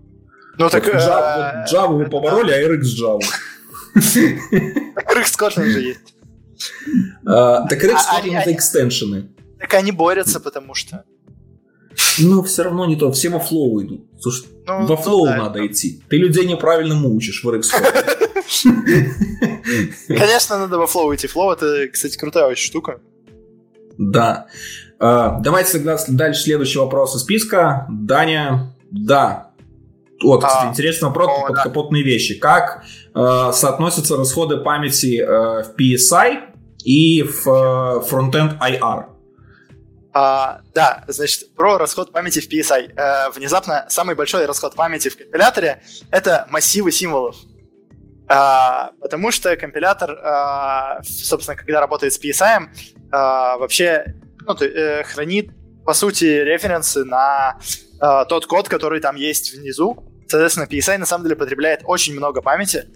[0.58, 0.84] Ну так...
[0.86, 3.20] Вот Java, вы побороли, а RxJava.
[4.94, 6.14] Так RxKotlin же есть.
[7.26, 9.28] А, так RxKotlin это extension ы.
[9.58, 11.04] Так они борются, потому что...
[12.18, 13.10] Ну, все равно не то.
[13.12, 14.06] Все во Flow идут.
[14.20, 15.72] Слушай, ну, во Flow ну, да, надо это...
[15.72, 16.02] идти.
[16.08, 17.70] Ты людей неправильно мучишь в Rx
[20.08, 21.26] Конечно, надо во флоу идти.
[21.26, 23.00] Флоу это, кстати, крутая очень штука.
[23.98, 24.46] Да.
[24.98, 27.86] Uh, давайте тогда дальше следующий вопрос из списка.
[27.90, 29.50] Даня, да.
[30.22, 32.08] Вот, кстати, а, интересный вопрос о, под капотные да.
[32.08, 32.38] вещи.
[32.38, 36.38] Как uh, соотносятся расходы памяти uh, в PSI
[36.84, 39.15] и в uh, Frontend IR?
[40.18, 42.94] А, да, значит, про расход памяти в PSI.
[42.96, 47.36] Э, внезапно самый большой расход памяти в компиляторе— это массивы символов.
[48.26, 52.66] А, потому что компилятор, а, собственно, когда работает с PSI,
[53.12, 54.14] а, вообще
[54.46, 55.50] ну, ты, э, хранит,
[55.84, 57.58] по сути, референсы на
[58.00, 60.02] а, тот код, который там есть внизу.
[60.28, 62.86] Соответственно, PSI на самом деле потребляет очень много памяти,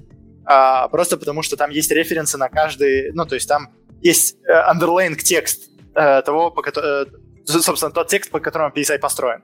[0.46, 3.12] а, просто потому что там есть референсы на каждый...
[3.12, 7.06] Ну, то есть там есть э, underlying текст э, того, по э,
[7.46, 9.42] собственно, тот текст, по которому PSI построен.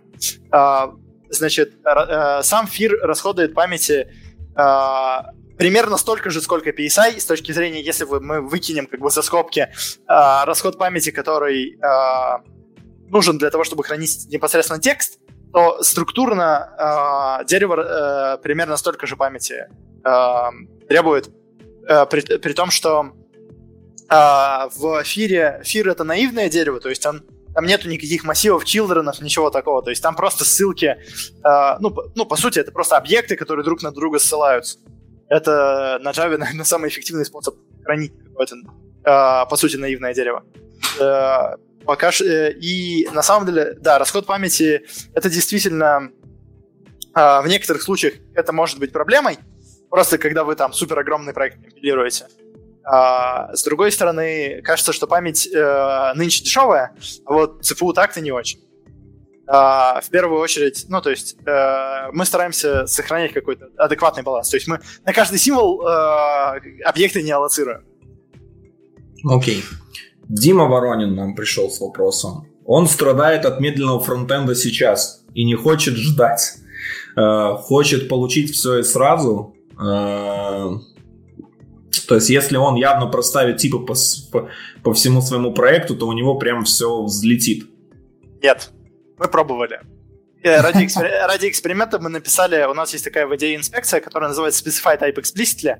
[0.52, 0.88] Э,
[1.30, 4.08] значит, э, сам фир расходует памяти
[4.56, 5.16] э,
[5.58, 9.60] примерно столько же, сколько PSI, с точки зрения, если мы выкинем как бы за скобки
[9.60, 9.68] э,
[10.06, 11.78] расход памяти, который
[13.08, 15.20] нужен для того, чтобы хранить непосредственно текст,
[15.52, 19.68] то структурно э, дерево э, примерно столько же памяти
[20.04, 21.30] э, требует,
[21.88, 23.12] э, при, при том, что
[24.08, 27.22] а в Фире, Фир это наивное дерево, то есть он,
[27.54, 30.96] там нету никаких массивов чилдренов, ничего такого, то есть там просто ссылки,
[31.44, 34.78] э, ну, по, ну, по сути, это просто объекты, которые друг на друга ссылаются.
[35.28, 40.44] Это на Java, наверное, самый эффективный способ хранить какое-то, э, по сути, наивное дерево.
[41.00, 42.24] Э, пока ш...
[42.24, 44.84] Э, и на самом деле, да, расход памяти
[45.14, 46.10] это действительно
[47.14, 49.38] э, в некоторых случаях это может быть проблемой,
[49.88, 52.26] просто когда вы там супер огромный проект компилируете.
[52.88, 56.94] А, с другой стороны, кажется, что память э, нынче дешевая,
[57.24, 58.60] а вот ЦПУ так-то не очень.
[59.48, 64.50] А, в первую очередь, ну, то есть э, мы стараемся сохранять какой-то адекватный баланс.
[64.50, 67.84] То есть мы на каждый символ э, объекты не аллоцируем.
[69.28, 69.60] Окей.
[69.60, 69.64] Okay.
[70.28, 72.46] Дима Воронин нам пришел с вопросом.
[72.64, 76.54] Он страдает от медленного фронтенда сейчас и не хочет ждать.
[77.16, 79.56] Э, хочет получить все и сразу.
[79.80, 80.70] Э,
[82.06, 83.94] то есть, если он явно проставит типы по,
[84.32, 84.50] по,
[84.82, 87.66] по всему своему проекту, то у него прям все взлетит.
[88.42, 88.70] Нет,
[89.18, 89.80] мы пробовали.
[90.42, 91.10] Э, ради, экспер...
[91.26, 95.16] ради эксперимента мы написали, у нас есть такая в идее инспекция, которая называется Specify Type
[95.16, 95.76] Explicitly.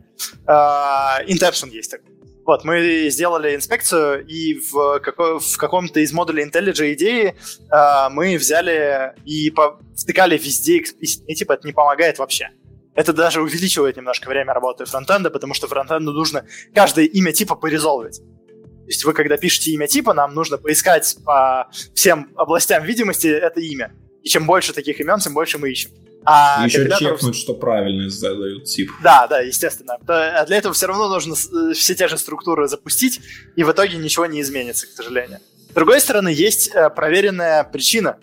[0.46, 2.16] Uh, intention есть такой.
[2.44, 7.34] Вот, мы сделали инспекцию, и в, како- в каком-то из модулей IntelliJ идеи
[7.72, 12.50] uh, мы взяли и по- втыкали везде explicit, и типа это не помогает вообще.
[12.96, 18.18] Это даже увеличивает немножко время работы фронтенда, потому что фронтенду нужно каждое имя типа порезолвить.
[18.18, 23.60] То есть вы, когда пишете имя типа, нам нужно поискать по всем областям видимости это
[23.60, 23.92] имя.
[24.22, 25.90] И чем больше таких имен, тем больше мы ищем.
[26.24, 27.20] А Еще компиляторов...
[27.20, 28.90] чекнуть, что правильно задают тип.
[29.02, 29.98] Да, да, естественно.
[30.08, 33.20] А для этого все равно нужно э, все те же структуры запустить,
[33.54, 35.38] и в итоге ничего не изменится, к сожалению.
[35.70, 38.18] С другой стороны, есть э, проверенная причина,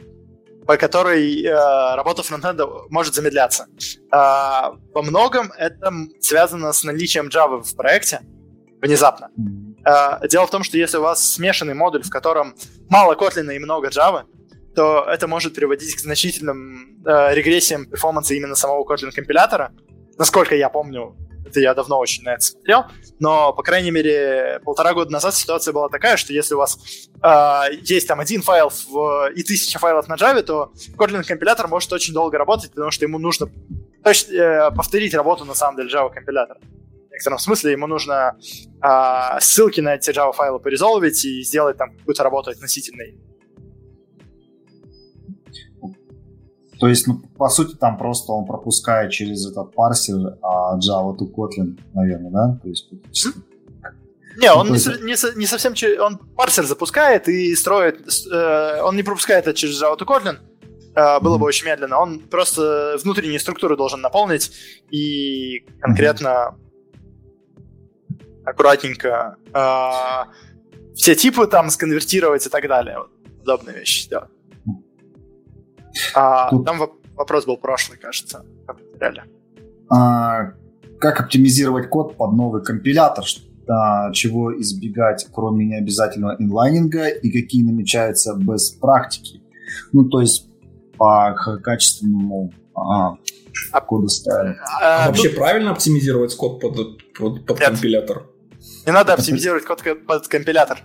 [0.66, 3.68] по которой э, работа фронтенда может замедляться.
[4.12, 5.92] Э, во многом это
[6.22, 8.22] связано с наличием Java в проекте
[8.82, 9.30] внезапно.
[9.86, 12.56] Э, дело в том, что если у вас смешанный модуль, в котором
[12.90, 14.24] мало Kotlin и много Java,
[14.76, 19.72] то это может приводить к значительным э, регрессиям перформанса именно самого Kotlin компилятора.
[20.18, 21.16] Насколько я помню,
[21.54, 22.86] это я давно очень на это смотрел,
[23.20, 26.80] но, по крайней мере, полтора года назад ситуация была такая, что если у вас
[27.22, 31.94] э, есть там один файл в, и тысяча файлов на Java, то Kotlin компилятор может
[31.94, 33.50] очень долго работать, потому что ему нужно
[34.04, 36.60] точно, э, повторить работу, на самом деле, Java компилятора.
[36.60, 38.36] В некотором смысле ему нужно
[38.82, 43.16] э, ссылки на эти Java файлы порезолвить и сделать там какую-то работу относительной
[46.84, 51.34] То есть, ну, по сути, там просто он пропускает через этот парсер а Java to
[51.34, 52.60] Kotlin, наверное, да?
[52.62, 52.90] То есть,
[54.36, 55.74] не, он не, не, не совсем...
[56.02, 58.02] Он парсер запускает и строит...
[58.30, 60.40] Э, он не пропускает это через Java to Kotlin.
[60.94, 61.40] Э, было mm-hmm.
[61.40, 62.00] бы очень медленно.
[62.00, 64.52] Он просто внутренние структуры должен наполнить
[64.92, 66.58] и конкретно
[68.10, 68.44] mm-hmm.
[68.44, 72.98] аккуратненько э, все типы там сконвертировать и так далее.
[72.98, 74.33] Вот, подобные вещи делать.
[76.16, 76.66] А, Тут...
[76.66, 76.80] Там
[77.16, 78.46] вопрос был прошлый, кажется.
[79.00, 79.24] Реально.
[79.90, 80.54] А,
[81.00, 83.26] как оптимизировать код под новый компилятор,
[83.68, 89.42] а, чего избегать, кроме необязательного инлайнинга, и какие намечаются без практики.
[89.92, 90.48] Ну, то есть
[90.98, 93.16] по качественному а,
[93.82, 94.58] коду ставим.
[94.82, 95.38] А, а вообще тут...
[95.38, 96.76] правильно оптимизировать код под,
[97.14, 98.26] под, под компилятор?
[98.86, 100.80] Не надо оптимизировать код под компилятор.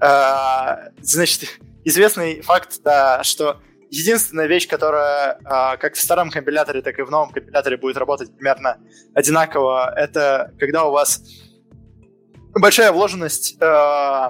[0.00, 3.58] А, значит, известный факт, да, что
[3.90, 8.34] единственная вещь, которая а, как в старом компиляторе, так и в новом компиляторе будет работать
[8.34, 8.78] примерно
[9.14, 11.22] одинаково, это когда у вас
[12.54, 14.28] большая вложенность э,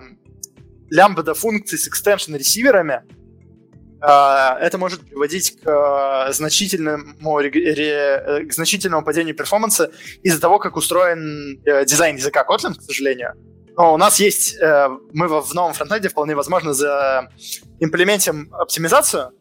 [0.90, 3.02] лямбда функций с экстеншн ресиверами,
[4.02, 4.06] э,
[4.60, 9.90] это может приводить к, э, значительному, ре, к значительному падению перформанса
[10.22, 13.34] из-за того, как устроен э, дизайн языка Kotlin, к сожалению.
[13.76, 17.30] Но у нас есть, э, мы в новом фронтенде вполне возможно за
[17.78, 19.39] имплементим оптимизацию, э,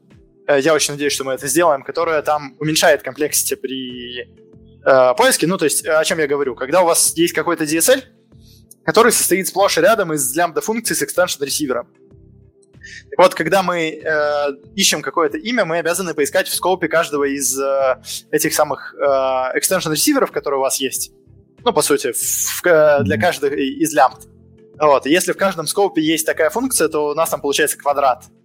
[0.57, 5.47] я очень надеюсь, что мы это сделаем, которая там уменьшает complexity при э, поиске.
[5.47, 6.55] Ну, то есть, о чем я говорю?
[6.55, 8.03] Когда у вас есть какой-то DSL,
[8.85, 11.87] который состоит сплошь и рядом из лямбда функций с extension receiver ом.
[13.17, 17.59] вот, когда мы э, ищем какое-то имя, мы обязаны поискать в scope е каждого из
[17.59, 18.01] э,
[18.31, 19.05] этих самых э,
[19.55, 21.11] extension receiver ов, которые у вас есть.
[21.63, 24.27] Ну, по сути, в, в, для каждого из лямбд.
[24.79, 25.05] Вот.
[25.05, 28.38] Если в каждом скопе есть такая функция, то у нас там получается квадрат э,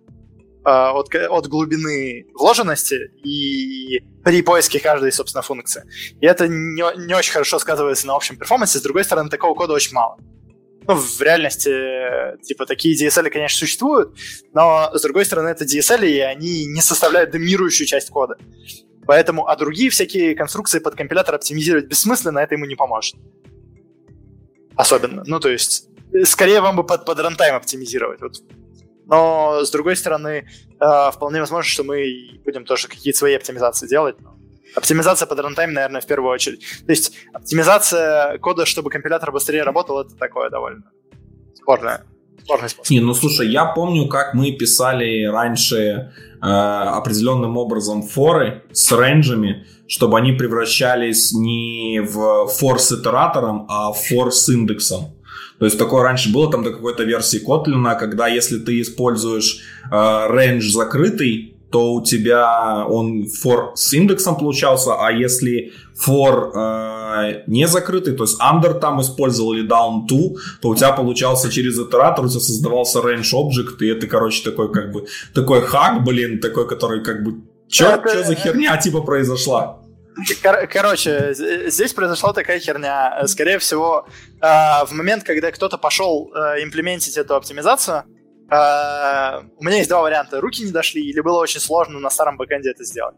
[0.65, 5.85] от, от глубины вложенности и при поиске каждой, собственно, функции.
[6.21, 8.79] И это не, не очень хорошо сказывается на общем перформансе.
[8.79, 10.19] С другой стороны, такого кода очень мало.
[10.87, 11.71] Ну, в реальности,
[12.43, 14.15] типа, такие DSL, конечно, существуют,
[14.53, 18.37] но, с другой стороны, это DSL, и они не составляют доминирующую часть кода.
[19.07, 23.17] Поэтому, а другие всякие конструкции под компилятор оптимизировать бессмысленно, это ему не поможет.
[24.77, 25.23] Особенно.
[25.27, 25.89] Ну, то есть,
[26.25, 28.21] скорее вам бы под, под runtime оптимизировать.
[28.21, 28.43] Вот.
[29.07, 30.47] Но, с другой стороны,
[30.81, 34.17] э, вполне возможно, что мы будем тоже какие-то свои оптимизации делать.
[34.75, 36.61] Оптимизация под runtime, наверное, в первую очередь.
[36.87, 40.85] То есть оптимизация кода, чтобы компилятор быстрее работал, это такое довольно
[41.55, 42.05] спорное.
[42.91, 48.93] Не, ну слушай, я помню, как мы писали раньше э, определенным образом for ы с
[48.93, 55.14] range ами, чтобы они превращались не в for с итератором, а в for с индексом.
[55.65, 59.97] То есть такое раньше было там до какой-то версии Kotlin, когда если ты используешь э,
[60.29, 65.73] рейндж закрытый, то у тебя он for с индексом получался, а если
[66.07, 70.93] for э, не закрытый, то есть under там использовал или down to, то у тебя
[70.93, 75.63] получался через итератор, у тебя создавался range object, и это, короче, такой как бы, такой
[75.63, 78.13] хак, блин, такой, который как бы, чё, это...
[78.13, 79.79] чё за херня типа произошла?
[80.43, 83.27] Кор- короче, здесь произошла такая херня.
[83.27, 84.07] Скорее всего,
[84.41, 84.47] э,
[84.87, 88.05] в момент, когда кто-то пошел э, имплементить эту оптимизацию,
[88.47, 90.41] у меня есть два варианта.
[90.41, 93.17] Руки не дошли, или было очень сложно на старом бэкэнде это сделать.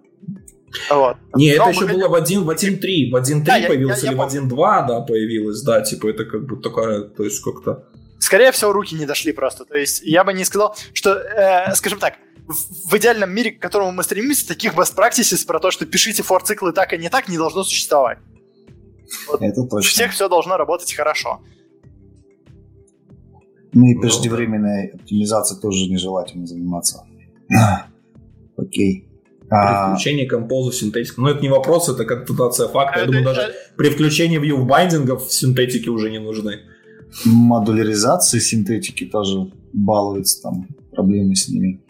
[0.90, 1.16] Вот.
[1.34, 2.44] Не, это еще было в 1.3.
[2.44, 5.80] В 1.3 в 1.3 да, появилось, я, я, или я в 1.2, да, появилось, да,
[5.80, 7.84] типа это как бы такая, то есть как-то...
[8.18, 9.64] Скорее всего, руки не дошли просто.
[9.64, 12.14] То есть я бы не сказал, что, э, скажем так,
[12.46, 16.72] в, идеальном мире, к которому мы стремимся, таких best practices про то, что пишите for-циклы
[16.72, 18.18] так и не так, не должно существовать.
[19.28, 19.78] Вот это точно.
[19.78, 21.40] У всех все должно работать хорошо.
[23.72, 27.04] Ну и преждевременной оптимизацией тоже нежелательно заниматься.
[28.56, 29.08] Окей.
[29.48, 31.14] При а, включении композа синтетики.
[31.18, 33.00] Ну, это не вопрос, это констатация факта.
[33.00, 36.60] Я думаю, даже при включении view байдингов синтетики уже не нужны.
[37.24, 41.80] Модуляризации синтетики тоже балуются, там проблемы с ними.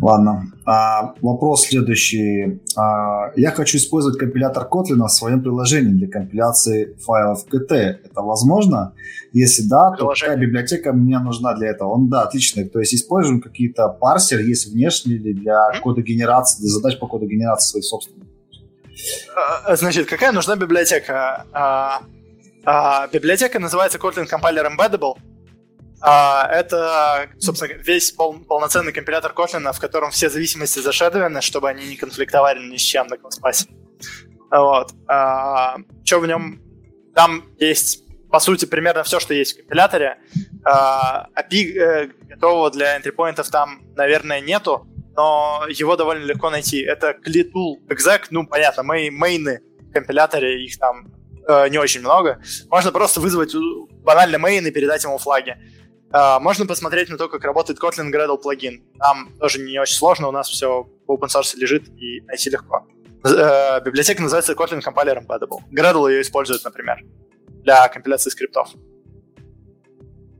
[0.00, 0.52] Ладно.
[0.64, 2.60] А, вопрос следующий.
[2.76, 7.72] А, я хочу использовать компилятор Kotlin в своем приложении для компиляции файлов КТ.
[7.72, 8.94] Это возможно?
[9.32, 11.90] Если да, то какая библиотека мне нужна для этого?
[11.90, 12.64] Он, да, отлично.
[12.68, 18.28] То есть используем какие-то парсер, есть внешние для кодогенерации, для задач по кодогенерации своих собственных.
[19.66, 21.44] А, значит, какая нужна библиотека?
[21.52, 22.02] А,
[22.64, 25.14] а, библиотека называется Kotlin Compiler Embeddable.
[26.00, 31.86] А, это, собственно, весь пол, полноценный компилятор Kotlin, в котором все зависимости зашедованы, чтобы они
[31.86, 33.68] не конфликтовали ни с чем на класспасе.
[34.50, 34.92] Вот.
[35.08, 36.62] А, что в нем?
[37.14, 40.18] Там есть, по сути, примерно все, что есть в компиляторе.
[40.64, 46.80] А, API э, готового для энтрипоинтов там, наверное, нету, но его довольно легко найти.
[46.80, 51.12] Это CliTool exec, ну, понятно, мои мейны в компиляторе, их там
[51.48, 52.40] э, не очень много.
[52.70, 53.52] Можно просто вызвать
[54.04, 55.56] банально мейн и передать ему флаги.
[56.10, 58.82] Uh, можно посмотреть на то, как работает Kotlin Gradle плагин.
[58.98, 62.86] Там тоже не очень сложно, у нас все в open source лежит и найти легко.
[63.22, 65.60] Uh, библиотека называется Kotlin Compiler Embeddable.
[65.70, 67.04] Gradle ее использует, например,
[67.62, 68.70] для компиляции скриптов.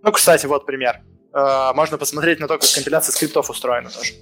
[0.02, 1.02] Ну, кстати, вот пример.
[1.32, 4.14] Uh, можно посмотреть на то, как компиляция скриптов устроена тоже.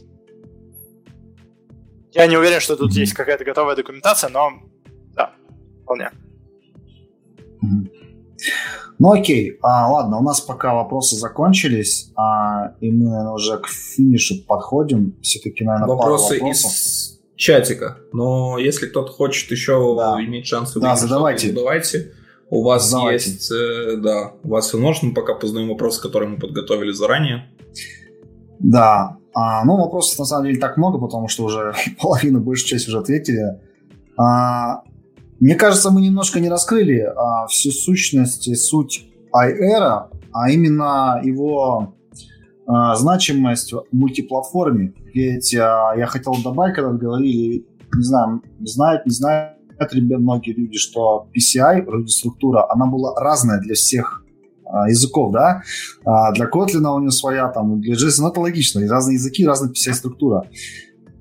[2.12, 4.62] Я не уверен, что тут есть какая-то готовая документация, но
[5.14, 5.34] да,
[5.82, 6.10] вполне.
[8.98, 13.68] Ну окей, а, ладно, у нас пока вопросы закончились, а, и мы наверное, уже к
[13.68, 15.16] финишу подходим.
[15.20, 17.98] Все-таки, наверное, вопросы из чатика.
[18.12, 20.16] Но если кто-то хочет еще да.
[20.24, 21.48] иметь шансы да, задавайте.
[21.48, 22.12] задавайте.
[22.48, 23.30] У вас задавайте.
[23.30, 27.50] есть, э, да, у вас возможно, мы пока познаем вопросы, которые мы подготовили заранее.
[28.60, 32.88] Да, а, ну вопросов на самом деле так много, потому что уже половину, большую часть
[32.88, 33.60] уже ответили.
[34.16, 34.82] А,
[35.40, 41.94] мне кажется, мы немножко не раскрыли а, всю сущность и суть iEra, а именно его
[42.66, 44.94] а, значимость в мультиплатформе.
[45.12, 49.56] Ведь а, я хотел добавить, когда говорили, не знаю, знают, не знают
[49.92, 54.24] ребят, многие люди, что PCI, вроде структура, она была разная для всех
[54.64, 55.62] а, языков, да.
[56.04, 59.70] А, для Kotlin у него своя, там, для JSON, ну, это логично, разные языки, разная
[59.70, 60.48] PCI-структура.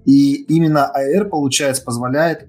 [0.06, 2.48] И именно AR, получается, позволяет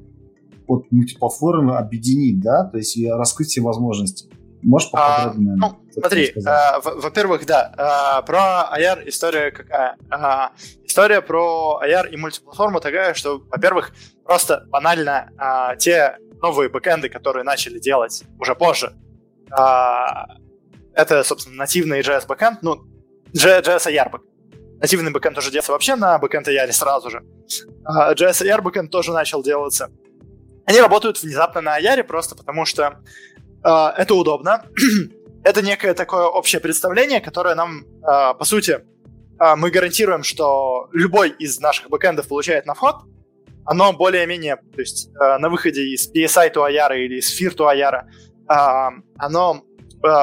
[0.68, 4.28] вот мультиплатформы объединить, да, то есть и раскрыть все возможности.
[4.62, 5.55] Можешь поподробнее?
[5.55, 9.97] А, ну, смотри, а, во-первых, да, а, про IR история какая?
[10.10, 10.52] А,
[10.84, 13.93] история про IR и мультиплатформу такая, что, во-первых,
[14.24, 18.93] просто банально а, те новые бэкэнды, которые начали делать уже позже,
[19.51, 20.26] а,
[20.94, 22.82] это, собственно, нативный JS бэкэнд, ну,
[23.34, 24.32] JS IR бэкэнд.
[24.80, 27.22] Нативный бэкэнд уже делается вообще на бэкэнд IR сразу же.
[27.84, 29.90] А, JS IR бэкэнд тоже начал делаться.
[30.66, 33.01] Они работают внезапно на Аяре просто потому, что
[33.64, 34.66] э, это удобно.
[35.44, 38.80] это некое такое общее представление, которое нам, э, по сути,
[39.40, 42.97] э, мы гарантируем, что любой из наших бэкэндов получает на вход,
[43.64, 47.68] оно более-менее, то есть э, на выходе из PSI to Аяра или из Sphere to
[47.68, 48.09] Аяра,
[48.48, 48.55] э,
[49.18, 49.62] оно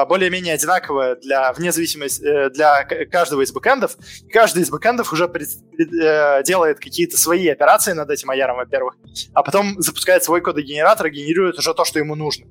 [0.06, 3.96] более-менее одинаковая для, вне зависимости, э, для каждого из бэкэндов.
[4.32, 5.48] Каждый из бэкэндов уже пред,
[5.78, 8.96] э, делает какие-то свои операции над этим аяром, во-первых,
[9.32, 12.46] а потом запускает свой кодогенератор и генерирует уже то, что ему нужно.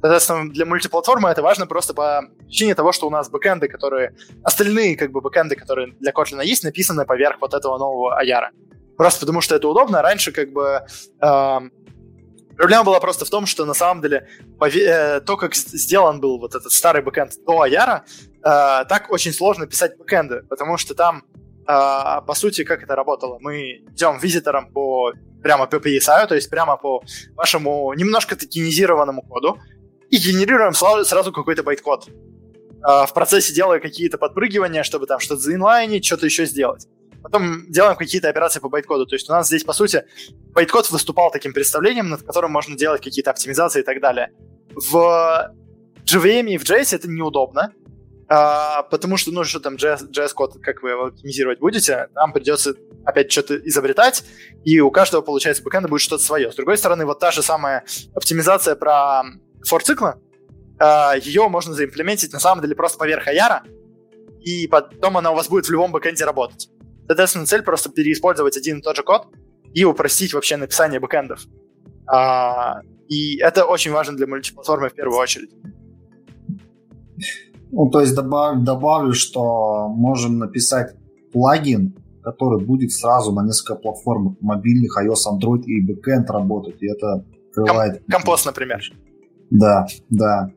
[0.00, 4.14] Соответственно, для мультиплатформы это важно просто по причине того, что у нас бэкэнды, которые...
[4.44, 8.50] Остальные как бы бэкэнды, которые для Kotlin есть, написаны поверх вот этого нового аяра.
[8.96, 10.00] Просто потому что это удобно.
[10.02, 10.82] Раньше как бы
[11.20, 11.60] э,
[12.58, 14.26] Проблема была просто в том, что на самом деле
[14.60, 19.68] э, то, как сделан был вот этот старый бэкэнд до Аяра, э, так очень сложно
[19.68, 21.22] писать бэкэнды, потому что там,
[21.68, 23.38] э, по сути, как это работало?
[23.40, 27.00] Мы идем визитором по прямо по PSI, то есть прямо по
[27.36, 29.60] вашему немножко токенизированному коду,
[30.10, 32.08] и генерируем сразу какой-то байт-код.
[32.80, 36.88] В процессе делая какие-то подпрыгивания, чтобы там что-то заинлайнить, что-то еще сделать
[37.22, 39.06] потом делаем какие-то операции по байткоду.
[39.06, 40.04] То есть у нас здесь, по сути,
[40.54, 44.32] байткод выступал таким представлением, над которым можно делать какие-то оптимизации и так далее.
[44.74, 45.54] В
[46.04, 47.72] JVM и в JS это неудобно,
[48.28, 52.74] а, потому что, ну, что там JS, JS-код, как вы его оптимизировать будете, там придется
[53.04, 54.24] опять что-то изобретать,
[54.64, 56.52] и у каждого, получается, бэкэнда будет что-то свое.
[56.52, 57.84] С другой стороны, вот та же самая
[58.14, 59.22] оптимизация про
[59.70, 60.20] for-цикла,
[60.78, 63.62] а, ее можно заимплементить на самом деле просто поверх Аяра,
[64.40, 66.68] и потом она у вас будет в любом бэкэнде работать.
[67.08, 69.28] Соответственно, цель просто переиспользовать один и тот же код
[69.72, 71.40] и упростить вообще написание бэкэндов.
[72.06, 75.50] А, и это очень важно для мультиплатформы в первую очередь.
[77.72, 80.94] Ну, то есть добав, добавлю, что можем написать
[81.32, 86.82] плагин, который будет сразу на несколько платформ мобильных, iOS, Android и бэкэнд работать.
[86.82, 88.02] И это открывает...
[88.08, 88.82] Компост, например.
[89.50, 90.50] Да, да.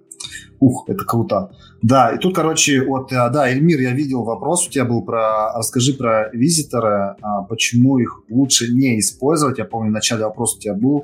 [0.61, 1.51] Ух, это круто.
[1.81, 5.51] Да, и тут, короче, вот, э, да, Эльмир, я видел вопрос у тебя был про,
[5.57, 9.57] расскажи про визитора, а, почему их лучше не использовать.
[9.57, 11.03] Я помню, в начале вопрос у тебя был,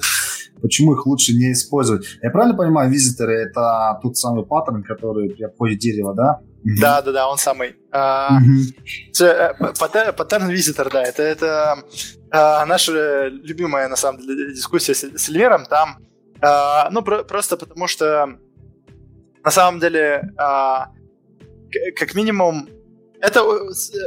[0.61, 2.05] почему их лучше не использовать.
[2.21, 6.39] Я правильно понимаю, визиторы это тот самый паттерн, который при обходе дерева, да?
[6.79, 7.77] Да, да, да, он самый.
[7.91, 8.37] А,
[9.19, 9.53] э,
[10.13, 11.79] паттерн визитор, да, это, это
[12.29, 15.65] а, наша любимая, на самом деле, дискуссия с, Эльмиром.
[15.65, 15.97] Там,
[16.91, 18.37] ну, просто потому что
[19.47, 20.89] на самом деле, а,
[21.95, 22.67] как минимум,
[23.21, 23.43] это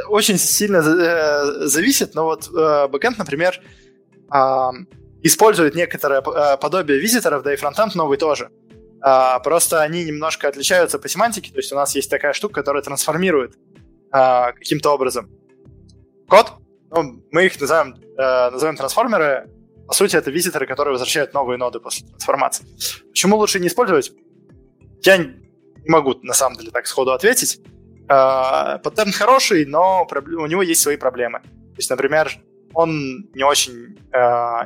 [0.08, 3.58] очень сильно э, зависит, но вот э, бэкэнд, например,
[4.28, 4.70] а,
[5.22, 8.50] использует некоторое э, подобие визиторов, да и фронтенд новый тоже.
[9.00, 12.82] А, просто они немножко отличаются по семантике, то есть у нас есть такая штука, которая
[12.82, 13.54] трансформирует
[14.12, 15.30] каким-то образом
[16.28, 16.52] код,
[16.90, 19.48] ну, мы их называем, называем трансформеры,
[19.86, 22.66] по сути, это визиторы, которые возвращают новые ноды после трансформации.
[23.08, 24.12] Почему лучше не использовать?
[25.02, 25.34] Я не
[25.86, 27.60] могу, на самом деле, так сходу ответить.
[28.08, 31.40] А, паттерн хороший, но у него есть свои проблемы.
[31.40, 32.30] То есть, например,
[32.74, 34.18] он не очень э,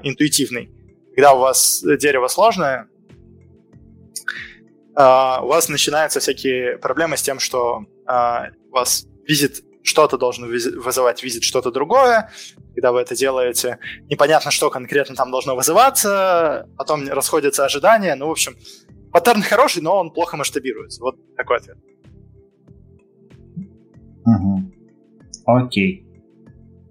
[0.02, 0.70] интуитивный.
[1.15, 2.89] Когда у вас дерево сложное,
[4.97, 5.02] э,
[5.43, 11.44] у вас начинаются всякие проблемы с тем, что у вас визит что-то должен вызывать визит
[11.44, 12.31] что-то другое.
[12.74, 13.78] Когда вы это делаете,
[14.11, 18.15] непонятно, что конкретно там должно вызываться, потом расходятся ожидания.
[18.15, 18.56] Ну, в общем,
[19.15, 21.01] паттерн хороший, но он плохо масштабируется.
[21.01, 21.78] Вот такой ответ.
[24.27, 24.73] Угу.
[25.47, 26.05] Окей.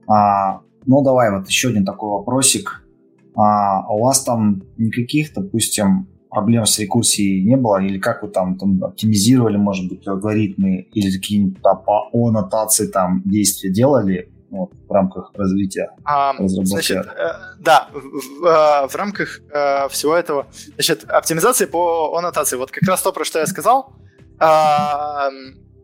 [0.07, 2.87] А, ну, давай вот еще один такой вопросик.
[3.35, 7.83] А, у вас там никаких, допустим, проблем с рекурсией не было?
[7.83, 13.69] Или как вы там, там оптимизировали, может быть, алгоритмы или какие-нибудь по аннотации там действия
[13.69, 20.15] делали вот, в рамках развития а, Значит, э, да, в, э, в рамках э, всего
[20.15, 22.55] этого, значит, оптимизации по аннотации.
[22.55, 23.93] Вот как раз то, про что я сказал.
[24.39, 25.30] Э,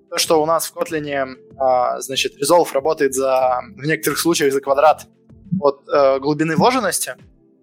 [0.10, 4.62] то, что у нас в Kotlin, э, значит, Resolve работает за, в некоторых случаях за
[4.62, 5.08] квадрат
[5.62, 7.16] от э, глубины вложенности.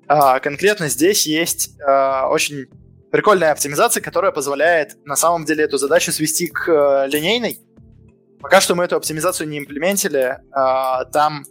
[0.09, 2.67] Э, конкретно здесь есть э, очень
[3.11, 7.59] прикольная оптимизация, которая позволяет на самом деле эту задачу свести к э, линейной.
[8.47, 10.39] Пока что мы эту оптимизацию не имплементили.
[10.57, 11.43] Э, там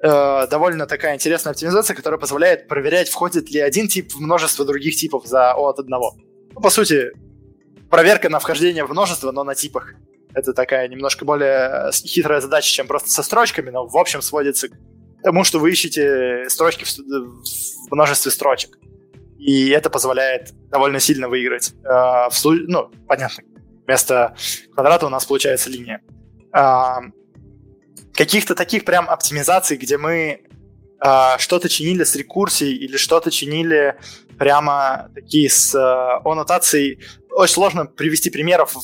[0.00, 4.94] э, довольно такая интересная оптимизация, которая позволяет проверять, входит ли один тип в множество других
[4.94, 6.14] типов за от одного.
[6.54, 7.10] Ну, по сути,
[7.90, 9.94] проверка на вхождение в множество, но на типах.
[10.34, 14.72] Это такая немножко более хитрая задача, чем просто со строчками, но в общем сводится к
[15.24, 18.78] тому, что вы ищете строчки в, в множестве строчек.
[19.36, 21.74] И это позволяет довольно сильно выиграть.
[21.82, 23.42] Э, в, ну, понятно,
[23.84, 24.36] вместо
[24.72, 26.02] квадрата у нас получается линия.
[26.52, 26.96] Э,
[28.14, 30.40] каких-то таких прям оптимизаций, где мы
[31.04, 33.96] э, что-то чинили с рекурсией или что-то чинили
[34.38, 37.00] прямо такие с э, аннотацией,
[37.30, 38.74] очень сложно привести примеров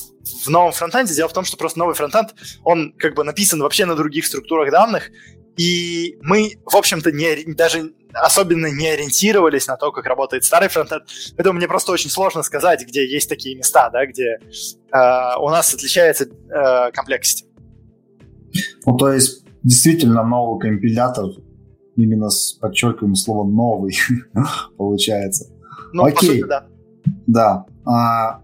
[0.45, 1.15] в новом фронтенде.
[1.15, 4.71] Дело в том, что просто новый фронтенд, он как бы написан вообще на других структурах
[4.71, 5.09] данных,
[5.57, 11.03] и мы, в общем-то, не, даже особенно не ориентировались на то, как работает старый фронтенд.
[11.35, 15.73] Поэтому мне просто очень сложно сказать, где есть такие места, да, где э, у нас
[15.73, 17.45] отличается э, комплексити.
[18.85, 21.31] Ну, то есть, действительно, новый компилятор,
[21.95, 23.95] именно с подчеркиваем слово «новый»,
[24.77, 25.51] получается.
[25.93, 26.41] Ну, Окей.
[26.41, 26.65] сути, да.
[27.27, 27.65] Да.
[27.85, 28.41] А,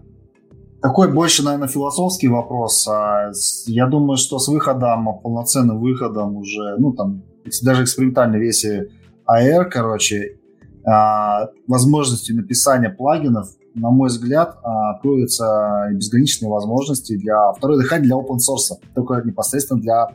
[0.80, 2.86] такой больше, наверное, философский вопрос.
[2.88, 3.30] А,
[3.66, 7.22] я думаю, что с выходом, полноценным выходом уже, ну, там,
[7.62, 8.90] даже экспериментальной версии
[9.28, 10.38] AR, короче,
[10.84, 18.16] а, возможностью написания плагинов, на мой взгляд, а, откроются безграничные возможности для второй дыхания для
[18.16, 20.08] open source, только непосредственно для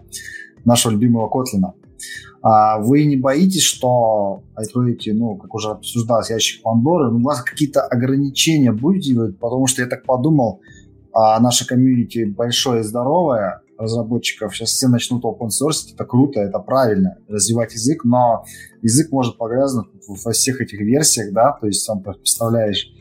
[0.65, 1.71] нашего любимого Kotlin.
[2.41, 7.41] А вы не боитесь, что откроете, ну, как уже обсуждалось, ящик Пандоры, ну, у вас
[7.41, 10.61] какие-то ограничения будете, потому что я так подумал,
[11.11, 16.59] а наша комьюнити большое и здоровое, разработчиков сейчас все начнут open source, это круто, это
[16.59, 18.45] правильно, развивать язык, но
[18.81, 22.91] язык может погрязнуть во всех этих версиях, да, то есть сам представляешь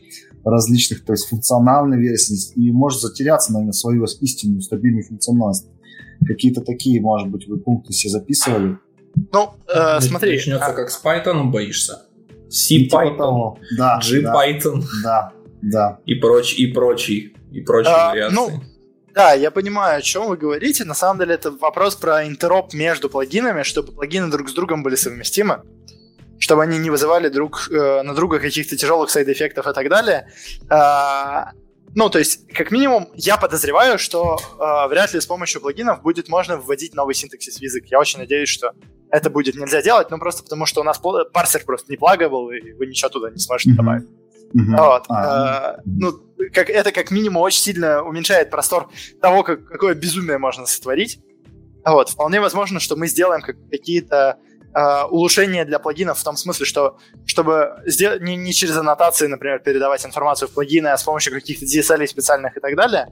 [0.45, 5.67] различных, то есть функциональной версии, и может затеряться, наверное, свою истинную стабильную функциональность.
[6.25, 8.77] Какие-то такие, может быть, вы пункты себе записывали?
[9.33, 10.33] Ну, э, смотри.
[10.33, 10.73] Начнется а...
[10.73, 12.03] как с Python, боишься.
[12.49, 14.83] C-Python, да, G-Python.
[15.03, 15.99] Да, да.
[16.05, 18.35] И прочь, и прочий, и прочие а, вариации.
[18.35, 18.49] Ну,
[19.13, 20.85] да, я понимаю, о чем вы говорите.
[20.85, 24.95] На самом деле это вопрос про интероп между плагинами, чтобы плагины друг с другом были
[24.95, 25.63] совместимы,
[26.39, 30.27] чтобы они не вызывали друг э, на друга каких-то тяжелых сайд-эффектов и так далее.
[30.69, 31.51] Э,
[31.95, 36.27] ну, то есть, как минимум, я подозреваю, что э, вряд ли с помощью плагинов будет
[36.27, 37.85] можно вводить новый синтаксис в язык.
[37.87, 38.73] Я очень надеюсь, что
[39.09, 40.99] это будет нельзя делать, ну просто потому что у нас
[41.31, 43.75] парсер просто не плагабл, и вы ничего туда не сможете mm-hmm.
[43.75, 44.09] добавить.
[44.55, 44.77] Mm-hmm.
[44.77, 45.05] Вот.
[45.09, 46.11] А, э, ну,
[46.53, 48.89] как, это как минимум очень сильно уменьшает простор
[49.21, 51.19] того, как, какое безумие можно сотворить.
[51.85, 52.09] Вот.
[52.09, 54.37] Вполне возможно, что мы сделаем как, какие-то
[54.75, 59.59] э, улучшения для плагинов в том смысле, что чтобы сделать, не, не через аннотации, например,
[59.59, 63.11] передавать информацию в плагины, а с помощью каких-то DSL специальных и так далее.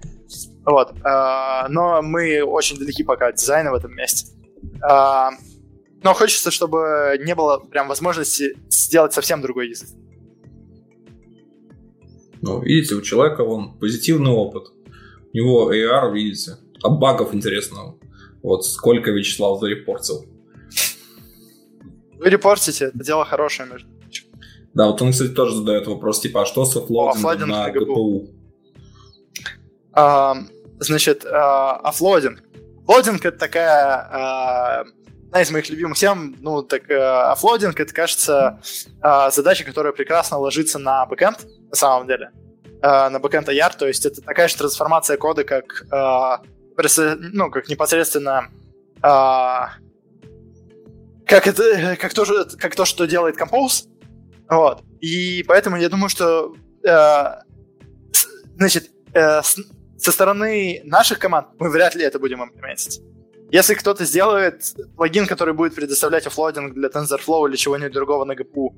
[0.65, 0.93] Вот.
[1.03, 4.33] Э, но мы очень далеки пока от дизайна в этом месте.
[4.87, 5.29] Э,
[6.03, 9.89] но хочется, чтобы не было прям возможности сделать совсем другой язык.
[12.41, 14.65] Ну, видите, у человека вон позитивный опыт.
[15.33, 17.97] У него AR, видите, а багов интересного.
[18.41, 20.25] Вот сколько Вячеслав зарепортил.
[22.23, 24.27] Вы репортите, это дело хорошее, между прочим.
[24.73, 28.29] Да, вот он, кстати, тоже задает вопрос, типа, а что с оффлоудингом на GPU?
[29.91, 30.37] А,
[30.79, 32.43] значит, а, offloading.
[32.87, 34.85] Loading это такая а,
[35.33, 38.59] одна из моих любимых тем, ну, так, э, offloading, это, кажется,
[39.01, 42.29] э, задача, которая прекрасно ложится на бэкэнд, на самом деле,
[42.83, 47.67] э, на бэкэнд IR, то есть это такая же трансформация кода, как, э, ну, как
[47.67, 48.49] непосредственно
[49.01, 49.59] э,
[51.25, 53.87] как, это, как, то, как то, что делает Compose,
[54.49, 56.53] вот, и поэтому я думаю, что,
[56.85, 57.25] э,
[58.55, 59.57] значит, э, с,
[59.97, 63.01] со стороны наших команд мы вряд ли это будем имплементить.
[63.51, 64.63] Если кто-то сделает
[64.97, 68.69] плагин, который будет предоставлять оффлоадинг для TensorFlow или чего-нибудь другого на GPU,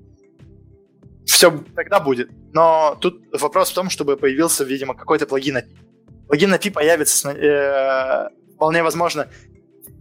[1.25, 2.29] все тогда будет.
[2.53, 5.77] Но тут вопрос в том, чтобы появился, видимо, какой-то плагин API.
[6.27, 9.27] Плагин API появится э, вполне возможно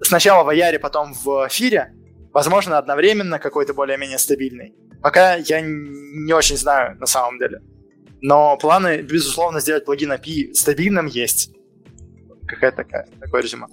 [0.02, 1.94] сначала в Аяре, потом в Фире,
[2.34, 4.74] возможно, одновременно какой-то более-менее стабильный.
[5.00, 7.60] Пока я не очень знаю на самом деле.
[8.20, 11.50] Но планы, безусловно, сделать плагин API стабильным есть.
[12.46, 13.66] Какая-то такая, такое резюме.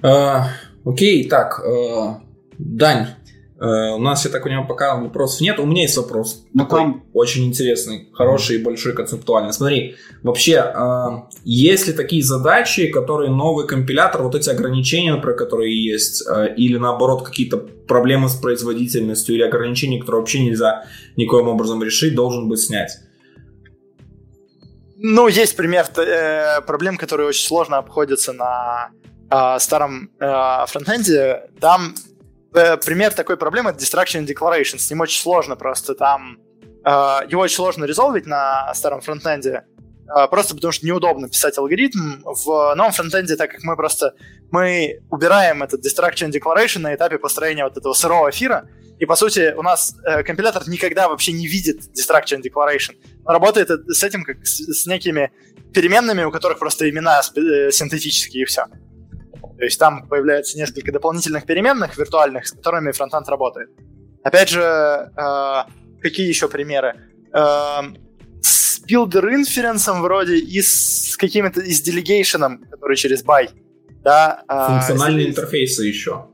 [0.00, 0.44] Uh,
[0.84, 2.16] окей, так, uh,
[2.58, 3.06] Дань, uh,
[3.64, 5.60] у нас, я так понимаю, пока вопросов нет.
[5.60, 6.44] У меня есть вопрос.
[6.52, 7.04] Ну, такой там...
[7.12, 9.52] очень интересный, хороший и большой концептуальный.
[9.52, 9.94] Смотри,
[10.24, 10.74] вообще,
[11.44, 16.24] есть ли такие задачи, которые новый компилятор, вот эти ограничения, про которые есть,
[16.56, 20.84] или наоборот какие-то проблемы с производительностью, или ограничения, которые вообще нельзя
[21.16, 22.98] никоим образом решить, должен быть снять?
[25.04, 28.90] Ну, есть пример э, проблем, которые очень сложно обходятся на
[29.30, 32.11] э, старом э, фронтенде, там э,
[32.52, 34.78] пример такой проблемы это Distraction Declaration.
[34.78, 36.38] С ним очень сложно просто там...
[36.84, 39.64] Э, его очень сложно резолвить на старом фронтенде,
[40.08, 42.22] э, просто потому что неудобно писать алгоритм.
[42.24, 44.14] В новом фронтенде, так как мы просто...
[44.50, 48.68] Мы убираем этот Distraction Declaration на этапе построения вот этого сырого эфира,
[49.02, 52.94] и, по сути, у нас э, компилятор никогда вообще не видит Distraction Declaration.
[53.24, 55.32] Он работает с этим как с, с некими
[55.72, 58.66] переменными, у которых просто имена э, синтетические, и все.
[59.56, 63.70] То есть там появляется несколько дополнительных переменных виртуальных, с которыми фронтенд работает.
[64.24, 65.62] Опять же, э,
[66.00, 66.94] какие еще примеры?
[67.32, 67.82] Э,
[68.40, 73.50] с builder inference вроде и с какими-то и с delegation, который через by.
[74.02, 76.26] Да, э, Функциональные интерфейсы еще.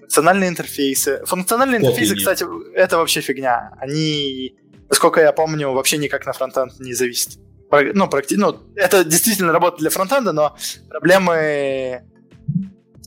[0.00, 1.22] Функциональные интерфейсы.
[1.26, 3.72] Функциональные Код интерфейсы, кстати, это вообще фигня.
[3.78, 4.56] Они,
[4.88, 7.38] насколько я помню, вообще никак на фронтенд не зависят.
[7.94, 8.36] Ну, практи...
[8.36, 10.56] ну, это действительно работа для фронтенда, но
[10.88, 12.02] проблемы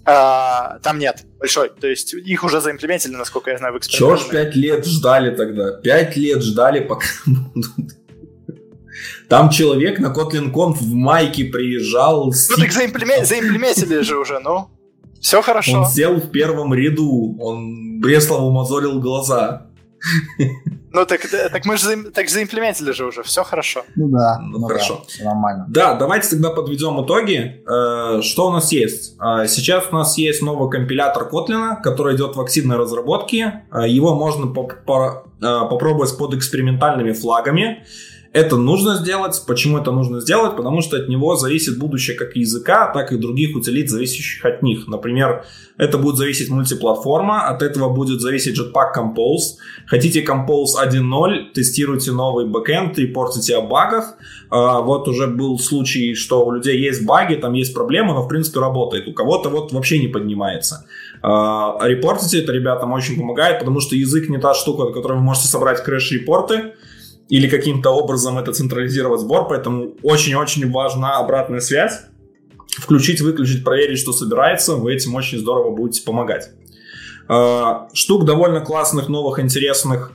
[0.05, 1.69] а, там нет большой.
[1.69, 4.23] То есть их уже заимплементили, насколько я знаю, в эксперименте.
[4.23, 5.73] Чего ж пять лет ждали тогда?
[5.73, 7.95] Пять лет ждали, пока будут.
[9.27, 12.33] Там человек на Kotlin Conf в майке приезжал.
[12.49, 13.25] Ну так заимплемен...
[13.25, 14.69] заимплементили же уже, ну.
[15.21, 15.81] Все хорошо.
[15.81, 19.67] Он сел в первом ряду, он Бреслову мозолил глаза.
[20.91, 23.83] Ну так, так мы же так заимплементили же уже, все хорошо.
[23.95, 25.03] Ну да, ну, ну хорошо.
[25.19, 25.65] Да, нормально.
[25.69, 27.63] Да, давайте тогда подведем итоги.
[27.67, 29.15] Э, что у нас есть?
[29.19, 33.63] Э, сейчас у нас есть новый компилятор Kotlin, который идет в активной разработке.
[33.71, 37.85] Э, его можно попробовать под экспериментальными флагами.
[38.31, 39.41] Это нужно сделать.
[39.47, 40.55] Почему это нужно сделать?
[40.55, 44.87] Потому что от него зависит будущее как языка, так и других утилит, зависящих от них.
[44.87, 45.45] Например,
[45.77, 49.57] это будет зависеть мультиплатформа, от этого будет зависеть Jetpack Compose.
[49.87, 54.13] Хотите Compose 1.0, тестируйте новый бэкэнд, репортите о багах.
[54.51, 58.27] А, вот уже был случай, что у людей есть баги, там есть проблемы, но в
[58.27, 59.07] принципе работает.
[59.07, 60.85] У кого-то вот вообще не поднимается.
[61.23, 65.23] А, репортите это ребятам очень помогает, потому что язык не та штука, на которой вы
[65.23, 66.73] можете собрать крэш-репорты
[67.29, 72.01] или каким-то образом это централизировать сбор, поэтому очень-очень важна обратная связь.
[72.77, 76.49] Включить, выключить, проверить, что собирается, вы этим очень здорово будете помогать.
[77.27, 80.13] А, штук довольно классных, новых, интересных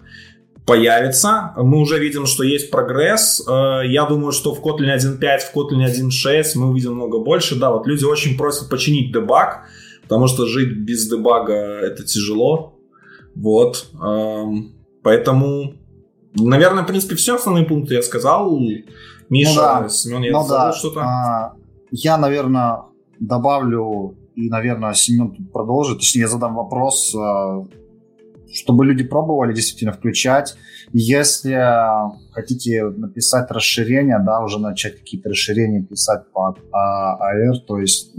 [0.67, 1.53] появится.
[1.57, 3.45] Мы уже видим, что есть прогресс.
[3.47, 7.55] А, я думаю, что в Kotlin 1.5, в Kotlin 1.6 мы увидим много больше.
[7.55, 9.67] Да, вот люди очень просят починить дебаг,
[10.03, 12.77] потому что жить без дебага это тяжело.
[13.37, 13.87] Вот.
[15.03, 15.75] Поэтому
[16.37, 18.59] Наверное, в принципе, все основные пункты я сказал.
[19.31, 19.89] Миша, ну, да.
[19.89, 20.73] Семен, я ну, да.
[20.73, 21.01] что-то?
[21.01, 21.57] А,
[21.91, 22.83] я, наверное,
[23.21, 25.99] добавлю, и, наверное, Семен продолжит.
[25.99, 27.65] Точнее, я задам вопрос, а,
[28.53, 30.57] чтобы люди пробовали действительно включать.
[30.93, 31.59] Если
[32.33, 38.13] хотите написать расширение, да, уже начать какие-то расширения писать под AR, то есть,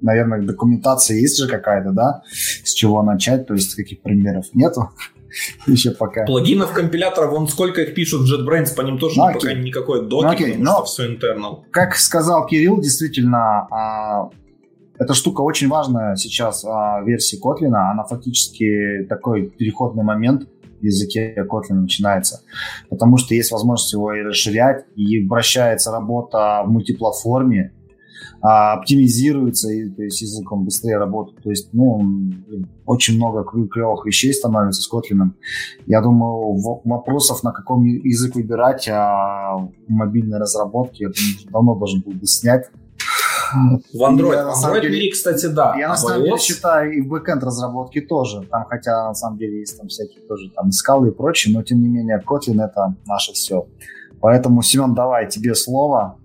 [0.00, 2.22] наверное, документация есть же какая-то, да,
[2.64, 4.90] с чего начать, то есть каких примеров нету.
[5.66, 6.24] еще пока.
[6.24, 10.24] Плагинов компилятора, вон сколько их пишут в JetBrains, по ним тоже ну, пока никакой доки,
[10.24, 10.56] ну, окей.
[10.56, 11.62] Но, все internal.
[11.70, 14.30] Как сказал Кирилл, действительно, а,
[14.98, 20.48] эта штука очень важная сейчас а, версии Kotlin, она фактически такой переходный момент
[20.80, 22.42] в языке Kotlin начинается,
[22.88, 27.72] потому что есть возможность его и расширять, и вращается работа в мультиплатформе,
[28.40, 31.42] а, оптимизируется, и, то есть язык он быстрее работает.
[31.42, 32.00] То есть, ну,
[32.86, 35.30] очень много клевых вещей становится с Kotlin.
[35.86, 39.56] Я думаю, вопросов, на каком язык выбирать а
[39.88, 42.66] мобильной разработке, я думаю, давно должен был бы снять.
[43.92, 45.74] В Android, я, в Android деле, кстати, да.
[45.78, 48.46] Я на самом деле считаю и в бэкенд разработке тоже.
[48.50, 51.80] Там, хотя на самом деле есть там всякие тоже там скалы и прочее, но тем
[51.82, 53.66] не менее Kotlin это наше все.
[54.20, 56.18] Поэтому, Семен, давай тебе слово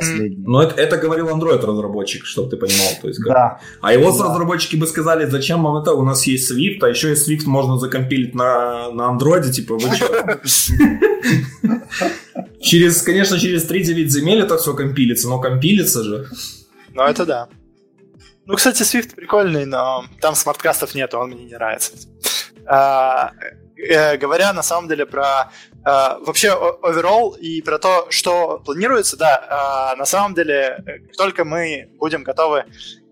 [0.00, 0.44] последний.
[0.46, 2.88] Но это, это говорил Android разработчик, чтобы ты понимал.
[3.00, 3.32] То есть, как...
[3.32, 3.60] Да.
[3.80, 4.24] А его Да.
[4.24, 7.78] разработчики бы сказали, зачем вам это, у нас есть Swift, а еще и Swift можно
[7.78, 9.88] закомпилить на, на Android, типа, вы?
[12.60, 16.28] Через, конечно, через 3-9 земель это все компилится, но компилится же.
[16.92, 17.48] Ну, это да.
[18.46, 21.92] Ну, кстати, Swift прикольный, но там смарткастов нет, он мне не нравится.
[22.66, 23.32] А,
[23.88, 25.50] э, говоря на самом деле про
[25.84, 30.98] а, вообще о- overall и про то, что планируется, да, а, на самом деле, э,
[31.00, 32.64] как только мы будем готовы,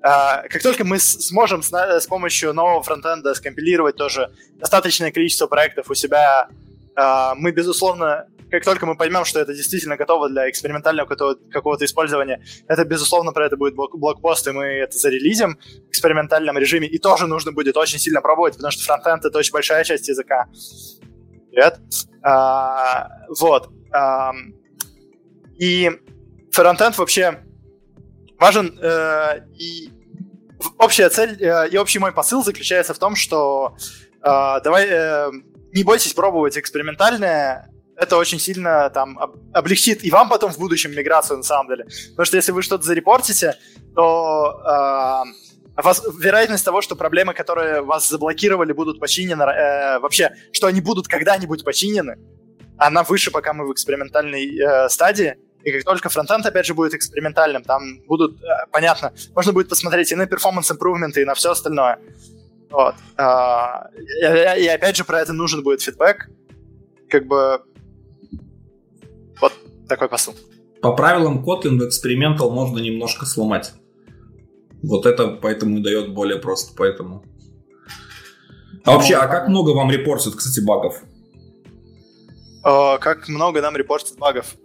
[0.02, 5.94] а, как только мы сможем с, помощью нового фронтенда скомпилировать тоже достаточное количество проектов у
[5.94, 6.48] себя,
[6.96, 11.86] а, мы, безусловно, как только мы поймем, что это действительно готово для экспериментального какого-то, какого-то
[11.86, 16.86] использования, это, безусловно, про это будет блок- блокпост, и мы это зарелизим в экспериментальном режиме,
[16.86, 20.48] и тоже нужно будет очень сильно пробовать, потому что фронтенд— это очень большая часть языка.
[21.50, 21.80] Привет.
[22.22, 23.08] А,
[23.40, 23.70] вот.
[23.90, 24.54] Ам,
[25.58, 25.90] и
[26.50, 27.40] фронтенд вообще
[28.38, 29.90] важен, э, и
[30.78, 33.76] общая цель э, и общий мой посыл заключается в том, что
[34.22, 35.30] э, давай э,
[35.72, 37.71] не бойтесь пробовать экспериментальное,
[38.02, 41.84] это очень сильно там об- облегчит и вам потом в будущем миграцию на самом деле.
[42.10, 43.56] Потому что если вы что-то зарепортите,
[43.94, 50.66] то э, вас, вероятность того, что проблемы, которые вас заблокировали, будут починены, э, вообще, что
[50.66, 52.18] они будут когда-нибудь починены,
[52.78, 55.36] она выше, пока мы в экспериментальной э, стадии.
[55.62, 60.10] И как только фронтенд, опять же, будет экспериментальным, там будут, э, понятно, можно будет посмотреть
[60.12, 61.98] и на improvement, и на все остальное.
[62.70, 62.94] Вот.
[63.16, 66.28] А, и, и опять же, про это нужен будет фидбэк.
[67.10, 67.62] Как бы
[69.92, 70.34] такой посыл.
[70.80, 73.72] По правилам Kotlin в Experimental можно немножко сломать.
[74.82, 77.24] Вот это поэтому и дает более просто, поэтому.
[78.84, 81.02] А вообще, а как много вам репортят, кстати, багов?
[82.64, 84.56] Э, как много нам репортят багов?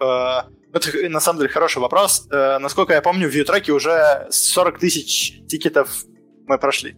[0.73, 2.27] Это на самом деле хороший вопрос.
[2.31, 6.05] Э, насколько я помню, в Vue-треке уже 40 тысяч тикетов
[6.47, 6.97] мы прошли.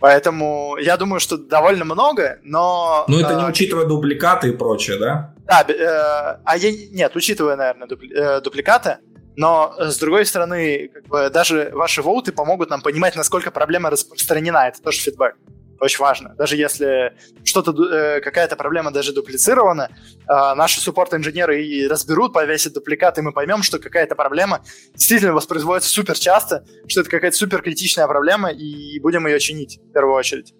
[0.00, 3.04] Поэтому я думаю, что довольно много, но...
[3.08, 5.34] Ну, это не э, учитывая дубликаты и прочее, да?
[5.48, 8.98] Да, э, а я, нет, учитывая, наверное, дупли- э, дупликаты,
[9.34, 13.88] но э, с другой стороны, как бы даже ваши воуты помогут нам понимать, насколько проблема
[13.88, 14.68] распространена.
[14.68, 15.36] Это тоже фидбэк.
[15.80, 16.34] Очень важно.
[16.36, 17.14] Даже если
[17.44, 19.88] что-то, э, какая-то проблема даже дуплицирована,
[20.28, 24.60] э, наши суппорт-инженеры и разберут, повесят дубликат, и мы поймем, что какая-то проблема
[24.94, 29.92] действительно воспроизводится супер часто, что это какая-то супер критичная проблема, и будем ее чинить в
[29.92, 30.52] первую очередь.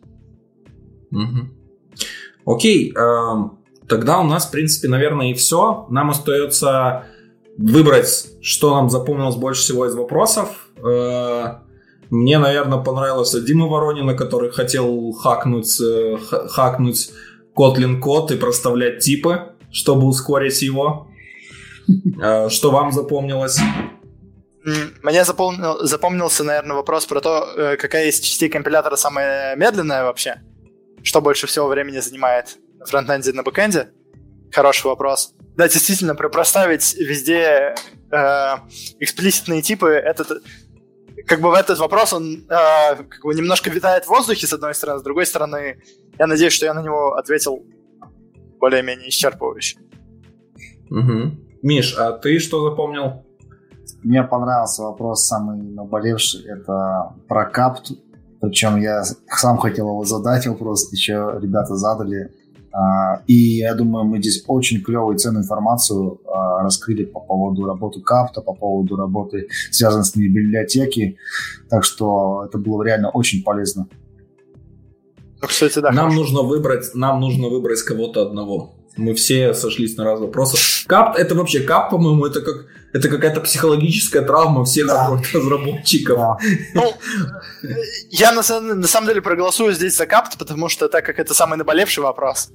[2.46, 3.58] Окей, эм,
[3.88, 5.86] тогда у нас, в принципе, наверное, и все.
[5.90, 7.04] Нам остается
[7.56, 10.68] выбрать, что нам запомнилось больше всего из вопросов.
[10.76, 11.54] Э,
[12.10, 17.10] Мне, наверное, понравился Дима Воронина, который хотел хакнуть, э, ха- хакнуть
[17.56, 19.40] Kotlin код и проставлять типы,
[19.70, 21.08] чтобы ускорить его.
[22.22, 23.58] Э, Что вам запомнилось?
[25.02, 30.36] Мне запомнил- запомнился, наверное, вопрос про то, какая из частей компилятора самая медленная вообще.
[31.02, 33.88] Что больше всего времени занимает на фронтенде и на бэкенде?
[34.52, 35.34] Хороший вопрос.
[35.56, 37.74] Да, действительно, про проставить везде
[38.10, 38.16] э,
[39.00, 40.40] эксплиситные типы, это т-
[41.26, 44.74] как бы в этот вопрос он э, как бы немножко витает в воздухе, с одной
[44.74, 45.82] стороны, с другой стороны,
[46.18, 47.64] я надеюсь, что я на него ответил
[48.60, 49.78] более-менее исчерпывающе.
[50.90, 51.44] Мгм.
[51.62, 53.24] Миш, а ты что запомнил?
[54.02, 56.44] Мне понравился вопрос самый наболевший.
[56.46, 57.90] Это про капт.
[58.40, 62.32] Причем я сам хотел его задать вопрос, еще ребята задали.
[62.78, 67.66] А, И я думаю, мы здесь очень клевую и ценную информацию а, раскрыли по поводу
[67.66, 71.16] работы капта, по поводу работы, связанной с ними библиотеки.
[71.70, 73.88] Так что это было реально очень полезно.
[75.40, 75.90] Ну, кстати, да.
[75.90, 76.16] нам хорошо.
[76.20, 78.74] нужно выбрать, нам нужно выбрать кого-то одного.
[78.96, 80.60] Мы все сошлись на раз вопросов.
[80.88, 85.20] Кап, это вообще кап, по-моему, это как это какая-то психологическая травма всех Да.
[85.34, 86.16] разработчиков.
[86.16, 86.36] Да.
[86.74, 86.92] Ну,
[88.10, 91.34] я на, самом- на самом деле проголосую здесь за капт, потому что так как это
[91.34, 92.50] самый наболевший вопрос,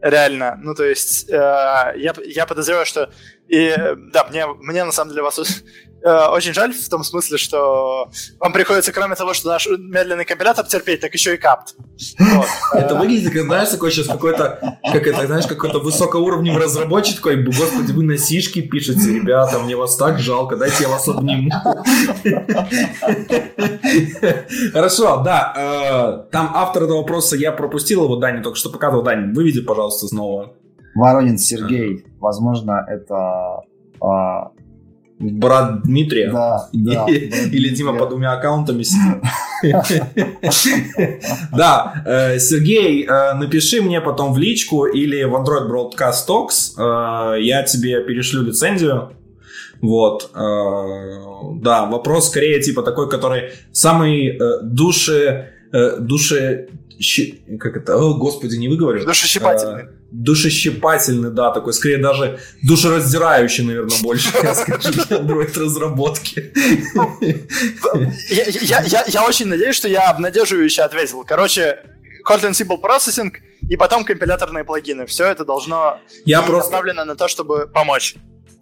[0.00, 1.34] реально, ну то есть э,
[1.96, 3.10] я, я подозреваю, что
[3.48, 3.74] и
[4.12, 5.38] да, мне, мне на самом деле вас
[6.02, 8.08] э, очень жаль в том смысле, что
[8.40, 11.74] вам приходится, кроме того, что наш медленный компилятор терпеть, так еще и капт.
[12.18, 12.46] Вот.
[12.74, 17.92] Это выглядит, как, знаешь, такой сейчас какой-то, как это, знаешь, какой-то высокоуровневый разработчик такой, господи,
[17.92, 21.50] вы на сишки пишете, ребята, мне вас так жалко, дайте я вас обниму.
[24.72, 29.32] Хорошо, да, э, там автор этого вопроса, я пропустил его, Даня только что показывал, Дань,
[29.32, 30.52] выведи, пожалуйста, снова.
[30.96, 32.06] Воронин Сергей.
[32.18, 33.60] Возможно, это...
[34.00, 34.50] а,
[35.18, 36.30] Брат Дмитрия.
[36.30, 37.06] да, да.
[37.08, 39.22] Или Дима по двумя аккаунтами сидит.
[41.56, 46.74] Да, э, Сергей, э, напиши мне потом в личку или в Android Broadcast Talks.
[46.78, 49.12] э, Я тебе перешлю лицензию.
[49.82, 50.30] Вот.
[50.34, 55.50] Да, вопрос скорее типа такой, который самый э, душе...
[57.00, 59.04] Щи, как это, о, господи, не выговорю.
[59.04, 59.82] Душещипательный.
[59.82, 66.52] А, душещипательный, да, такой, скорее даже душераздирающий, наверное, больше, я скажу, для Android-разработки.
[69.08, 71.24] Я, очень надеюсь, что я обнадеживающе ответил.
[71.24, 71.80] Короче,
[72.26, 73.32] Kotlin Simple Processing
[73.68, 75.06] и потом компиляторные плагины.
[75.06, 76.70] Все это должно я просто...
[76.70, 78.16] направлено на то, чтобы помочь.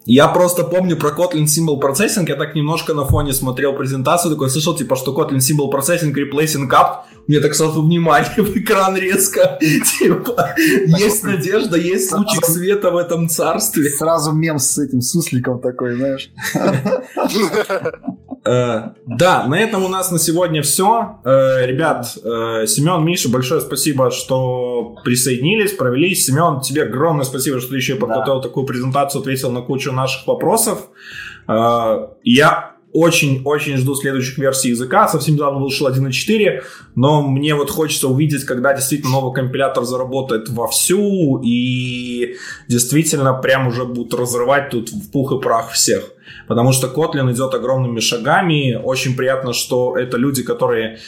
[0.07, 4.51] Я просто помню про Kotlin Symbol Processing, я так немножко на фоне смотрел презентацию, такой
[4.51, 9.59] слышал, типа, что Kotlin Symbol Processing Replacing Up, мне так сразу внимание в экран резко,
[9.61, 13.89] типа, есть надежда, есть лучик света в этом царстве.
[13.89, 16.31] Сразу мем с этим сусликом такой, знаешь.
[18.47, 21.21] Э, да, на этом у нас на сегодня все.
[21.25, 26.15] Э, ребят, э, Семен, Миша, большое спасибо, что присоединились, провели.
[26.15, 28.49] Семен, тебе огромное спасибо, что ты еще подготовил да.
[28.49, 30.89] такую презентацию, ответил на кучу наших вопросов.
[31.47, 35.09] Я очень-очень жду следующих версий языка.
[35.09, 36.63] Совсем недавно вышел 1.4,
[36.95, 42.37] но мне вот хочется увидеть, когда действительно новый компилятор заработает вовсю и
[42.69, 46.05] действительно прям уже будут разрывать тут в пух и прах всех.
[46.47, 48.81] Потому что Kotlin идет огромными шагами.
[48.83, 50.99] Очень приятно, что это люди, которые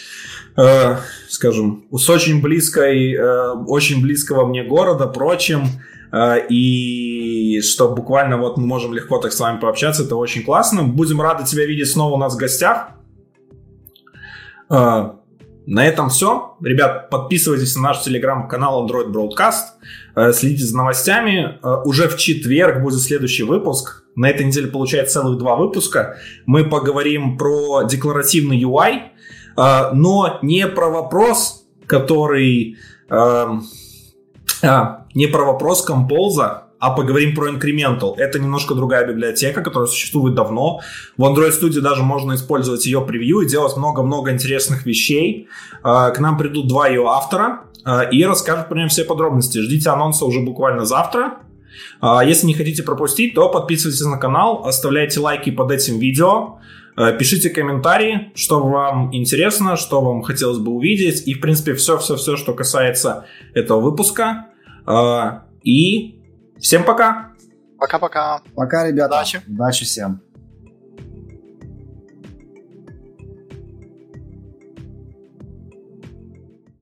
[0.57, 0.97] э,
[1.29, 5.67] скажем, с очень близкой, э, очень близкого мне города, прочим,
[6.15, 10.83] и что буквально вот мы можем легко так с вами пообщаться, это очень классно.
[10.85, 12.91] Будем рады тебя видеть снова у нас в гостях.
[14.71, 15.11] Э,
[15.67, 16.57] на этом все.
[16.63, 19.63] Ребят, подписывайтесь на наш телеграм-канал Android Broadcast.
[20.15, 21.59] Э, следите за новостями.
[21.85, 24.05] Уже в четверг будет следующий выпуск.
[24.15, 26.17] На этой неделе получается целых два выпуска.
[26.47, 29.11] Мы поговорим про декларативный UI,
[29.57, 32.79] но не про вопрос, который...
[34.67, 38.17] А, не про вопрос композа, а поговорим про Incremental.
[38.17, 40.81] Это немножко другая библиотека, которая существует давно.
[41.17, 45.49] В Android Studio даже можно использовать ее превью и делать много-много интересных вещей.
[45.83, 49.59] А, к нам придут два ее автора а, и расскажут про нее все подробности.
[49.59, 51.39] Ждите анонса уже буквально завтра.
[52.01, 56.59] А, если не хотите пропустить, то подписывайтесь на канал, оставляйте лайки под этим видео.
[57.19, 61.29] Пишите комментарии, что вам интересно, что вам хотелось бы увидеть.
[61.29, 64.47] И, в принципе, все-все-все, что касается этого выпуска.
[64.87, 66.23] А, и
[66.59, 67.33] всем пока.
[67.79, 68.41] Пока-пока.
[68.55, 69.17] Пока, ребята.
[69.17, 69.43] Удачи.
[69.47, 70.23] Удачи всем.